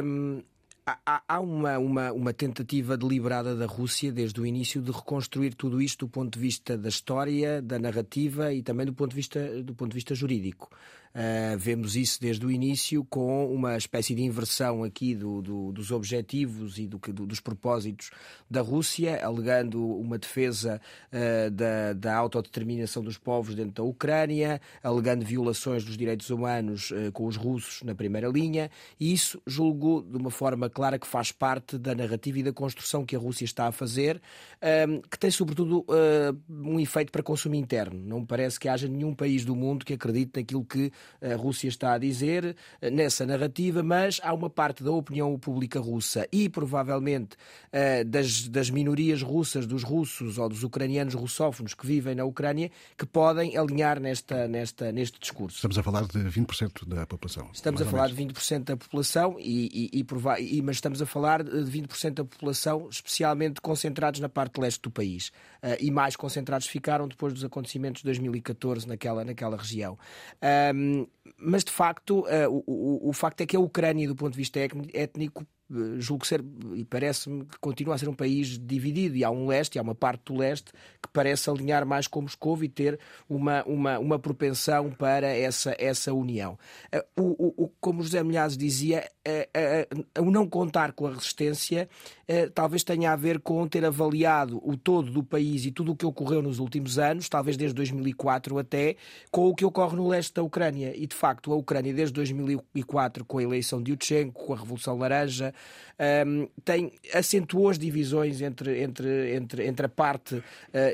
Um 0.03 0.41
há, 0.85 1.23
há 1.27 1.39
uma, 1.39 1.77
uma, 1.77 2.11
uma, 2.11 2.33
tentativa 2.33 2.95
deliberada 2.95 3.55
da 3.55 3.65
Rússia, 3.65 4.11
desde 4.11 4.39
o 4.39 4.45
início, 4.45 4.81
de 4.81 4.91
reconstruir 4.91 5.55
tudo 5.55 5.81
isto 5.81 6.05
do 6.05 6.09
ponto 6.09 6.33
de 6.33 6.39
vista 6.39 6.77
da 6.77 6.89
história, 6.89 7.61
da 7.61 7.79
narrativa 7.79 8.53
e 8.53 8.61
também 8.61 8.85
do 8.85 8.93
ponto 8.93 9.09
de 9.09 9.15
vista, 9.15 9.63
do 9.63 9.73
ponto 9.73 9.91
de 9.91 9.95
vista 9.95 10.13
jurídico. 10.13 10.69
Uh, 11.15 11.57
vemos 11.57 11.95
isso 11.95 12.19
desde 12.19 12.45
o 12.45 12.51
início 12.51 13.05
com 13.05 13.49
uma 13.49 13.77
espécie 13.77 14.13
de 14.13 14.21
inversão 14.21 14.83
aqui 14.83 15.15
do, 15.15 15.41
do, 15.41 15.71
dos 15.71 15.89
objetivos 15.89 16.77
e 16.77 16.87
do, 16.87 16.99
dos 17.25 17.39
propósitos 17.39 18.09
da 18.51 18.59
Rússia, 18.59 19.25
alegando 19.25 19.81
uma 19.81 20.17
defesa 20.17 20.81
uh, 21.13 21.49
da, 21.51 21.93
da, 21.93 22.17
autodeterminação 22.17 23.01
dos 23.01 23.17
povos 23.17 23.55
dentro 23.55 23.71
da 23.71 23.83
Ucrânia, 23.83 24.59
alegando 24.83 25.23
violações 25.23 25.85
dos 25.85 25.95
direitos 25.95 26.29
humanos 26.29 26.91
uh, 26.91 27.13
com 27.13 27.25
os 27.27 27.37
russos 27.37 27.81
na 27.83 27.95
primeira 27.95 28.27
linha, 28.27 28.69
e 28.99 29.13
isso 29.13 29.41
julgo 29.47 30.01
de 30.01 30.17
uma 30.17 30.29
forma 30.29 30.69
clara 30.69 30.99
que 30.99 31.07
faz 31.07 31.31
parte 31.31 31.77
da 31.77 31.95
narrativa 31.95 32.39
e 32.39 32.43
da 32.43 32.51
construção 32.51 33.05
que 33.05 33.15
a 33.15 33.19
Rússia 33.19 33.45
está 33.45 33.67
a 33.67 33.71
fazer, 33.71 34.21
que 35.09 35.19
tem 35.19 35.29
sobretudo 35.29 35.85
um 36.49 36.79
efeito 36.79 37.11
para 37.11 37.21
consumo 37.21 37.55
interno. 37.55 37.99
Não 38.03 38.21
me 38.21 38.25
parece 38.25 38.59
que 38.59 38.67
haja 38.67 38.87
nenhum 38.87 39.13
país 39.13 39.45
do 39.45 39.55
mundo 39.55 39.85
que 39.85 39.93
acredite 39.93 40.31
naquilo 40.35 40.65
que 40.65 40.91
a 41.21 41.35
Rússia 41.35 41.67
está 41.67 41.93
a 41.93 41.97
dizer 41.97 42.55
nessa 42.91 43.25
narrativa, 43.25 43.81
mas 43.83 44.19
há 44.23 44.33
uma 44.33 44.49
parte 44.49 44.83
da 44.83 44.91
opinião 44.91 45.37
pública 45.37 45.79
russa 45.79 46.27
e 46.31 46.49
provavelmente 46.49 47.35
das, 48.07 48.47
das 48.47 48.69
minorias 48.69 49.21
russas, 49.21 49.65
dos 49.65 49.83
russos 49.83 50.37
ou 50.37 50.49
dos 50.49 50.63
ucranianos 50.63 51.13
russófonos 51.13 51.73
que 51.73 51.85
vivem 51.85 52.15
na 52.15 52.25
Ucrânia, 52.25 52.71
que 52.97 53.05
podem 53.05 53.57
alinhar 53.57 53.99
nesta, 53.99 54.47
nesta, 54.47 54.91
neste 54.91 55.19
discurso. 55.19 55.57
Estamos 55.57 55.77
a 55.77 55.83
falar 55.83 56.05
de 56.05 56.19
20% 56.19 56.87
da 56.87 57.05
população. 57.05 57.49
Estamos 57.53 57.81
a 57.81 57.85
falar 57.85 58.07
de 58.07 58.15
20% 58.15 58.63
da 58.63 58.77
população, 58.77 59.37
e, 59.39 59.91
e, 59.93 60.05
e, 60.39 60.61
mas 60.61 60.77
estamos 60.77 61.01
a 61.01 61.05
falar 61.05 61.43
de 61.43 61.51
20% 61.51 62.13
da 62.13 62.25
população, 62.25 62.87
especialmente 62.89 63.61
concentrados 63.61 64.19
na 64.19 64.29
parte 64.29 64.59
leste 64.59 64.81
do 64.81 64.91
país. 64.91 65.29
Uh, 65.61 65.75
e 65.79 65.89
mais 65.89 66.15
concentrados 66.15 66.67
ficaram 66.67 67.07
depois 67.07 67.33
dos 67.33 67.43
acontecimentos 67.43 68.01
de 68.01 68.05
2014 68.05 68.87
naquela, 68.87 69.25
naquela 69.25 69.57
região. 69.57 69.97
Um, 70.73 70.94
mas, 71.37 71.63
de 71.63 71.71
facto, 71.71 72.21
uh, 72.21 72.49
o, 72.49 73.07
o, 73.07 73.09
o 73.09 73.13
facto 73.13 73.41
é 73.41 73.45
que 73.45 73.55
a 73.55 73.59
Ucrânia, 73.59 74.07
do 74.07 74.15
ponto 74.15 74.31
de 74.31 74.37
vista 74.37 74.59
étnico, 74.59 75.45
eh, 75.71 75.99
julgo 75.99 76.25
ser, 76.25 76.43
e 76.75 76.85
parece-me 76.85 77.45
que 77.45 77.57
continua 77.59 77.95
a 77.95 77.97
ser 77.97 78.07
um 78.07 78.13
país 78.13 78.59
dividido, 78.59 79.15
e 79.15 79.23
há 79.23 79.31
um 79.31 79.47
leste, 79.47 79.75
e 79.75 79.79
há 79.79 79.81
uma 79.81 79.95
parte 79.95 80.25
do 80.25 80.37
leste 80.37 80.71
que 81.01 81.09
parece 81.11 81.49
alinhar 81.49 81.85
mais 81.85 82.07
com 82.07 82.21
Moscou 82.21 82.63
e 82.63 82.69
ter 82.69 82.99
uma, 83.27 83.63
uma, 83.63 83.99
uma 83.99 84.19
propensão 84.19 84.91
para 84.91 85.27
essa, 85.27 85.75
essa 85.79 86.13
união. 86.13 86.57
Eh, 86.91 87.05
o, 87.17 87.63
o, 87.63 87.67
como 87.79 88.03
José 88.03 88.23
Milhazes 88.23 88.57
dizia, 88.57 89.09
o 90.19 90.31
não 90.31 90.47
contar 90.47 90.91
com 90.91 91.07
a 91.07 91.11
resistência 91.11 91.89
talvez 92.53 92.83
tenha 92.83 93.11
a 93.11 93.15
ver 93.15 93.39
com 93.39 93.67
ter 93.67 93.85
avaliado 93.85 94.59
o 94.63 94.75
todo 94.75 95.11
do 95.11 95.23
país 95.23 95.65
e 95.65 95.71
tudo 95.71 95.91
o 95.91 95.95
que 95.95 96.05
ocorreu 96.05 96.41
nos 96.41 96.59
últimos 96.59 96.97
anos, 96.97 97.29
talvez 97.29 97.55
desde 97.55 97.75
2004 97.75 98.57
até, 98.57 98.95
com 99.31 99.47
o 99.47 99.55
que 99.55 99.63
ocorre 99.63 99.95
no 99.95 100.07
leste 100.07 100.33
da 100.33 100.41
Ucrânia. 100.41 100.93
E, 100.95 101.05
de 101.05 101.15
facto, 101.15 101.53
a 101.53 101.55
Ucrânia, 101.55 101.93
desde 101.93 102.13
2004, 102.13 103.23
com 103.25 103.37
a 103.37 103.43
eleição 103.43 103.81
de 103.81 103.91
Yushchenko, 103.91 104.45
com 104.45 104.53
a 104.53 104.57
Revolução 104.57 104.97
Laranja, 104.97 105.53
um, 106.27 106.47
tem, 106.63 106.91
acentuou 107.13 107.69
as 107.69 107.77
divisões 107.77 108.41
entre, 108.41 108.81
entre, 108.81 109.35
entre, 109.35 109.67
entre 109.67 109.85
a 109.85 109.89
parte 109.89 110.43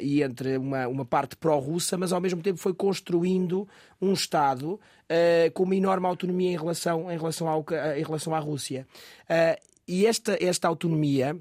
e 0.01 0.21
entre 0.21 0.57
uma, 0.57 0.87
uma 0.87 1.05
parte 1.05 1.35
pró-russa, 1.35 1.97
mas 1.97 2.11
ao 2.11 2.21
mesmo 2.21 2.41
tempo 2.41 2.59
foi 2.59 2.73
construindo 2.73 3.67
um 4.01 4.13
Estado 4.13 4.79
uh, 5.11 5.51
com 5.51 5.63
uma 5.63 5.75
enorme 5.75 6.07
autonomia 6.07 6.51
em 6.51 6.57
relação, 6.57 7.11
em 7.11 7.17
relação, 7.17 7.47
ao, 7.47 7.65
em 7.97 8.03
relação 8.03 8.33
à 8.33 8.39
Rússia. 8.39 8.87
Uh, 9.23 9.61
e 9.87 10.05
esta, 10.05 10.37
esta 10.41 10.67
autonomia 10.67 11.37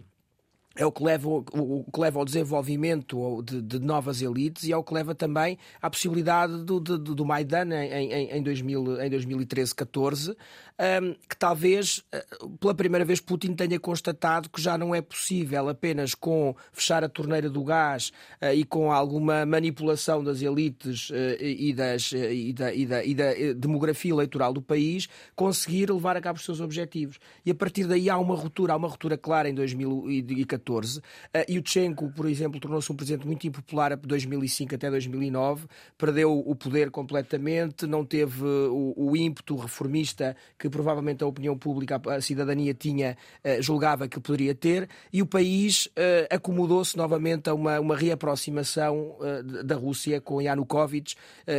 é 0.76 0.86
o 0.86 0.92
que 0.92 1.02
leva, 1.02 1.28
o, 1.28 1.84
que 1.92 2.00
leva 2.00 2.20
ao 2.20 2.24
desenvolvimento 2.24 3.42
de, 3.42 3.60
de, 3.60 3.78
novas 3.80 4.22
elites 4.22 4.64
e 4.64 4.72
é 4.72 4.76
o 4.76 4.84
que 4.84 4.94
leva 4.94 5.16
também 5.16 5.58
à 5.82 5.90
possibilidade 5.90 6.62
do, 6.62 6.78
do, 6.78 6.96
do 6.96 7.24
Maidan 7.24 7.74
em, 7.74 8.12
em, 8.12 8.30
em, 8.30 8.42
2000, 8.42 9.02
em 9.02 9.10
2013-14, 9.10 10.30
um, 10.30 11.14
que 11.28 11.36
talvez 11.36 12.04
eh, 12.12 12.24
pela 12.60 12.72
primeira 12.72 13.04
vez 13.04 13.20
Putin 13.20 13.52
tenha 13.52 13.78
constatado 13.80 14.48
que 14.48 14.62
já 14.62 14.78
não 14.78 14.94
é 14.94 15.02
possível 15.02 15.68
apenas 15.68 16.14
com 16.14 16.54
fechar 16.72 17.02
a 17.02 17.08
torneira 17.08 17.50
do 17.50 17.64
gás 17.64 18.12
uh, 18.40 18.54
e 18.54 18.64
com 18.64 18.92
alguma 18.92 19.44
manipulação 19.44 20.22
das 20.22 20.40
elites 20.40 21.10
uh, 21.10 21.14
e, 21.40 21.72
das, 21.74 22.12
uh, 22.12 22.16
e, 22.16 22.52
da, 22.52 22.72
e, 22.72 22.86
da, 22.86 23.04
e, 23.04 23.14
da, 23.14 23.32
demografia 23.54 24.12
eleitoral 24.12 24.52
do 24.52 24.62
país 24.62 25.08
conseguir 25.34 25.90
levar 25.90 26.16
a 26.16 26.20
cabo 26.20 26.38
os 26.38 26.44
seus 26.44 26.60
objetivos. 26.60 27.18
E 27.44 27.50
a 27.50 27.54
partir 27.54 27.84
daí 27.84 28.08
há 28.08 28.16
uma 28.16 28.36
ruptura, 28.36 28.72
há 28.72 28.76
uma 28.76 28.88
ruptura 28.88 29.18
clara 29.18 29.48
em 29.48 29.54
2014. 29.54 30.69
Uh, 30.78 31.52
Yushchenko, 31.52 32.10
por 32.10 32.26
exemplo, 32.26 32.60
tornou-se 32.60 32.90
um 32.92 32.96
presidente 32.96 33.26
muito 33.26 33.46
impopular 33.46 33.96
de 33.96 34.06
2005 34.06 34.74
até 34.74 34.90
2009, 34.90 35.66
perdeu 35.96 36.38
o 36.38 36.54
poder 36.54 36.90
completamente, 36.90 37.86
não 37.86 38.04
teve 38.04 38.44
o, 38.44 38.94
o 38.96 39.16
ímpeto 39.16 39.56
reformista 39.56 40.36
que 40.58 40.68
provavelmente 40.68 41.22
a 41.24 41.26
opinião 41.26 41.56
pública, 41.56 42.00
a 42.08 42.20
cidadania 42.20 42.74
tinha, 42.74 43.16
eh, 43.42 43.62
julgava 43.62 44.08
que 44.08 44.20
poderia 44.20 44.54
ter, 44.54 44.88
e 45.12 45.22
o 45.22 45.26
país 45.26 45.88
eh, 45.96 46.28
acomodou-se 46.30 46.96
novamente 46.96 47.48
a 47.48 47.54
uma, 47.54 47.80
uma 47.80 47.96
reaproximação 47.96 49.16
eh, 49.20 49.62
da 49.64 49.76
Rússia 49.76 50.20
com 50.20 50.40
Yanukovych, 50.40 51.14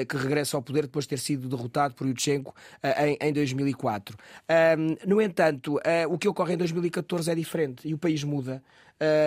que 0.08 0.18
regressa 0.18 0.58
ao 0.58 0.62
poder 0.62 0.84
depois 0.84 1.06
de 1.06 1.10
ter 1.10 1.20
sido 1.20 1.48
derrotado 1.48 1.94
por 1.94 2.08
Yushchenko 2.08 2.54
em 3.20 3.34
2004. 3.34 4.16
No 5.08 5.22
entanto, 5.22 5.80
o 6.10 6.18
que 6.18 6.28
ocorre 6.28 6.54
em 6.54 6.58
2014 6.58 7.32
é 7.32 7.36
diferente 7.36 7.88
e 7.88 7.94
o 7.94 7.98
país 7.98 8.24
muda. 8.24 8.64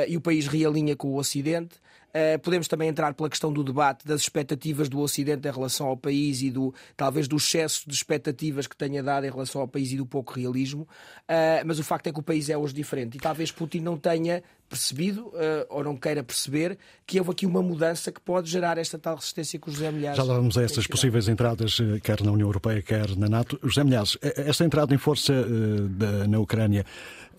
E 0.09 0.17
o 0.17 0.21
país 0.21 0.47
realinha 0.47 0.95
com 0.95 1.09
o 1.09 1.17
Ocidente. 1.17 1.77
Eh, 2.17 2.39
podemos 2.39 2.69
também 2.69 2.89
entrar 2.89 3.13
pela 3.13 3.29
questão 3.29 3.53
do 3.53 3.65
debate 3.65 4.07
das 4.07 4.21
expectativas 4.21 4.89
do 4.89 5.01
Ocidente 5.01 5.49
em 5.49 5.51
relação 5.51 5.89
ao 5.89 5.97
país 5.97 6.43
e 6.43 6.51
do 6.51 6.73
talvez 6.97 7.27
do 7.27 7.37
excesso 7.37 7.89
de 7.89 7.95
expectativas 7.95 8.69
que 8.69 8.77
tenha 8.77 9.03
dado 9.03 9.27
em 9.27 9.31
relação 9.31 9.61
ao 9.61 9.67
país 9.67 9.91
e 9.91 9.97
do 9.97 10.07
pouco 10.07 10.33
realismo. 10.33 10.83
Uh, 10.83 11.67
mas 11.67 11.81
o 11.81 11.83
facto 11.83 12.07
é 12.07 12.13
que 12.13 12.21
o 12.21 12.23
país 12.23 12.49
é 12.49 12.57
hoje 12.57 12.73
diferente 12.73 13.17
e 13.17 13.19
talvez 13.19 13.51
Putin 13.51 13.81
não 13.81 13.97
tenha 13.97 14.45
percebido 14.69 15.27
uh, 15.27 15.67
ou 15.69 15.83
não 15.83 15.97
queira 15.97 16.23
perceber 16.23 16.79
que 17.05 17.19
houve 17.19 17.33
aqui 17.33 17.47
uma 17.47 17.61
mudança 17.61 18.13
que 18.13 18.21
pode 18.21 18.49
gerar 18.49 18.79
esta 18.79 18.97
tal 18.97 19.17
resistência 19.17 19.59
que 19.59 19.69
o 19.69 19.73
José 19.73 19.91
Milhares. 19.91 20.17
Já 20.17 20.23
lá 20.23 20.37
vamos 20.37 20.57
a 20.57 20.63
essas 20.63 20.87
possíveis 20.87 21.27
entradas, 21.27 21.79
quer 22.01 22.23
na 22.23 22.31
União 22.31 22.47
Europeia, 22.47 22.81
quer 22.81 23.17
na 23.17 23.29
NATO. 23.29 23.59
José 23.61 23.83
Milhares, 23.83 24.17
esta 24.23 24.65
entrada 24.65 24.95
em 24.95 24.99
força 24.99 25.33
uh, 25.33 25.89
da, 25.89 26.29
na 26.29 26.39
Ucrânia, 26.39 26.87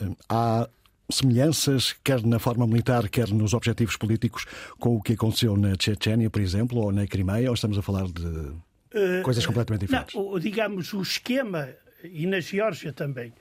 uh, 0.01 0.17
há 0.27 0.67
semelhanças, 1.09 1.93
quer 2.03 2.23
na 2.23 2.39
forma 2.39 2.65
militar, 2.65 3.07
quer 3.09 3.29
nos 3.29 3.53
objetivos 3.53 3.95
políticos, 3.95 4.45
com 4.79 4.95
o 4.95 5.01
que 5.01 5.13
aconteceu 5.13 5.55
na 5.55 5.73
Chechênia, 5.79 6.29
por 6.29 6.41
exemplo, 6.41 6.79
ou 6.79 6.91
na 6.91 7.05
Crimeia, 7.05 7.49
ou 7.49 7.53
estamos 7.53 7.77
a 7.77 7.81
falar 7.81 8.05
de 8.07 8.25
uh, 8.25 9.21
coisas 9.23 9.45
completamente 9.45 9.81
diferentes? 9.81 10.15
Não, 10.15 10.39
digamos, 10.39 10.93
o 10.93 11.01
esquema, 11.01 11.69
e 12.03 12.25
na 12.25 12.39
Geórgia 12.39 12.91
também, 12.91 13.33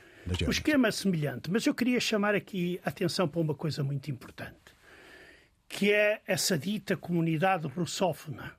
o 0.47 0.51
esquema 0.51 0.89
é 0.89 0.91
semelhante, 0.91 1.51
mas 1.51 1.67
eu 1.67 1.75
queria 1.75 2.01
chamar 2.01 2.35
aqui 2.35 2.81
a 2.85 2.89
atenção 2.89 3.29
para 3.29 3.41
uma 3.41 3.55
coisa 3.55 3.83
muito 3.83 4.11
importante, 4.11 4.57
que 5.69 5.93
é 5.93 6.21
essa 6.27 6.59
dita 6.59 6.97
comunidade 6.97 7.67
russófona, 7.69 8.53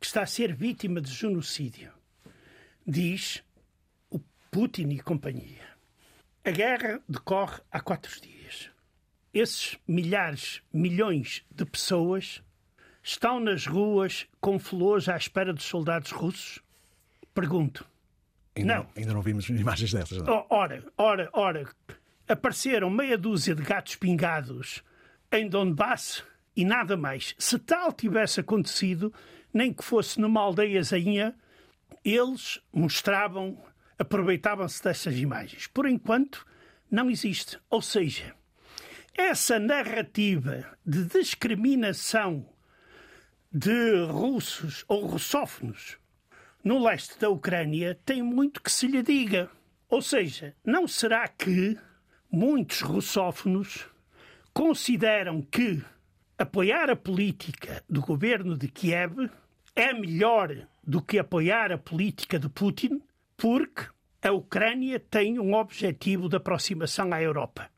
que 0.00 0.06
está 0.06 0.22
a 0.22 0.26
ser 0.26 0.54
vítima 0.54 1.00
de 1.00 1.12
genocídio. 1.12 1.90
Diz 2.86 3.42
o 4.10 4.20
Putin 4.50 4.90
e 4.90 5.00
companhia 5.00 5.73
a 6.44 6.50
guerra 6.50 7.00
decorre 7.08 7.60
há 7.72 7.80
quatro 7.80 8.20
dias. 8.20 8.70
Esses 9.32 9.78
milhares, 9.88 10.62
milhões 10.72 11.44
de 11.50 11.64
pessoas 11.64 12.42
estão 13.02 13.40
nas 13.40 13.66
ruas 13.66 14.26
com 14.40 14.58
flores 14.58 15.08
à 15.08 15.16
espera 15.16 15.52
dos 15.52 15.64
soldados 15.64 16.10
russos? 16.12 16.60
Pergunto. 17.34 17.84
Ainda 18.54 18.76
não. 18.76 18.86
Ainda 18.96 19.12
não 19.12 19.22
vimos 19.22 19.48
imagens 19.48 19.92
dessas. 19.92 20.18
Não. 20.18 20.46
Oh, 20.48 20.54
ora, 20.54 20.84
ora, 20.96 21.28
ora. 21.32 21.68
Apareceram 22.28 22.88
meia 22.88 23.18
dúzia 23.18 23.54
de 23.54 23.62
gatos 23.62 23.96
pingados 23.96 24.84
em 25.32 25.48
Donbass 25.48 26.22
e 26.54 26.64
nada 26.64 26.96
mais. 26.96 27.34
Se 27.38 27.58
tal 27.58 27.92
tivesse 27.92 28.38
acontecido, 28.38 29.12
nem 29.52 29.72
que 29.72 29.82
fosse 29.82 30.20
numa 30.20 30.40
aldeiazinha, 30.40 31.34
eles 32.04 32.60
mostravam 32.72 33.58
aproveitavam-se 33.98 34.82
dessas 34.82 35.16
imagens. 35.16 35.66
Por 35.66 35.86
enquanto, 35.86 36.46
não 36.90 37.10
existe. 37.10 37.58
Ou 37.70 37.82
seja, 37.82 38.34
essa 39.16 39.58
narrativa 39.58 40.76
de 40.84 41.04
discriminação 41.04 42.48
de 43.52 44.04
russos 44.06 44.84
ou 44.88 45.06
russófonos 45.06 45.96
no 46.64 46.82
leste 46.82 47.18
da 47.18 47.28
Ucrânia 47.28 47.98
tem 48.04 48.22
muito 48.22 48.60
que 48.60 48.72
se 48.72 48.86
lhe 48.86 49.02
diga. 49.02 49.50
Ou 49.88 50.02
seja, 50.02 50.56
não 50.64 50.88
será 50.88 51.28
que 51.28 51.78
muitos 52.30 52.80
russófonos 52.80 53.86
consideram 54.52 55.42
que 55.42 55.82
apoiar 56.36 56.90
a 56.90 56.96
política 56.96 57.84
do 57.88 58.00
governo 58.00 58.56
de 58.56 58.66
Kiev 58.66 59.30
é 59.76 59.92
melhor 59.92 60.66
do 60.82 61.00
que 61.00 61.18
apoiar 61.18 61.70
a 61.70 61.78
política 61.78 62.38
de 62.38 62.48
Putin? 62.48 63.00
Porque 63.44 63.88
a 64.22 64.32
Ucrânia 64.32 64.98
tem 64.98 65.38
um 65.38 65.52
objetivo 65.52 66.30
de 66.30 66.36
aproximação 66.36 67.12
à 67.12 67.20
Europa, 67.20 67.68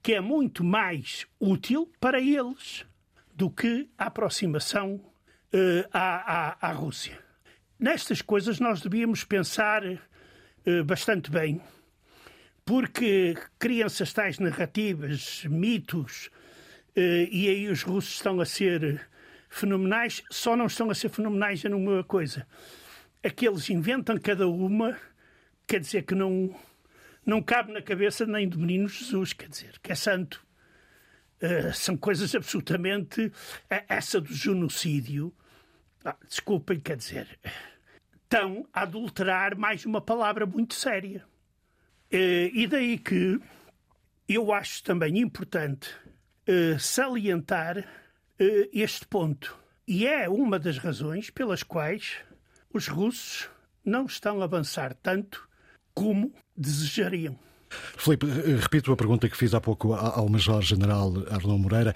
que 0.00 0.14
é 0.14 0.20
muito 0.20 0.62
mais 0.62 1.26
útil 1.40 1.90
para 1.98 2.20
eles 2.20 2.86
do 3.34 3.50
que 3.50 3.90
a 3.98 4.04
aproximação 4.04 4.94
uh, 4.94 5.88
à, 5.92 6.60
à, 6.62 6.68
à, 6.68 6.72
Rússia. 6.72 7.18
Nestas 7.76 8.22
coisas 8.22 8.60
nós 8.60 8.80
devíamos 8.82 9.24
pensar 9.24 9.82
uh, 9.84 10.84
bastante 10.84 11.28
bem, 11.28 11.60
porque 12.64 13.36
criam-se 13.58 14.04
as 14.04 14.12
tais 14.12 14.38
narrativas, 14.38 15.44
mitos, 15.46 16.30
uh, 16.96 17.26
e 17.32 17.48
aí 17.48 17.68
os 17.68 17.82
russos 17.82 18.12
estão 18.12 18.40
a 18.40 18.44
ser 18.44 19.08
fenomenais, 19.48 20.22
só 20.30 20.54
não 20.54 20.66
estão 20.66 20.88
a 20.88 20.94
ser 20.94 21.08
fenomenais 21.08 21.64
em 21.64 21.74
uma 21.74 22.04
coisa 22.04 22.46
aqueles 23.22 23.68
inventam 23.70 24.18
cada 24.18 24.48
uma, 24.48 24.96
quer 25.66 25.80
dizer 25.80 26.02
que 26.02 26.14
não, 26.14 26.54
não 27.24 27.42
cabe 27.42 27.72
na 27.72 27.82
cabeça 27.82 28.26
nem 28.26 28.48
do 28.48 28.58
menino 28.58 28.88
Jesus, 28.88 29.32
quer 29.32 29.48
dizer, 29.48 29.78
que 29.82 29.92
é 29.92 29.94
santo. 29.94 30.44
Uh, 31.42 31.72
são 31.72 31.96
coisas 31.96 32.34
absolutamente. 32.34 33.26
Uh, 33.26 33.84
essa 33.88 34.20
do 34.20 34.32
genocídio. 34.32 35.34
Ah, 36.04 36.16
desculpem, 36.26 36.80
quer 36.80 36.96
dizer. 36.96 37.38
estão 38.22 38.66
a 38.72 38.82
adulterar 38.82 39.56
mais 39.56 39.84
uma 39.84 40.00
palavra 40.00 40.46
muito 40.46 40.74
séria. 40.74 41.24
Eh, 42.10 42.50
e 42.54 42.66
daí 42.66 42.98
que 42.98 43.38
eu 44.28 44.52
acho 44.52 44.82
também 44.82 45.18
importante 45.18 45.90
eh, 46.46 46.76
salientar 46.78 47.84
este 48.72 49.06
ponto. 49.06 49.58
E 49.86 50.06
é 50.06 50.28
uma 50.28 50.58
das 50.58 50.78
razões 50.78 51.28
pelas 51.28 51.62
quais 51.62 52.16
os 52.72 52.88
russos 52.88 53.48
não 53.84 54.06
estão 54.06 54.40
a 54.40 54.44
avançar 54.44 54.94
tanto 54.94 55.48
como 55.94 56.32
desejariam. 56.56 57.38
Filipe, 57.96 58.26
repito 58.26 58.92
a 58.92 58.96
pergunta 58.96 59.28
que 59.28 59.36
fiz 59.36 59.54
há 59.54 59.60
pouco 59.60 59.94
ao 59.94 60.28
Major-General 60.28 61.12
Arlão 61.30 61.58
Moreira. 61.58 61.94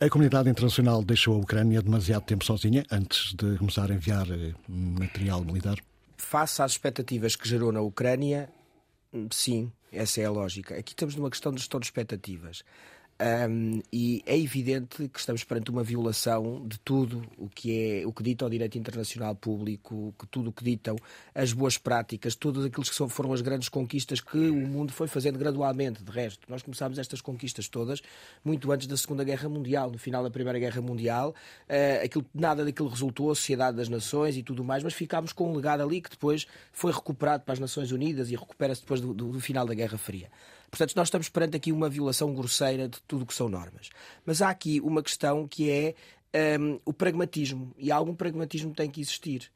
A 0.00 0.08
comunidade 0.08 0.48
internacional 0.48 1.04
deixou 1.04 1.34
a 1.34 1.38
Ucrânia 1.38 1.82
demasiado 1.82 2.24
tempo 2.24 2.44
sozinha 2.44 2.84
antes 2.90 3.34
de 3.34 3.58
começar 3.58 3.90
a 3.90 3.94
enviar 3.94 4.26
material 4.66 5.44
militar? 5.44 5.78
Face 6.16 6.62
às 6.62 6.72
expectativas 6.72 7.36
que 7.36 7.46
gerou 7.46 7.70
na 7.70 7.82
Ucrânia, 7.82 8.50
sim, 9.30 9.70
essa 9.92 10.20
é 10.20 10.24
a 10.24 10.30
lógica. 10.30 10.78
Aqui 10.78 10.92
estamos 10.92 11.14
numa 11.14 11.28
questão 11.28 11.52
de 11.52 11.58
gestão 11.58 11.78
de 11.78 11.86
expectativas. 11.86 12.62
Um, 13.20 13.82
e 13.92 14.22
é 14.24 14.38
evidente 14.38 15.06
que 15.06 15.20
estamos 15.20 15.44
perante 15.44 15.70
uma 15.70 15.82
violação 15.84 16.66
de 16.66 16.78
tudo 16.80 17.22
o 17.36 17.50
que 17.50 18.00
é 18.00 18.06
o 18.06 18.14
que 18.14 18.22
dita 18.22 18.46
o 18.46 18.48
direito 18.48 18.78
internacional 18.78 19.34
público, 19.34 20.14
que 20.18 20.26
tudo 20.26 20.48
o 20.48 20.52
que 20.52 20.64
ditam 20.64 20.96
as 21.34 21.52
boas 21.52 21.76
práticas, 21.76 22.34
todos 22.34 22.64
aqueles 22.64 22.88
que 22.88 23.08
foram 23.10 23.34
as 23.34 23.42
grandes 23.42 23.68
conquistas 23.68 24.22
que 24.22 24.38
o 24.38 24.66
mundo 24.66 24.90
foi 24.94 25.06
fazendo 25.06 25.38
gradualmente. 25.38 26.02
De 26.02 26.10
resto, 26.10 26.50
nós 26.50 26.62
começámos 26.62 26.98
estas 26.98 27.20
conquistas 27.20 27.68
todas 27.68 28.00
muito 28.42 28.72
antes 28.72 28.86
da 28.86 28.96
Segunda 28.96 29.22
Guerra 29.22 29.50
Mundial, 29.50 29.90
no 29.90 29.98
final 29.98 30.22
da 30.22 30.30
Primeira 30.30 30.58
Guerra 30.58 30.80
Mundial. 30.80 31.34
Uh, 31.68 32.04
aquilo, 32.04 32.24
nada 32.32 32.64
daquilo 32.64 32.88
resultou, 32.88 33.30
a 33.30 33.34
Sociedade 33.34 33.76
das 33.76 33.90
Nações 33.90 34.34
e 34.34 34.42
tudo 34.42 34.64
mais, 34.64 34.82
mas 34.82 34.94
ficámos 34.94 35.34
com 35.34 35.52
um 35.52 35.54
legado 35.54 35.82
ali 35.82 36.00
que 36.00 36.08
depois 36.08 36.46
foi 36.72 36.90
recuperado 36.90 37.44
para 37.44 37.52
as 37.52 37.58
Nações 37.58 37.92
Unidas 37.92 38.30
e 38.30 38.34
recupera-se 38.34 38.80
depois 38.80 39.02
do, 39.02 39.12
do, 39.12 39.28
do 39.28 39.40
final 39.40 39.66
da 39.66 39.74
Guerra 39.74 39.98
Fria. 39.98 40.30
Portanto, 40.70 40.94
nós 40.94 41.08
estamos 41.08 41.28
perante 41.28 41.56
aqui 41.56 41.72
uma 41.72 41.88
violação 41.88 42.32
grosseira 42.32 42.88
de 42.88 43.00
tudo 43.02 43.22
o 43.22 43.26
que 43.26 43.34
são 43.34 43.48
normas. 43.48 43.90
Mas 44.24 44.40
há 44.40 44.50
aqui 44.50 44.80
uma 44.80 45.02
questão 45.02 45.46
que 45.48 45.70
é 45.70 45.94
um, 46.58 46.78
o 46.84 46.92
pragmatismo. 46.92 47.74
E 47.76 47.90
algum 47.90 48.14
pragmatismo 48.14 48.72
tem 48.72 48.88
que 48.88 49.00
existir. 49.00 49.50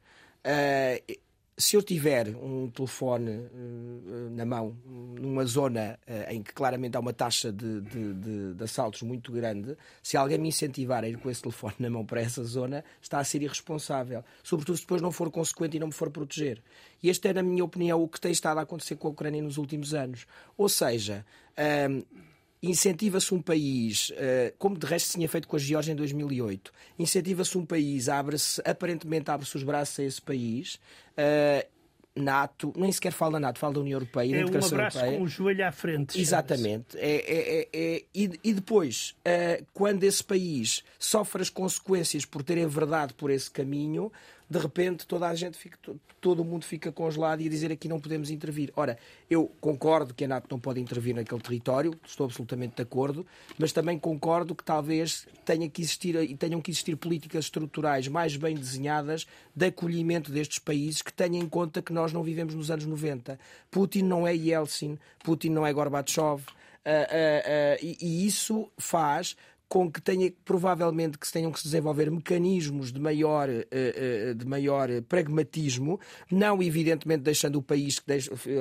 Uh, 0.44 1.16
se 1.56 1.76
eu 1.76 1.82
tiver 1.82 2.28
um 2.36 2.68
telefone 2.68 3.30
uh, 3.30 4.30
na 4.30 4.44
mão, 4.44 4.76
numa 4.84 5.44
zona 5.44 5.98
uh, 6.06 6.32
em 6.32 6.42
que 6.42 6.52
claramente 6.52 6.96
há 6.96 7.00
uma 7.00 7.12
taxa 7.12 7.52
de, 7.52 7.80
de, 7.80 8.14
de, 8.14 8.54
de, 8.54 8.64
assaltos 8.64 9.02
muito 9.02 9.30
grande, 9.30 9.76
se 10.02 10.16
alguém 10.16 10.36
me 10.36 10.48
incentivar 10.48 11.04
a 11.04 11.08
ir 11.08 11.16
com 11.18 11.30
esse 11.30 11.42
telefone 11.42 11.74
na 11.78 11.88
mão 11.88 12.04
para 12.04 12.20
essa 12.20 12.42
zona, 12.42 12.84
está 13.00 13.18
a 13.18 13.24
ser 13.24 13.42
irresponsável. 13.42 14.24
Sobretudo 14.42 14.76
se 14.76 14.82
depois 14.82 15.00
não 15.00 15.12
for 15.12 15.30
consequente 15.30 15.76
e 15.76 15.80
não 15.80 15.86
me 15.88 15.92
for 15.92 16.10
proteger. 16.10 16.60
E 17.02 17.08
este 17.08 17.28
é, 17.28 17.32
na 17.32 17.42
minha 17.42 17.64
opinião, 17.64 18.02
o 18.02 18.08
que 18.08 18.20
tem 18.20 18.32
estado 18.32 18.58
a 18.58 18.62
acontecer 18.62 18.96
com 18.96 19.08
a 19.08 19.10
Ucrânia 19.12 19.42
nos 19.42 19.56
últimos 19.56 19.94
anos. 19.94 20.26
Ou 20.56 20.68
seja, 20.68 21.24
um, 21.88 22.02
incentiva-se 22.70 23.34
um 23.34 23.40
país, 23.40 24.12
como 24.58 24.78
de 24.78 24.86
resto 24.86 25.06
se 25.08 25.14
tinha 25.14 25.28
feito 25.28 25.48
com 25.48 25.56
a 25.56 25.58
Geórgia 25.58 25.92
em 25.92 25.96
2008, 25.96 26.72
incentiva-se 26.98 27.56
um 27.58 27.64
país, 27.64 28.08
abre-se, 28.08 28.60
aparentemente 28.64 29.30
abre-se 29.30 29.56
os 29.56 29.62
braços 29.62 29.98
a 29.98 30.04
esse 30.04 30.22
país, 30.22 30.78
NATO, 32.16 32.72
nem 32.76 32.92
sequer 32.92 33.12
fala 33.12 33.32
da 33.32 33.40
NATO, 33.40 33.58
fala 33.58 33.74
da 33.74 33.80
União 33.80 33.96
Europeia. 33.96 34.36
É 34.36 34.44
um 34.44 34.48
abraço 34.48 34.74
Europeia. 34.74 35.18
com 35.18 35.24
o 35.24 35.28
joelho 35.28 35.66
à 35.66 35.72
frente. 35.72 36.20
Exatamente. 36.20 36.96
É, 36.96 37.16
é, 37.16 37.60
é, 37.60 37.68
é 37.72 38.02
e, 38.14 38.30
e, 38.44 38.52
depois, 38.52 39.16
quando 39.72 40.04
esse 40.04 40.22
país 40.22 40.84
sofre 40.98 41.42
as 41.42 41.50
consequências 41.50 42.24
por 42.24 42.42
ter 42.42 42.56
enverdado 42.58 43.14
por 43.14 43.30
esse 43.30 43.50
caminho, 43.50 44.12
de 44.48 44.58
repente 44.58 45.06
toda 45.06 45.28
a 45.28 45.34
gente 45.34 45.56
fica, 45.56 45.78
todo 46.20 46.40
o 46.40 46.44
mundo 46.44 46.64
fica 46.64 46.92
congelado 46.92 47.40
e 47.40 47.46
a 47.46 47.50
dizer 47.50 47.72
aqui 47.72 47.88
não 47.88 48.00
podemos 48.00 48.30
intervir. 48.30 48.72
Ora, 48.76 48.98
eu 49.28 49.50
concordo 49.60 50.14
que 50.14 50.24
a 50.24 50.28
NATO 50.28 50.46
não 50.50 50.58
pode 50.58 50.80
intervir 50.80 51.14
naquele 51.14 51.40
território, 51.40 51.94
estou 52.06 52.26
absolutamente 52.26 52.76
de 52.76 52.82
acordo, 52.82 53.26
mas 53.58 53.72
também 53.72 53.98
concordo 53.98 54.54
que 54.54 54.64
talvez 54.64 55.26
tenha 55.44 55.68
que 55.68 55.82
existir, 55.82 56.36
tenham 56.36 56.60
que 56.60 56.70
existir 56.70 56.96
políticas 56.96 57.46
estruturais 57.46 58.08
mais 58.08 58.36
bem 58.36 58.54
desenhadas 58.54 59.26
de 59.54 59.66
acolhimento 59.66 60.30
destes 60.30 60.58
países 60.58 61.02
que 61.02 61.12
tenham 61.12 61.42
em 61.42 61.48
conta 61.48 61.82
que 61.82 61.92
nós 61.92 62.12
não 62.12 62.22
vivemos 62.22 62.54
nos 62.54 62.70
anos 62.70 62.86
90. 62.86 63.38
Putin 63.70 64.02
não 64.02 64.26
é 64.26 64.34
Yeltsin, 64.34 64.98
Putin 65.22 65.50
não 65.50 65.66
é 65.66 65.72
Gorbachev, 65.72 66.42
uh, 66.84 66.90
uh, 66.90 66.92
uh, 66.92 67.78
e, 67.82 67.96
e 68.00 68.26
isso 68.26 68.70
faz 68.76 69.36
com 69.74 69.90
que 69.90 70.00
tenha 70.00 70.32
provavelmente 70.44 71.18
que 71.18 71.26
se 71.26 71.32
tenham 71.32 71.50
que 71.50 71.58
se 71.58 71.64
desenvolver 71.64 72.08
mecanismos 72.08 72.92
de 72.92 73.00
maior, 73.00 73.50
eh, 73.50 73.66
eh, 73.72 74.32
de 74.32 74.46
maior 74.46 74.88
pragmatismo, 75.08 75.98
não 76.30 76.62
evidentemente 76.62 77.24
deixando 77.24 77.56
o 77.56 77.62
país 77.62 78.00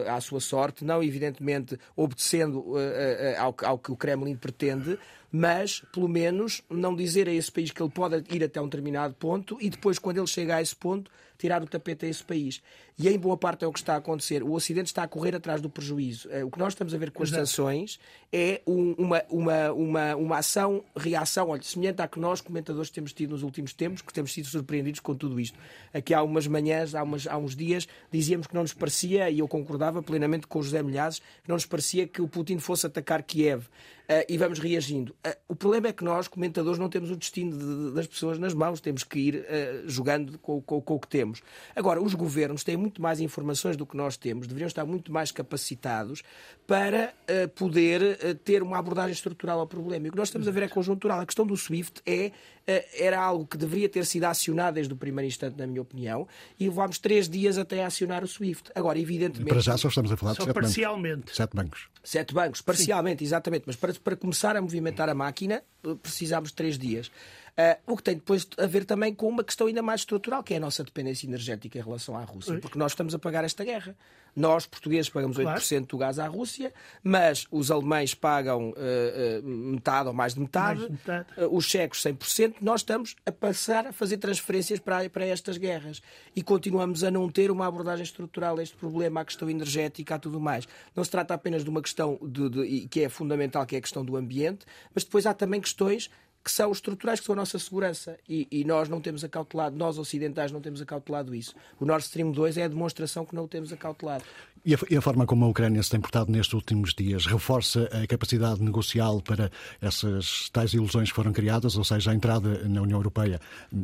à 0.08 0.20
sua 0.20 0.40
sorte, 0.40 0.84
não 0.84 1.04
evidentemente 1.04 1.78
obedecendo 1.96 2.66
eh, 2.80 3.38
ao 3.38 3.78
que 3.78 3.92
o 3.92 3.96
Kremlin 3.96 4.36
pretende, 4.36 4.98
mas, 5.36 5.82
pelo 5.92 6.08
menos, 6.08 6.62
não 6.70 6.96
dizer 6.96 7.28
a 7.28 7.34
esse 7.34 7.52
país 7.52 7.72
que 7.72 7.82
ele 7.82 7.90
pode 7.90 8.24
ir 8.30 8.44
até 8.44 8.62
um 8.62 8.66
determinado 8.66 9.16
ponto 9.16 9.58
e 9.60 9.68
depois, 9.68 9.98
quando 9.98 10.20
ele 10.20 10.28
chega 10.28 10.58
a 10.58 10.62
esse 10.62 10.76
ponto, 10.76 11.10
tirar 11.40 11.64
o 11.64 11.66
tapete 11.66 12.06
a 12.06 12.10
esse 12.10 12.24
país. 12.24 12.62
E 13.00 13.10
em 13.10 13.18
boa 13.18 13.36
parte 13.36 13.66
é 13.66 13.68
o 13.68 13.74
que 13.74 13.80
está 13.80 13.96
a 13.96 13.98
acontecer. 13.98 14.44
O 14.44 14.52
Ocidente 14.54 14.86
está 14.86 15.02
a 15.02 15.08
correr 15.08 15.36
atrás 15.36 15.60
do 15.60 15.70
prejuízo. 15.70 16.30
Eh, 16.32 16.44
o 16.44 16.52
que 16.52 16.60
nós 16.60 16.74
estamos 16.74 16.94
a 16.94 16.98
ver 17.00 17.10
com 17.10 17.24
as 17.24 17.30
Exato. 17.30 17.48
sanções 17.48 18.00
é 18.32 18.62
uma, 18.68 19.24
uma, 19.28 19.72
uma, 19.72 20.16
uma 20.16 20.38
ação, 20.38 20.84
reação, 20.96 21.50
olha, 21.50 21.64
semelhante 21.64 22.04
à 22.04 22.08
que 22.08 22.20
nós, 22.20 22.40
comentadores, 22.40 22.92
temos 22.92 23.12
tido 23.12 23.32
nos 23.32 23.42
últimos 23.42 23.74
tempos, 23.74 24.04
que 24.04 24.14
temos 24.14 24.32
sido 24.32 24.48
surpreendidos 24.48 25.00
com 25.00 25.16
tudo 25.16 25.40
isto. 25.40 25.58
Aqui 25.92 26.14
há 26.14 26.22
umas 26.22 26.46
manhãs, 26.46 26.94
há, 26.94 27.02
umas, 27.02 27.26
há 27.26 27.38
uns 27.38 27.56
dias, 27.56 27.88
dizíamos 28.12 28.46
que 28.46 28.54
não 28.54 28.62
nos 28.62 28.74
parecia, 28.74 29.32
e 29.32 29.40
eu 29.40 29.48
concordava 29.48 30.04
plenamente 30.04 30.46
com 30.46 30.60
o 30.60 30.64
José 30.64 30.84
Milhazes, 30.84 31.20
que 31.20 31.50
não 31.50 31.56
nos 31.56 31.66
parecia 31.66 32.08
que 32.08 32.22
o 32.22 32.28
Putin 32.28 32.60
fosse 32.60 32.86
atacar 32.86 33.24
Kiev. 33.24 33.66
Uh, 34.04 34.26
e 34.28 34.38
vamos 34.38 34.60
reagindo. 34.60 35.16
Uh, 35.26 35.34
o 35.48 35.56
problema 35.56 35.88
é 35.88 35.94
que 35.94 36.04
nós, 36.04 36.28
comentadores, 36.28 36.78
não 36.78 36.90
temos 36.90 37.10
o 37.10 37.16
destino 37.16 37.58
de, 37.58 37.88
de, 37.90 37.96
das 37.96 38.06
pessoas 38.06 38.38
nas 38.38 38.54
mãos, 38.54 38.82
temos 38.82 39.06
que 39.06 39.18
ir 39.18 39.36
uh, 39.36 39.90
jogando 39.90 40.38
com, 40.40 40.62
com, 40.62 40.82
com, 40.82 40.96
o 40.96 41.00
que 41.00 41.08
temos. 41.08 41.42
Agora, 41.74 42.02
os 42.02 42.14
governos 42.14 42.66
têm 42.66 42.76
muito 42.76 43.02
mais 43.02 43.22
informações 43.22 43.78
do 43.78 43.86
que 43.86 43.96
nós 43.96 44.18
temos, 44.18 44.46
deveriam 44.46 44.68
estar 44.68 44.86
muito 44.86 45.12
mais 45.12 45.32
capacitados 45.32 46.22
para 46.68 47.14
poder 47.56 48.38
ter 48.44 48.64
uma 48.64 48.78
abordagem 48.78 49.12
estrutural 49.12 49.60
ao 49.60 49.68
problema. 49.68 50.06
E 50.06 50.10
o 50.10 50.12
que 50.12 50.18
nós 50.18 50.30
estamos 50.30 50.48
a 50.48 50.52
ver 50.52 50.64
é 50.64 50.68
conjuntural. 50.68 51.20
A 51.20 51.26
questão 51.26 51.46
do 51.46 51.58
SWIFT 51.58 52.02
é 52.06 52.32
era 52.98 53.22
algo 53.22 53.46
que 53.46 53.58
deveria 53.58 53.90
ter 53.90 54.06
sido 54.06 54.24
acionado 54.24 54.76
desde 54.76 54.94
o 54.94 54.96
primeiro 54.96 55.28
instante, 55.28 55.58
na 55.58 55.68
minha 55.68 55.82
opinião, 55.82 56.28
e 56.58 56.68
levámos 56.70 56.98
três 56.98 57.28
dias 57.28 57.58
até 57.58 57.84
acionar 57.84 58.24
o 58.24 58.28
SWIFT. 58.28 58.72
Agora, 58.74 58.98
evidentemente. 58.98 59.50
Para 59.50 59.60
já 59.60 59.78
só 59.78 59.90
estamos 59.90 60.12
a 60.12 60.18
falar 60.18 60.34
de 60.34 60.44
sete 60.44 60.54
parcialmente. 60.54 61.18
Bancos. 61.18 61.36
Sete 61.36 61.56
bancos. 61.56 61.88
Sete 62.04 62.34
bancos, 62.34 62.62
parcialmente, 62.62 63.20
Sim. 63.20 63.26
exatamente. 63.26 63.64
Mas 63.66 63.76
para, 63.76 63.93
para 63.98 64.16
começar 64.16 64.56
a 64.56 64.62
movimentar 64.62 65.10
a 65.10 65.14
máquina, 65.14 65.64
precisámos 66.02 66.50
de 66.50 66.56
três 66.56 66.78
dias. 66.78 67.12
Uh, 67.54 67.94
o 67.94 67.96
que 67.96 68.02
tem 68.02 68.16
depois 68.16 68.48
a 68.58 68.66
ver 68.66 68.84
também 68.84 69.14
com 69.14 69.28
uma 69.28 69.44
questão 69.44 69.68
ainda 69.68 69.84
mais 69.84 70.02
estrutural, 70.02 70.42
que 70.42 70.56
é 70.56 70.58
a 70.58 70.60
nossa 70.60 70.84
dependência 70.84 71.28
energética 71.28 71.78
em 71.78 71.82
relação 71.84 72.18
à 72.18 72.24
Rússia, 72.24 72.58
porque 72.60 72.80
nós 72.80 72.94
estamos 72.94 73.14
a 73.14 73.20
pagar 73.20 73.44
esta 73.44 73.64
guerra. 73.64 73.96
Nós, 74.36 74.66
portugueses, 74.66 75.08
pagamos 75.12 75.38
8% 75.38 75.44
claro. 75.44 75.86
do 75.86 75.98
gás 76.00 76.18
à 76.18 76.26
Rússia, 76.26 76.74
mas 77.04 77.46
os 77.52 77.70
alemães 77.70 78.16
pagam 78.16 78.72
uh, 78.72 78.74
uh, 78.74 79.48
metade 79.48 80.08
ou 80.08 80.14
mais 80.16 80.34
de 80.34 80.40
metade, 80.40 80.80
mais 80.80 80.88
de 80.88 80.92
metade. 80.94 81.28
os 81.52 81.66
checos 81.66 82.02
100%. 82.02 82.56
Nós 82.60 82.82
estamos 82.82 83.16
a 83.24 83.32
passar 83.32 83.86
a 83.86 83.94
fazer 83.94 84.18
transferências 84.18 84.80
para, 84.80 85.08
para 85.08 85.24
estas 85.24 85.58
guerras 85.58 86.02
e 86.36 86.42
continuamos 86.42 87.04
a 87.04 87.12
não 87.12 87.30
ter 87.30 87.52
uma 87.52 87.68
abordagem 87.68 88.04
estrutural 88.04 88.58
a 88.58 88.64
este 88.64 88.76
problema, 88.76 89.22
à 89.22 89.26
questão 89.26 89.48
energética, 89.48 90.16
a 90.16 90.20
tudo 90.20 90.40
mais. 90.40 90.68
Não 90.96 91.04
se 91.04 91.12
trata 91.12 91.36
apenas 91.36 91.64
de 91.64 91.70
uma 91.70 91.84
questão 91.84 92.18
de, 92.20 92.50
de, 92.50 92.88
que 92.88 93.02
é 93.02 93.10
fundamental, 93.10 93.64
que 93.68 93.76
é 93.76 93.78
a 93.78 93.82
questão 93.82 94.04
do 94.04 94.18
ambiente, 94.18 94.66
mas 94.96 95.04
depois 95.04 95.28
há 95.28 95.34
também 95.36 95.62
questões 95.62 96.10
que 96.44 96.52
são 96.52 96.72
estruturais, 96.72 97.20
que 97.20 97.26
são 97.26 97.34
a 97.34 97.38
nossa 97.38 97.58
segurança. 97.58 98.18
E, 98.28 98.48
e, 98.52 98.66
nós 98.66 98.90
não 98.90 99.00
temos 99.00 99.24
acautelado, 99.24 99.78
nós 99.78 99.98
ocidentais 99.98 100.52
não 100.52 100.60
temos 100.60 100.82
acautelado 100.82 101.34
isso. 101.34 101.56
O 101.80 101.86
Nord 101.86 102.04
Stream 102.04 102.32
2 102.32 102.58
é 102.58 102.64
a 102.64 102.68
demonstração 102.68 103.26
que 103.26 103.34
não 103.34 103.46
o 103.46 103.48
temos 103.48 103.72
acautelado. 103.72 104.24
E 104.66 104.76
a, 104.76 104.78
e 104.90 104.98
a, 104.98 105.02
forma 105.02 105.26
como 105.26 105.46
a 105.46 105.48
Ucrânia 105.48 105.82
se 105.82 105.90
tem 105.90 106.02
portado 106.02 106.32
nestes 106.32 106.54
últimos 106.54 106.94
dias 106.94 107.26
reforça 107.26 107.90
a 107.92 108.06
capacidade 108.08 108.62
negocial 108.62 109.22
para 109.22 109.50
essas 109.82 110.50
tais 110.50 110.74
ilusões 110.74 111.10
que 111.10 111.16
foram 111.16 111.32
criadas, 111.32 111.78
ou 111.78 111.84
seja, 111.84 112.12
a 112.12 112.14
entrada 112.14 112.68
na 112.68 112.82
União 112.82 112.98
Europeia, 112.98 113.40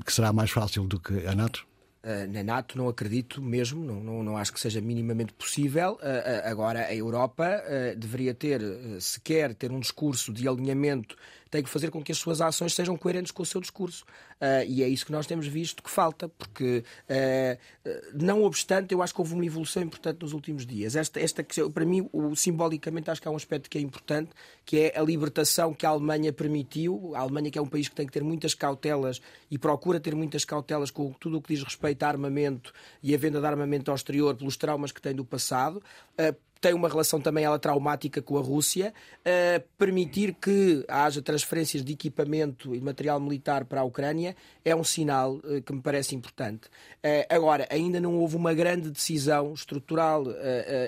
que 0.06 0.12
será 0.12 0.34
mais 0.34 0.52
fácil 0.52 0.86
do 0.86 1.00
que 1.00 1.26
a 1.26 1.36
NATO? 1.36 1.68
Uh, 2.02 2.32
na 2.32 2.42
NATO 2.44 2.78
não 2.78 2.88
acredito 2.88 3.42
mesmo, 3.42 3.84
não, 3.84 4.02
não, 4.02 4.24
não, 4.24 4.38
acho 4.38 4.54
que 4.54 4.60
seja 4.60 4.80
minimamente 4.80 5.34
possível. 5.34 5.94
Uh, 5.96 5.96
uh, 5.96 6.50
agora, 6.50 6.86
a 6.86 6.96
Europa 6.96 7.62
deveria 7.98 8.34
ter, 8.34 8.62
se 9.02 9.20
quer 9.20 9.54
ter 9.54 9.70
um 9.70 9.82
discurso 9.82 10.32
de 10.32 10.48
alinhamento 10.48 11.18
tem 11.50 11.64
que 11.64 11.70
fazer 11.70 11.90
com 11.90 12.04
que 12.04 12.12
as 12.12 12.18
suas 12.18 12.42
ações 12.42 12.74
sejam 12.74 12.96
coerentes 12.96 13.32
com 13.32 13.44
o 13.44 13.46
seu 13.46 13.60
discurso. 13.60 14.04
Uh, 14.36 14.64
e 14.68 14.84
é 14.84 14.88
isso 14.88 15.06
que 15.06 15.12
nós 15.12 15.26
temos 15.26 15.48
visto 15.48 15.84
que 15.84 15.90
falta, 15.90 16.30
porque, 16.30 16.84
uh, 17.10 17.90
não 18.14 18.44
obstante, 18.44 18.94
eu 18.94 19.02
acho 19.02 19.14
que 19.14 19.20
houve 19.20 19.34
uma 19.34 19.46
evolução 19.46 19.84
importante 19.84 20.22
nos 20.22 20.34
últimos 20.34 20.66
dias. 20.66 20.96
Esta, 20.96 21.20
esta 21.20 21.46
para 21.74 21.86
mim, 21.86 22.08
o, 22.14 22.36
simbolicamente, 22.36 23.10
acho 23.10 23.22
que 23.22 23.28
há 23.28 23.32
um 23.32 23.36
aspecto 23.36 23.70
que 23.70 23.78
é 23.78 23.82
importante, 23.82 24.32
que 24.66 24.80
é 24.80 25.00
a 25.00 25.02
libertação 25.02 25.74
que 25.74 25.86
a 25.86 25.90
Alemanha 25.90 26.32
permitiu. 26.32 27.14
A 27.16 27.20
Alemanha, 27.20 27.52
que 27.52 27.58
é 27.58 27.62
um 27.62 27.68
país 27.68 27.90
que 27.90 27.96
tem 27.96 28.06
que 28.06 28.14
ter 28.14 28.24
muitas 28.24 28.54
cautelas 28.54 29.22
e 29.50 29.58
procura 29.58 30.00
ter 30.00 30.16
muitas 30.16 30.46
cautelas 30.46 30.92
com 30.92 31.12
tudo 31.14 31.38
o 31.38 31.42
que 31.42 31.54
diz 31.54 31.64
respeito 31.64 32.04
a 32.04 32.08
armamento 32.08 32.74
e 33.02 33.14
a 33.14 33.18
venda 33.18 33.40
de 33.40 33.46
armamento 33.46 33.92
ao 33.92 33.96
exterior 33.96 34.36
pelos 34.36 34.56
traumas 34.56 34.92
que 34.92 35.02
tem 35.02 35.16
do 35.16 35.26
passado. 35.26 35.82
Uh, 36.20 36.49
tem 36.62 36.74
uma 36.74 36.90
relação 36.90 37.22
também 37.22 37.44
ela 37.44 37.58
traumática 37.58 38.22
com 38.22 38.38
a 38.38 38.42
Rússia, 38.42 38.94
uh, 39.20 39.64
permitir 39.78 40.34
que 40.34 40.84
haja 40.88 41.22
transferências 41.22 41.84
de 41.84 41.94
equipamento 41.94 42.76
e 42.76 42.82
material 42.82 43.20
militar 43.20 43.66
para 43.66 43.82
a 43.82 43.84
Ucrânia 43.84 44.36
é 44.66 44.76
um 44.76 44.84
sinal 44.84 45.36
uh, 45.36 45.62
que 45.62 45.74
me 45.74 45.82
parece 45.82 46.16
importante. 46.16 46.68
Uh, 46.68 47.24
agora, 47.30 47.68
ainda 47.72 48.00
não 48.00 48.16
houve 48.16 48.36
uma 48.36 48.54
grande 48.54 48.90
decisão 48.90 49.54
estrutural 49.54 50.26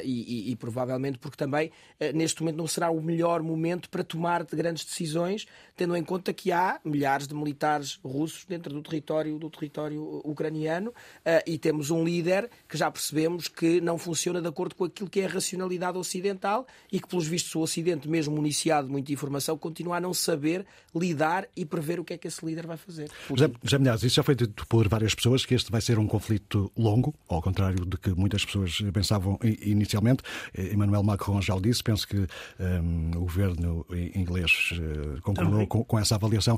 e, 0.04 0.48
e, 0.48 0.52
e, 0.52 0.56
provavelmente 0.56 1.18
porque 1.18 1.38
também 1.38 1.72
neste 2.14 2.42
momento 2.42 2.58
não 2.58 2.68
será 2.68 2.90
o 2.90 3.02
melhor 3.02 3.42
momento 3.42 3.90
para 3.90 4.04
tomar 4.04 4.44
de 4.44 4.56
grandes 4.56 4.84
decisões, 4.86 5.46
tendo 5.76 5.96
em 5.96 6.04
conta 6.04 6.34
que 6.34 6.52
há 6.52 6.80
milhares 6.84 7.28
de 7.28 7.34
militares 7.34 8.00
russos 8.04 8.46
dentro 8.46 8.74
do 8.74 8.82
território 8.82 9.38
do 9.38 9.50
território 9.50 10.22
ucraniano 10.24 10.94
e 11.46 11.58
temos 11.58 11.90
um 11.90 12.04
líder 12.04 12.50
que 12.68 12.78
já 12.78 12.90
percebemos 12.90 13.48
que 13.48 13.80
não 13.82 13.98
funciona 13.98 14.42
de 14.42 14.48
acordo 14.48 14.76
com 14.76 14.86
aquilo 14.86 15.10
que 15.10 15.22
é 15.22 15.26
a 15.26 15.30
racionalidade 15.62 15.98
ocidental 15.98 16.66
e 16.92 17.00
que, 17.00 17.08
pelos 17.08 17.28
vistos, 17.28 17.54
o 17.56 17.60
Ocidente, 17.60 18.10
mesmo 18.10 18.36
municiado 18.36 18.88
de 18.88 18.92
muita 18.92 19.12
informação, 19.12 19.58
continua 19.58 19.98
a 19.98 20.00
não 20.00 20.14
saber 20.14 20.66
lidar 20.96 21.48
e 21.56 21.66
prever 21.66 22.00
o 22.00 22.04
que 22.04 22.14
é 22.14 22.18
que 22.18 22.28
esse 22.28 22.46
líder 22.46 22.66
vai 22.66 22.78
fazer. 22.78 23.10
Já, 23.64 23.78
Milhares, 23.78 24.04
isso 24.04 24.16
já 24.16 24.24
foi 24.24 24.36
dito 24.36 24.66
por 24.68 24.88
várias 24.88 25.14
pessoas 25.14 25.46
que 25.46 25.54
este 25.54 25.72
vai 25.72 25.82
ser 25.82 26.00
um 26.00 26.08
conflito 26.08 26.72
longo, 26.76 27.14
ao 27.28 27.42
contrário 27.42 27.86
de 27.86 27.98
que 27.98 28.12
muitas 28.12 28.44
pessoas 28.44 28.78
pensavam 28.94 29.40
inicialmente. 29.44 30.24
Eh, 30.54 30.74
Emmanuel 30.74 31.04
Macron 31.04 31.42
já 31.42 31.56
o 31.56 31.62
disse, 31.62 31.84
penso 31.84 32.08
que 32.08 32.18
um, 32.18 32.26
ehm, 32.60 33.18
o 33.18 33.22
governo 33.22 33.86
inglês 34.16 34.72
uh, 34.74 35.22
concordou 35.22 35.68
com, 35.68 35.84
com 35.84 36.00
essa 36.00 36.16
avaliação. 36.16 36.58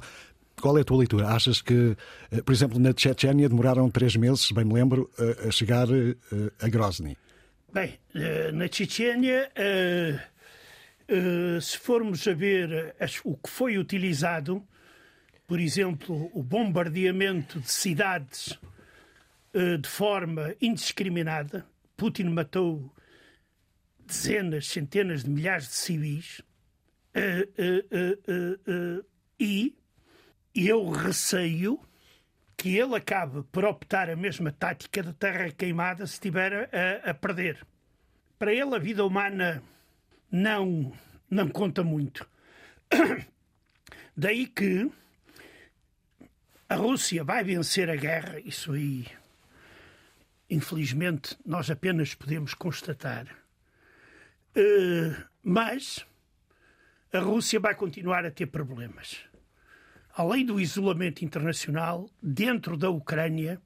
Qual 0.61 0.77
é 0.77 0.81
a 0.81 0.83
tua 0.83 0.97
leitura? 0.97 1.29
Achas 1.29 1.61
que, 1.61 1.97
eh, 2.31 2.41
por 2.41 2.53
exemplo, 2.53 2.79
na 2.79 2.93
Chechênia 2.95 3.49
demoraram 3.49 3.89
três 3.89 4.15
meses, 4.15 4.51
bem 4.51 4.63
me 4.63 4.73
lembro, 4.73 5.09
a 5.45 5.51
chegar 5.51 5.87
a 6.61 6.69
Grozny? 6.69 7.17
Bem, 7.73 7.97
na 8.53 8.67
Chechênia, 8.71 9.51
se 11.59 11.75
formos 11.79 12.27
a 12.27 12.33
ver 12.35 12.95
o 13.23 13.35
que 13.35 13.49
foi 13.49 13.79
utilizado, 13.79 14.63
por 15.47 15.59
exemplo, 15.59 16.29
o 16.35 16.43
bombardeamento 16.43 17.59
de 17.59 17.71
cidades 17.71 18.59
de 19.51 19.89
forma 19.89 20.53
indiscriminada. 20.61 21.65
Putin 21.97 22.25
matou 22.25 22.93
dezenas, 24.05 24.67
centenas 24.67 25.23
de 25.23 25.31
milhares 25.31 25.67
de 25.67 25.73
civis. 25.73 26.43
E 29.39 29.75
eu 30.53 30.91
receio 30.91 31.79
que 32.63 32.77
ele 32.77 32.95
acabe 32.95 33.43
por 33.51 33.65
optar 33.65 34.09
a 34.09 34.15
mesma 34.15 34.49
tática 34.49 35.03
de 35.03 35.11
terra 35.11 35.51
queimada 35.51 36.07
se 36.07 36.13
estiver 36.13 36.69
a, 36.73 37.09
a 37.09 37.13
perder. 37.13 37.57
Para 38.39 38.53
ele, 38.53 38.73
a 38.73 38.79
vida 38.79 39.03
humana 39.03 39.61
não, 40.31 40.93
não 41.29 41.49
conta 41.49 41.83
muito. 41.83 42.25
Daí 44.15 44.47
que 44.47 44.89
a 46.69 46.75
Rússia 46.75 47.21
vai 47.25 47.43
vencer 47.43 47.89
a 47.89 47.97
guerra, 47.97 48.39
isso 48.39 48.71
aí, 48.71 49.07
infelizmente, 50.49 51.37
nós 51.45 51.69
apenas 51.69 52.15
podemos 52.15 52.53
constatar. 52.53 53.27
Uh, 54.55 55.21
mas 55.43 56.05
a 57.11 57.19
Rússia 57.19 57.59
vai 57.59 57.75
continuar 57.75 58.25
a 58.25 58.31
ter 58.31 58.45
problemas. 58.45 59.32
Além 60.15 60.45
do 60.45 60.61
isolamento 60.61 61.25
internacional, 61.25 62.07
dentro 62.21 62.77
da 62.77 62.87
Ucrânia, 62.87 63.59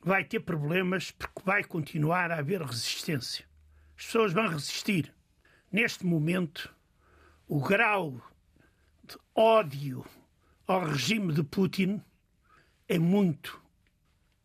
vai 0.00 0.24
ter 0.24 0.38
problemas 0.38 1.10
porque 1.10 1.42
vai 1.44 1.64
continuar 1.64 2.30
a 2.30 2.38
haver 2.38 2.62
resistência. 2.62 3.44
As 3.98 4.06
pessoas 4.06 4.32
vão 4.32 4.46
resistir. 4.46 5.12
Neste 5.72 6.06
momento, 6.06 6.72
o 7.48 7.60
grau 7.60 8.20
de 9.02 9.16
ódio 9.34 10.04
ao 10.68 10.84
regime 10.84 11.32
de 11.32 11.42
Putin 11.42 12.00
é 12.88 12.98
muito, 12.98 13.60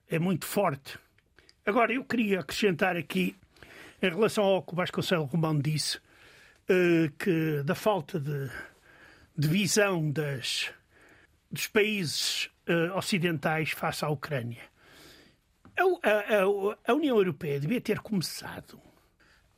é 0.10 0.18
muito 0.18 0.46
forte. 0.46 0.98
Agora, 1.64 1.94
eu 1.94 2.04
queria 2.04 2.40
acrescentar 2.40 2.98
aqui, 2.98 3.36
em 4.02 4.10
relação 4.10 4.44
ao 4.44 4.64
que 4.64 4.74
o 4.74 4.76
Vasconcelos 4.76 5.30
Romão 5.30 5.60
disse, 5.60 5.98
uh, 5.98 7.12
que 7.20 7.62
da 7.64 7.76
falta 7.76 8.20
de, 8.20 8.50
de 9.38 9.48
visão 9.48 10.10
das, 10.10 10.72
dos 11.52 11.68
países 11.68 12.50
uh, 12.68 12.96
ocidentais 12.98 13.72
face 13.72 14.04
à 14.04 14.10
Ucrânia. 14.10 14.64
A, 15.78 15.84
a, 15.84 16.92
a, 16.92 16.94
União 16.94 17.18
Europeia 17.18 17.60
devia 17.60 17.80
ter 17.80 18.00
começado 18.00 18.82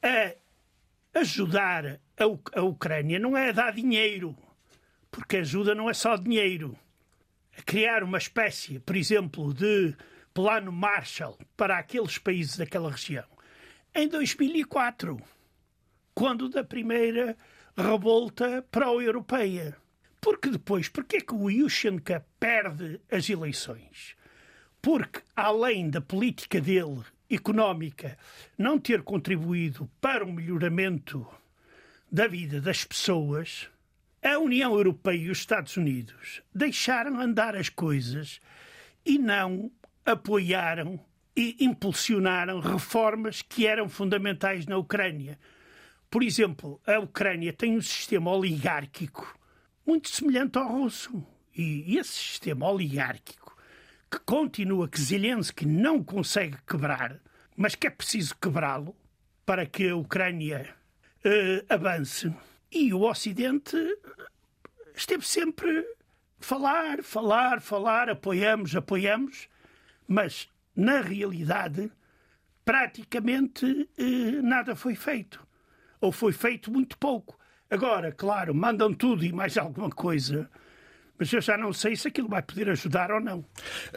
a 0.04 1.20
ajudar 1.20 2.00
a, 2.18 2.60
a 2.60 2.62
Ucrânia, 2.62 3.18
não 3.18 3.38
é 3.38 3.50
a 3.50 3.54
dar 3.54 3.72
dinheiro, 3.72 4.36
porque 5.10 5.38
ajuda 5.38 5.74
não 5.74 5.90
é 5.90 5.94
só 5.94 6.16
dinheiro 6.18 6.78
criar 7.66 8.04
uma 8.04 8.18
espécie, 8.18 8.80
por 8.80 8.96
exemplo, 8.96 9.54
de 9.54 9.96
plano 10.34 10.72
Marshall 10.72 11.38
para 11.58 11.78
aqueles 11.78 12.18
países 12.18 12.58
daquela 12.58 12.92
região 12.92 13.26
em 13.94 14.08
2004, 14.08 15.20
quando 16.14 16.50
da 16.50 16.64
primeira 16.64 17.38
revolta 17.76 18.66
pró-europeia. 18.72 19.76
Porque 20.22 20.50
depois, 20.50 20.90
porque 20.90 21.18
é 21.18 21.22
que 21.22 21.34
o 21.34 21.50
Yushchenko 21.50 22.22
perde 22.40 23.00
as 23.10 23.30
eleições? 23.30 24.16
Porque, 24.82 25.22
além 25.36 25.90
da 25.90 26.02
política 26.02 26.60
dele 26.60 27.04
económica 27.30 28.18
não 28.58 28.80
ter 28.80 29.04
contribuído 29.04 29.90
para 30.02 30.26
o 30.26 30.32
melhoramento 30.32 31.26
da 32.12 32.28
vida 32.28 32.60
das 32.60 32.84
pessoas, 32.84 33.70
a 34.22 34.38
União 34.38 34.74
Europeia 34.74 35.18
e 35.18 35.30
os 35.30 35.38
Estados 35.38 35.78
Unidos 35.78 36.42
deixaram 36.54 37.20
andar 37.20 37.56
as 37.56 37.70
coisas 37.70 38.40
e 39.06 39.18
não 39.18 39.72
apoiaram 40.06 41.00
e 41.36 41.56
impulsionaram 41.60 42.60
reformas 42.60 43.42
que 43.42 43.66
eram 43.66 43.88
fundamentais 43.88 44.66
na 44.66 44.78
Ucrânia. 44.78 45.40
Por 46.10 46.24
exemplo, 46.24 46.82
a 46.86 47.00
Ucrânia 47.00 47.54
tem 47.54 47.78
um 47.78 47.82
sistema 47.82 48.32
oligárquico 48.32 49.39
muito 49.90 50.10
semelhante 50.10 50.56
ao 50.60 50.68
russo. 50.68 51.26
E 51.58 51.98
esse 51.98 52.12
sistema 52.12 52.70
oligárquico, 52.70 53.58
que 54.10 54.20
continua, 54.20 54.88
que 54.88 55.02
Zelensky 55.02 55.66
não 55.66 56.04
consegue 56.04 56.58
quebrar, 56.68 57.20
mas 57.58 57.74
que 57.74 57.88
é 57.88 57.90
preciso 57.90 58.36
quebrá-lo 58.40 58.96
para 59.48 59.66
que 59.66 59.90
a 59.90 59.96
Ucrânia 59.96 60.76
uh, 61.26 61.74
avance, 61.74 62.32
e 62.72 62.94
o 62.94 63.02
Ocidente 63.02 63.76
esteve 64.94 65.26
sempre 65.26 65.84
falar, 66.40 67.02
falar, 67.02 67.60
falar, 67.60 68.12
apoiamos, 68.12 68.76
apoiamos, 68.76 69.50
mas 70.08 70.48
na 70.76 71.02
realidade 71.02 71.92
praticamente 72.64 73.90
eh, 73.98 74.40
nada 74.44 74.76
foi 74.76 74.94
feito. 74.94 75.44
Ou 76.00 76.12
foi 76.12 76.32
feito 76.32 76.72
muito 76.72 76.96
pouco. 77.00 77.39
Agora, 77.70 78.12
claro, 78.12 78.54
mandam 78.54 78.94
tudo 78.94 79.24
e 79.24 79.32
mais 79.32 79.58
alguma 79.58 79.90
coisa 79.90 80.50
mas 81.20 81.34
eu 81.34 81.42
já 81.42 81.58
não 81.58 81.74
sei 81.74 81.98
se 81.98 82.08
aquilo 82.08 82.30
vai 82.30 82.42
poder 82.42 82.70
ajudar 82.70 83.12
ou 83.12 83.20
não. 83.20 83.44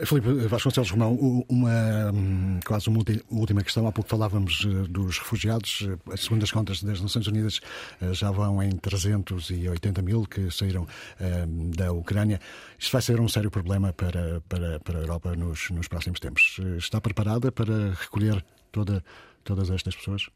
Filipe 0.05 0.49
Vasconcelos 0.49 0.91
Romão, 0.91 1.14
uma, 1.49 2.11
hum, 2.12 2.59
quase 2.66 2.89
uma 2.89 2.99
última 3.31 3.62
questão. 3.62 3.87
Há 3.87 3.93
pouco 3.93 4.11
falávamos 4.11 4.66
eh, 4.66 4.89
dos 4.89 5.18
refugiados. 5.18 5.87
Eh, 5.89 6.16
segundo 6.16 6.43
as 6.43 6.51
contas 6.51 6.83
das 6.83 7.01
Nações 7.01 7.29
Unidas, 7.29 7.61
eh, 8.01 8.12
já 8.12 8.33
vão 8.33 8.61
em 8.61 8.73
380 8.73 10.03
mil 10.03 10.27
que 10.27 10.51
saíram 10.51 10.87
da 11.77 11.93
Ucrânia. 11.93 12.41
Isto 12.79 12.93
vai 12.93 13.03
ser 13.03 13.20
um 13.20 13.29
sério 13.29 13.51
problema 13.51 13.93
para, 13.93 14.41
para, 14.49 14.81
para 14.81 14.99
a 14.99 15.03
Europa 15.03 15.37
nos, 15.37 15.70
nos 15.70 15.87
próximos 15.87 16.18
tempos. 16.18 16.59
Está 16.77 17.01
preparada 17.01 17.53
para 17.53 17.93
recolher 17.93 18.45
toda, 18.73 19.05
todas 19.45 19.70
estas 19.70 19.95
pessoas? 19.95 20.29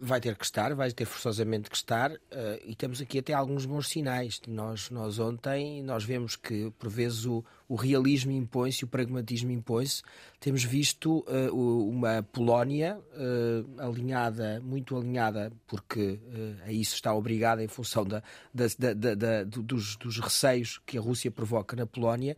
Vai 0.00 0.20
ter 0.20 0.36
que 0.36 0.44
estar, 0.44 0.74
vai 0.74 0.90
ter 0.92 1.04
forçosamente 1.04 1.68
que 1.68 1.76
estar, 1.76 2.12
uh, 2.12 2.18
e 2.64 2.74
temos 2.74 3.00
aqui 3.00 3.18
até 3.18 3.32
alguns 3.32 3.66
bons 3.66 3.88
sinais. 3.88 4.40
Nós, 4.46 4.90
nós 4.90 5.18
ontem 5.18 5.82
nós 5.82 6.04
vemos 6.04 6.36
que, 6.36 6.70
por 6.78 6.88
vezes, 6.88 7.24
o, 7.24 7.44
o 7.68 7.74
realismo 7.74 8.32
impõe-se, 8.32 8.84
o 8.84 8.88
pragmatismo 8.88 9.50
impõe-se. 9.50 10.02
Temos 10.40 10.64
visto 10.64 11.24
uh, 11.28 11.88
uma 11.88 12.22
Polónia 12.22 12.98
uh, 12.98 13.80
alinhada, 13.80 14.60
muito 14.64 14.96
alinhada, 14.96 15.52
porque 15.66 16.18
a 16.64 16.72
isso 16.72 16.94
está 16.94 17.14
obrigada 17.14 17.62
em 17.62 17.68
função 17.68 18.04
da, 18.04 18.22
da, 18.54 19.14
da 19.14 19.44
dos, 19.44 19.96
dos, 19.96 20.18
receios 20.18 20.80
que 20.86 20.96
a 20.96 21.00
Rússia 21.00 21.30
provoca 21.30 21.76
na 21.76 21.86
Polónia 21.86 22.36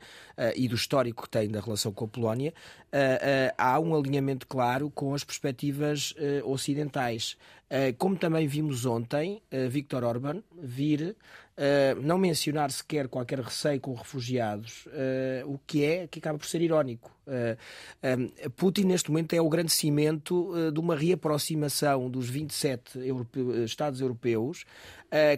e 0.56 0.66
do 0.66 0.74
histórico 0.74 1.22
que 1.22 1.30
tem 1.30 1.48
da 1.48 1.60
relação 1.60 1.92
com 1.92 2.04
a 2.04 2.08
Polónia. 2.08 2.52
há 3.56 3.78
um 3.78 3.94
alinhamento 3.94 4.46
claro 4.46 4.90
com 4.90 5.14
as 5.14 5.22
perspectivas 5.22 6.14
ocidentais. 6.44 7.36
Como 7.98 8.16
também 8.16 8.48
vimos 8.48 8.84
ontem, 8.84 9.40
Viktor 9.68 10.02
Orban 10.02 10.42
vir 10.60 11.16
uh, 11.56 12.00
não 12.02 12.18
mencionar 12.18 12.70
sequer 12.72 13.06
qualquer 13.06 13.40
receio 13.40 13.80
com 13.80 13.94
refugiados, 13.94 14.88
o 15.46 15.58
que 15.66 15.84
é 15.84 16.06
que 16.08 16.18
acaba 16.18 16.38
por 16.38 16.46
ser 16.46 16.60
irónico. 16.62 17.10
Putin, 18.56 18.84
neste 18.84 19.10
momento, 19.10 19.34
é 19.34 19.40
o 19.40 19.48
grande 19.48 19.70
cimento 19.70 20.52
de 20.72 20.80
uma 20.80 20.96
reaproximação 20.96 22.10
dos 22.10 22.28
27 22.28 22.98
Estados 23.64 24.00
europeus 24.00 24.64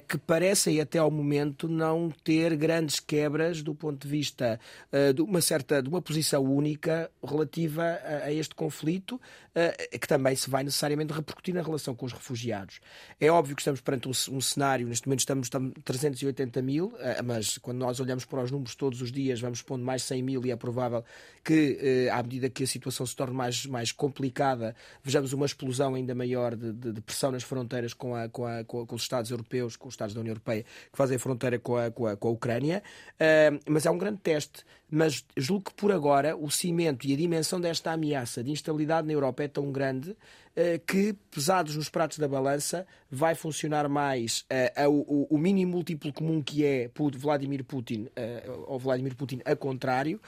que 0.08 0.18
parecem 0.18 0.80
até 0.80 0.98
ao 0.98 1.10
momento 1.10 1.66
não 1.68 2.10
ter 2.22 2.54
grandes 2.56 3.00
quebras 3.00 3.62
do 3.62 3.74
ponto 3.74 4.06
de 4.06 4.08
vista 4.08 4.60
uh, 4.92 5.12
de 5.12 5.22
uma 5.22 5.40
certa 5.40 5.82
de 5.82 5.88
uma 5.88 6.02
posição 6.02 6.42
única 6.42 7.10
relativa 7.24 7.82
a, 7.82 8.24
a 8.26 8.32
este 8.32 8.54
conflito, 8.54 9.12
uh, 9.14 9.98
que 9.98 10.06
também 10.06 10.36
se 10.36 10.50
vai 10.50 10.62
necessariamente 10.62 11.12
repercutir 11.12 11.54
na 11.54 11.62
relação 11.62 11.94
com 11.94 12.06
os 12.06 12.12
refugiados. 12.12 12.80
É 13.20 13.30
óbvio 13.30 13.56
que 13.56 13.62
estamos 13.62 13.80
perante 13.80 14.08
um, 14.08 14.36
um 14.36 14.40
cenário, 14.40 14.86
neste 14.86 15.06
momento 15.06 15.20
estamos, 15.20 15.46
estamos 15.46 15.72
380 15.84 16.62
mil, 16.62 16.92
mas 17.24 17.58
quando 17.58 17.78
nós 17.78 18.00
olhamos 18.00 18.24
para 18.24 18.42
os 18.42 18.50
números 18.50 18.74
todos 18.74 19.00
os 19.00 19.10
dias, 19.10 19.40
vamos 19.40 19.62
pondo 19.62 19.84
mais 19.84 20.02
100 20.02 20.22
mil 20.22 20.44
e 20.44 20.50
é 20.50 20.56
provável 20.56 21.04
que, 21.44 22.08
à 22.12 22.22
medida 22.22 22.48
que 22.48 22.64
a 22.64 22.66
situação 22.66 23.04
se 23.06 23.16
torne 23.16 23.34
mais, 23.34 23.66
mais 23.66 23.92
complicada, 23.92 24.74
vejamos 25.02 25.32
uma 25.32 25.46
explosão 25.46 25.94
ainda 25.94 26.14
maior 26.14 26.54
de, 26.54 26.72
de, 26.72 26.92
de 26.92 27.00
pressão 27.00 27.30
nas 27.30 27.42
fronteiras 27.42 27.94
com, 27.94 28.14
a, 28.14 28.28
com, 28.28 28.46
a, 28.46 28.64
com, 28.64 28.94
os 28.94 29.02
Estados 29.02 29.30
europeus 29.30 29.61
europeus, 29.62 29.76
com 29.76 29.88
os 29.88 29.94
Estados 29.94 30.14
da 30.14 30.20
União 30.20 30.32
Europeia, 30.32 30.62
que 30.62 30.96
fazem 30.96 31.18
fronteira 31.18 31.58
com 31.58 31.76
a, 31.76 31.90
com 31.90 32.06
a, 32.06 32.16
com 32.16 32.28
a 32.28 32.30
Ucrânia, 32.30 32.82
uh, 33.14 33.60
mas 33.68 33.86
é 33.86 33.90
um 33.90 33.98
grande 33.98 34.18
teste. 34.18 34.64
Mas 34.94 35.24
julgo 35.34 35.70
que 35.70 35.74
por 35.74 35.90
agora 35.90 36.36
o 36.36 36.50
cimento 36.50 37.06
e 37.06 37.14
a 37.14 37.16
dimensão 37.16 37.58
desta 37.58 37.92
ameaça 37.92 38.44
de 38.44 38.50
instabilidade 38.50 39.06
na 39.06 39.14
Europa 39.14 39.42
é 39.42 39.48
tão 39.48 39.72
grande 39.72 40.14
eh, 40.54 40.78
que, 40.86 41.14
pesados 41.30 41.76
nos 41.76 41.88
pratos 41.88 42.18
da 42.18 42.28
balança, 42.28 42.86
vai 43.10 43.34
funcionar 43.34 43.88
mais 43.88 44.44
uh, 44.86 45.26
o, 45.30 45.38
mínimo 45.38 45.72
múltiplo 45.72 46.12
comum 46.12 46.42
que 46.42 46.64
é 46.64 46.90
Vladimir 47.14 47.64
Putin, 47.64 48.04
uh, 48.04 48.64
ou 48.66 48.78
Vladimir 48.78 49.14
Putin 49.14 49.40
a 49.44 49.56
contrário, 49.56 50.20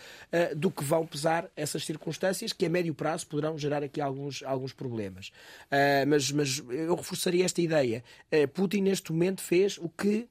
do 0.57 0.71
que 0.71 0.85
vão 0.85 1.07
pesar 1.07 1.51
essas 1.57 1.85
circunstâncias 1.85 2.53
que 2.53 2.67
a 2.67 2.69
médio 2.69 2.95
prazo 2.95 3.27
poderão 3.27 3.57
gerar 3.57 3.83
aqui 3.83 4.01
alguns, 4.01 4.43
alguns 4.43 4.73
problemas. 4.73 5.31
mas, 6.07 6.31
mas 6.31 6.63
eu 6.69 6.95
reforçaria 6.95 7.45
esta 7.45 7.63
ideia. 7.63 8.05
Putin, 8.53 8.83
neste 8.83 9.13
momento, 9.13 9.41
fez 9.41 9.79
o 9.79 9.89
que 9.89 10.29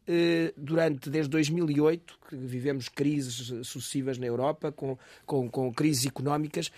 durante, 0.55 1.09
desde 1.09 1.29
2008, 1.31 2.19
que 2.29 2.36
vivemos 2.36 2.88
crises 2.88 3.67
sucessivas 3.67 4.17
na 4.24 4.28
Europa, 4.28 4.71
com, 4.71 4.97
com, 5.26 5.49
com 5.49 5.74
crises 5.74 6.05
económicas, 6.05 6.71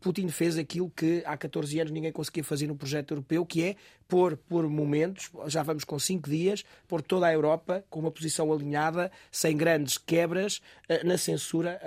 Putin 0.00 0.28
fez 0.28 0.58
aquilo 0.58 0.90
que 0.90 1.22
há 1.24 1.36
14 1.36 1.80
anos 1.80 1.92
ninguém 1.92 2.12
conseguia 2.12 2.44
fazer 2.44 2.66
no 2.66 2.76
projeto 2.76 3.12
europeu, 3.12 3.44
que 3.44 3.62
é 3.62 3.76
pôr 4.08 4.36
por 4.36 4.68
momentos, 4.68 5.30
já 5.46 5.62
vamos 5.62 5.84
com 5.84 5.98
cinco 5.98 6.28
dias, 6.28 6.64
pôr 6.86 7.02
toda 7.02 7.26
a 7.26 7.32
Europa 7.32 7.84
com 7.88 8.00
uma 8.00 8.10
posição 8.10 8.52
alinhada, 8.52 9.10
sem 9.30 9.56
grandes 9.56 9.98
quebras, 9.98 10.60
eh, 10.88 11.02
na 11.04 11.16
censura, 11.16 11.80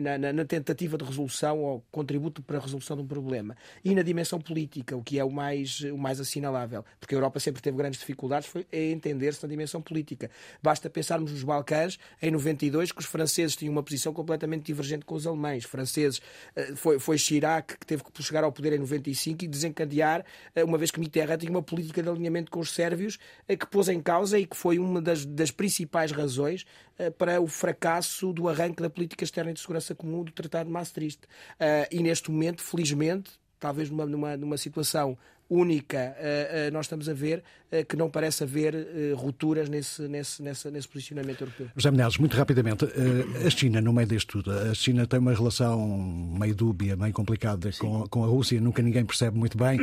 na, 0.00 0.32
na 0.32 0.44
tentativa 0.44 0.96
de 0.96 1.04
resolução 1.04 1.62
ou 1.62 1.84
contributo 1.90 2.42
para 2.42 2.58
a 2.58 2.60
resolução 2.60 2.96
de 2.96 3.02
um 3.02 3.06
problema. 3.06 3.56
E 3.84 3.94
na 3.94 4.02
dimensão 4.02 4.40
política, 4.40 4.96
o 4.96 5.02
que 5.02 5.18
é 5.18 5.24
o 5.24 5.30
mais, 5.30 5.80
o 5.80 5.98
mais 5.98 6.20
assinalável, 6.20 6.84
porque 7.00 7.14
a 7.14 7.18
Europa 7.18 7.40
sempre 7.40 7.60
teve 7.60 7.76
grandes 7.76 7.98
dificuldades, 7.98 8.48
foi 8.48 8.66
entender-se 8.72 9.42
na 9.42 9.48
dimensão 9.48 9.82
política. 9.82 10.30
Basta 10.62 10.88
pensarmos 10.88 11.32
nos 11.32 11.42
Balcãs, 11.42 11.98
em 12.22 12.30
92, 12.30 12.92
que 12.92 13.00
os 13.00 13.06
franceses 13.06 13.56
tinham 13.56 13.72
uma 13.72 13.82
posição 13.82 14.12
completamente 14.12 14.35
divergente 14.64 15.04
com 15.04 15.14
os 15.14 15.26
alemães. 15.26 15.64
Franceses, 15.64 16.20
eh, 16.54 16.74
foi, 16.74 16.98
foi 16.98 17.18
Chirac 17.18 17.78
que 17.78 17.86
teve 17.86 18.02
que 18.04 18.22
chegar 18.22 18.44
ao 18.44 18.52
poder 18.52 18.72
em 18.72 18.78
95 18.78 19.44
e 19.44 19.48
desencadear, 19.48 20.24
eh, 20.54 20.64
uma 20.64 20.76
vez 20.78 20.90
que 20.90 21.00
Mitterrand 21.00 21.38
tinha 21.38 21.50
uma 21.50 21.62
política 21.62 22.02
de 22.02 22.08
alinhamento 22.08 22.50
com 22.50 22.60
os 22.60 22.70
sérvios 22.70 23.18
eh, 23.48 23.56
que 23.56 23.66
pôs 23.66 23.88
em 23.88 24.00
causa 24.00 24.38
e 24.38 24.46
que 24.46 24.56
foi 24.56 24.78
uma 24.78 25.00
das, 25.00 25.24
das 25.24 25.50
principais 25.50 26.12
razões 26.12 26.64
para 27.18 27.42
o 27.42 27.46
fracasso 27.46 28.32
do 28.32 28.48
arranque 28.48 28.82
da 28.82 28.88
política 28.88 29.22
externa 29.22 29.50
e 29.50 29.54
de 29.54 29.60
segurança 29.60 29.94
comum 29.94 30.24
do 30.24 30.32
Tratado 30.32 30.66
de 30.66 30.72
Maastricht. 30.72 31.20
E 31.90 32.02
neste 32.02 32.30
momento, 32.30 32.62
felizmente, 32.62 33.32
talvez 33.60 33.90
numa, 33.90 34.06
numa, 34.06 34.36
numa 34.36 34.56
situação 34.56 35.18
única, 35.48 36.16
nós 36.72 36.86
estamos 36.86 37.08
a 37.08 37.14
ver 37.14 37.42
que 37.88 37.96
não 37.96 38.10
parece 38.10 38.44
haver 38.44 38.74
rupturas 39.14 39.68
nesse, 39.68 40.02
nesse, 40.08 40.42
nesse, 40.42 40.70
nesse 40.70 40.88
posicionamento 40.88 41.42
europeu. 41.42 41.68
José 41.76 41.90
Menezes, 41.90 42.18
muito 42.18 42.36
rapidamente, 42.36 42.84
a 43.46 43.50
China, 43.50 43.80
no 43.80 43.92
meio 43.92 44.08
disto 44.08 44.42
tudo, 44.42 44.50
a 44.52 44.74
China 44.74 45.06
tem 45.06 45.18
uma 45.18 45.32
relação 45.32 45.86
meio 46.38 46.54
dúbia, 46.54 46.96
meio 46.96 47.12
complicada 47.12 47.70
com, 47.78 48.06
com 48.08 48.24
a 48.24 48.26
Rússia, 48.26 48.60
nunca 48.60 48.82
ninguém 48.82 49.04
percebe 49.04 49.38
muito 49.38 49.56
bem. 49.56 49.78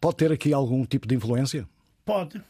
Pode 0.00 0.16
ter 0.16 0.32
aqui 0.32 0.52
algum 0.52 0.84
tipo 0.84 1.06
de 1.06 1.14
influência? 1.14 1.68
Pode. 2.04 2.42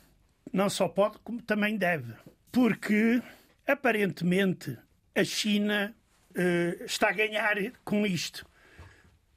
Não 0.52 0.68
só 0.68 0.88
pode, 0.88 1.18
como 1.22 1.42
também 1.42 1.76
deve. 1.76 2.12
Porque, 2.50 3.20
aparentemente, 3.66 4.76
a 5.14 5.24
China 5.24 5.94
uh, 6.30 6.84
está 6.84 7.08
a 7.08 7.12
ganhar 7.12 7.56
com 7.84 8.06
isto. 8.06 8.46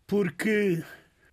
Porque 0.06 0.84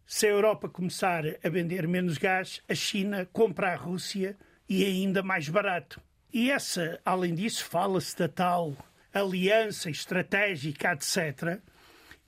se 0.06 0.26
a 0.26 0.30
Europa 0.30 0.68
começar 0.68 1.24
a 1.42 1.48
vender 1.48 1.88
menos 1.88 2.18
gás, 2.18 2.62
a 2.68 2.74
China 2.74 3.26
compra 3.32 3.72
a 3.72 3.76
Rússia 3.76 4.36
e 4.68 4.84
ainda 4.84 5.22
mais 5.22 5.48
barato. 5.48 6.00
E 6.32 6.50
essa, 6.50 7.00
além 7.04 7.34
disso, 7.34 7.64
fala-se 7.64 8.16
da 8.16 8.28
tal 8.28 8.76
aliança 9.12 9.88
estratégica, 9.88 10.92
etc. 10.92 11.60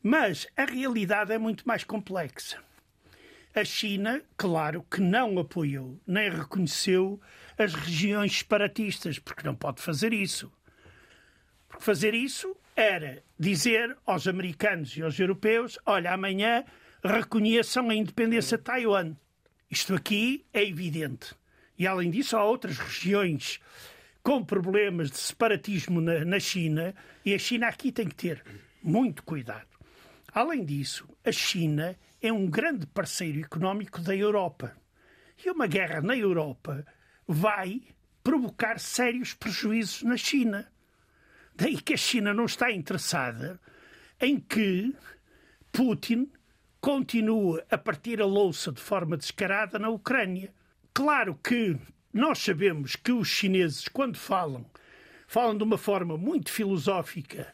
Mas 0.03 0.47
a 0.57 0.65
realidade 0.65 1.33
é 1.33 1.39
muito 1.39 1.67
mais 1.67 1.85
complexa. 1.85 2.59
A 3.55 3.65
China, 3.65 4.23
claro 4.37 4.85
que 4.91 5.01
não 5.01 5.39
apoiou 5.39 5.99
nem 6.07 6.31
reconheceu 6.31 7.21
as 7.59 7.75
regiões 7.75 8.39
separatistas, 8.39 9.19
porque 9.19 9.47
não 9.47 9.55
pode 9.55 9.83
fazer 9.83 10.13
isso. 10.13 10.53
Porque 11.69 11.83
fazer 11.83 12.15
isso 12.15 12.55
era 12.77 13.23
dizer 13.39 13.97
aos 14.07 14.29
americanos 14.29 14.97
e 14.97 15.03
aos 15.03 15.19
europeus: 15.19 15.79
olha, 15.85 16.13
amanhã 16.13 16.65
reconheçam 17.07 17.91
a 17.91 17.95
independência 17.95 18.59
de 18.59 18.65
Taiwan. 18.65 19.17
Isto 19.71 19.95
aqui 19.95 20.45
é 20.53 20.63
evidente. 20.63 21.35
E 21.79 21.87
além 21.87 22.11
disso, 22.11 22.37
há 22.37 22.45
outras 22.45 22.79
regiões 22.79 23.61
com 24.23 24.45
problemas 24.45 25.11
de 25.11 25.19
separatismo 25.19 26.01
na, 26.01 26.25
na 26.25 26.41
China 26.41 26.95
e 27.25 27.35
a 27.35 27.39
China 27.39 27.69
aqui 27.69 27.93
tem 27.93 28.09
que 28.09 28.15
ter 28.15 28.45
muito 28.83 29.23
cuidado. 29.23 29.69
Além 30.33 30.65
disso, 30.65 31.09
a 31.25 31.33
China 31.33 31.97
é 32.21 32.33
um 32.33 32.47
grande 32.47 32.87
parceiro 32.87 33.41
económico 33.41 34.01
da 34.01 34.15
Europa. 34.15 34.77
E 35.45 35.51
uma 35.51 35.67
guerra 35.67 36.01
na 36.01 36.17
Europa 36.17 36.85
vai 37.27 37.83
provocar 38.23 38.81
sérios 38.81 39.35
prejuízos 39.35 40.03
na 40.03 40.17
China. 40.17 40.71
Daí 41.55 41.81
que 41.81 41.95
a 41.95 41.97
China 41.97 42.35
não 42.35 42.45
está 42.47 42.71
interessada 42.71 43.61
em 44.21 44.41
que 44.41 44.95
Putin 45.71 46.31
continue 46.87 47.61
a 47.69 47.77
partir 47.77 48.23
a 48.23 48.25
louça 48.25 48.71
de 48.71 48.81
forma 48.81 49.17
descarada 49.17 49.77
na 49.77 49.89
Ucrânia. 49.89 50.55
Claro 50.95 51.35
que 51.35 51.77
nós 52.13 52.39
sabemos 52.39 52.95
que 52.95 53.11
os 53.11 53.27
chineses, 53.27 53.89
quando 53.89 54.17
falam, 54.17 54.65
falam 55.27 55.59
de 55.59 55.65
uma 55.65 55.77
forma 55.77 56.17
muito 56.17 56.49
filosófica, 56.49 57.53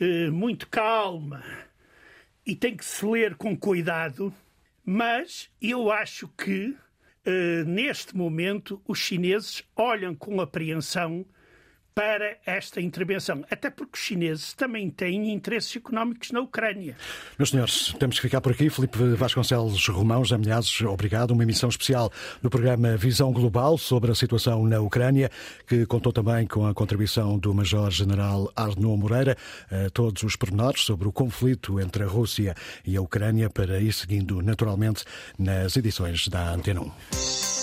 eh, 0.00 0.30
muito 0.30 0.66
calma, 0.66 1.44
e 2.44 2.56
tem 2.56 2.76
que 2.76 2.84
se 2.84 3.06
ler 3.06 3.36
com 3.36 3.56
cuidado, 3.56 4.34
mas 4.84 5.48
eu 5.60 5.92
acho 5.92 6.26
que 6.36 6.70
uh, 7.24 7.64
neste 7.64 8.16
momento 8.16 8.82
os 8.84 8.98
chineses 8.98 9.62
olham 9.76 10.12
com 10.12 10.40
apreensão 10.40 11.24
para 11.94 12.36
esta 12.46 12.80
intervenção. 12.80 13.44
Até 13.50 13.70
porque 13.70 13.98
os 13.98 14.00
chineses 14.00 14.52
também 14.54 14.90
têm 14.90 15.32
interesses 15.32 15.76
económicos 15.76 16.30
na 16.30 16.40
Ucrânia. 16.40 16.96
Meus 17.38 17.50
senhores, 17.50 17.94
temos 17.98 18.16
que 18.16 18.22
ficar 18.22 18.40
por 18.40 18.52
aqui. 18.52 18.70
Felipe 18.70 18.98
Vasconcelos 19.16 19.86
Romão, 19.88 20.24
já 20.24 20.38
milhares, 20.38 20.80
obrigado. 20.82 21.32
Uma 21.32 21.42
emissão 21.42 21.68
especial 21.68 22.10
do 22.40 22.50
programa 22.50 22.96
Visão 22.96 23.32
Global 23.32 23.76
sobre 23.76 24.10
a 24.10 24.14
situação 24.14 24.64
na 24.66 24.80
Ucrânia, 24.80 25.30
que 25.66 25.86
contou 25.86 26.12
também 26.12 26.46
com 26.46 26.66
a 26.66 26.74
contribuição 26.74 27.38
do 27.38 27.52
Major-General 27.54 28.50
Arnaud 28.56 29.00
Moreira, 29.00 29.36
todos 29.92 30.22
os 30.22 30.36
pormenores 30.36 30.82
sobre 30.82 31.08
o 31.08 31.12
conflito 31.12 31.80
entre 31.80 32.04
a 32.04 32.06
Rússia 32.06 32.54
e 32.84 32.96
a 32.96 33.02
Ucrânia, 33.02 33.50
para 33.50 33.80
ir 33.80 33.92
seguindo 33.92 34.40
naturalmente 34.42 35.04
nas 35.38 35.76
edições 35.76 36.28
da 36.28 36.52
Antena 36.52 36.80
1. 36.80 37.61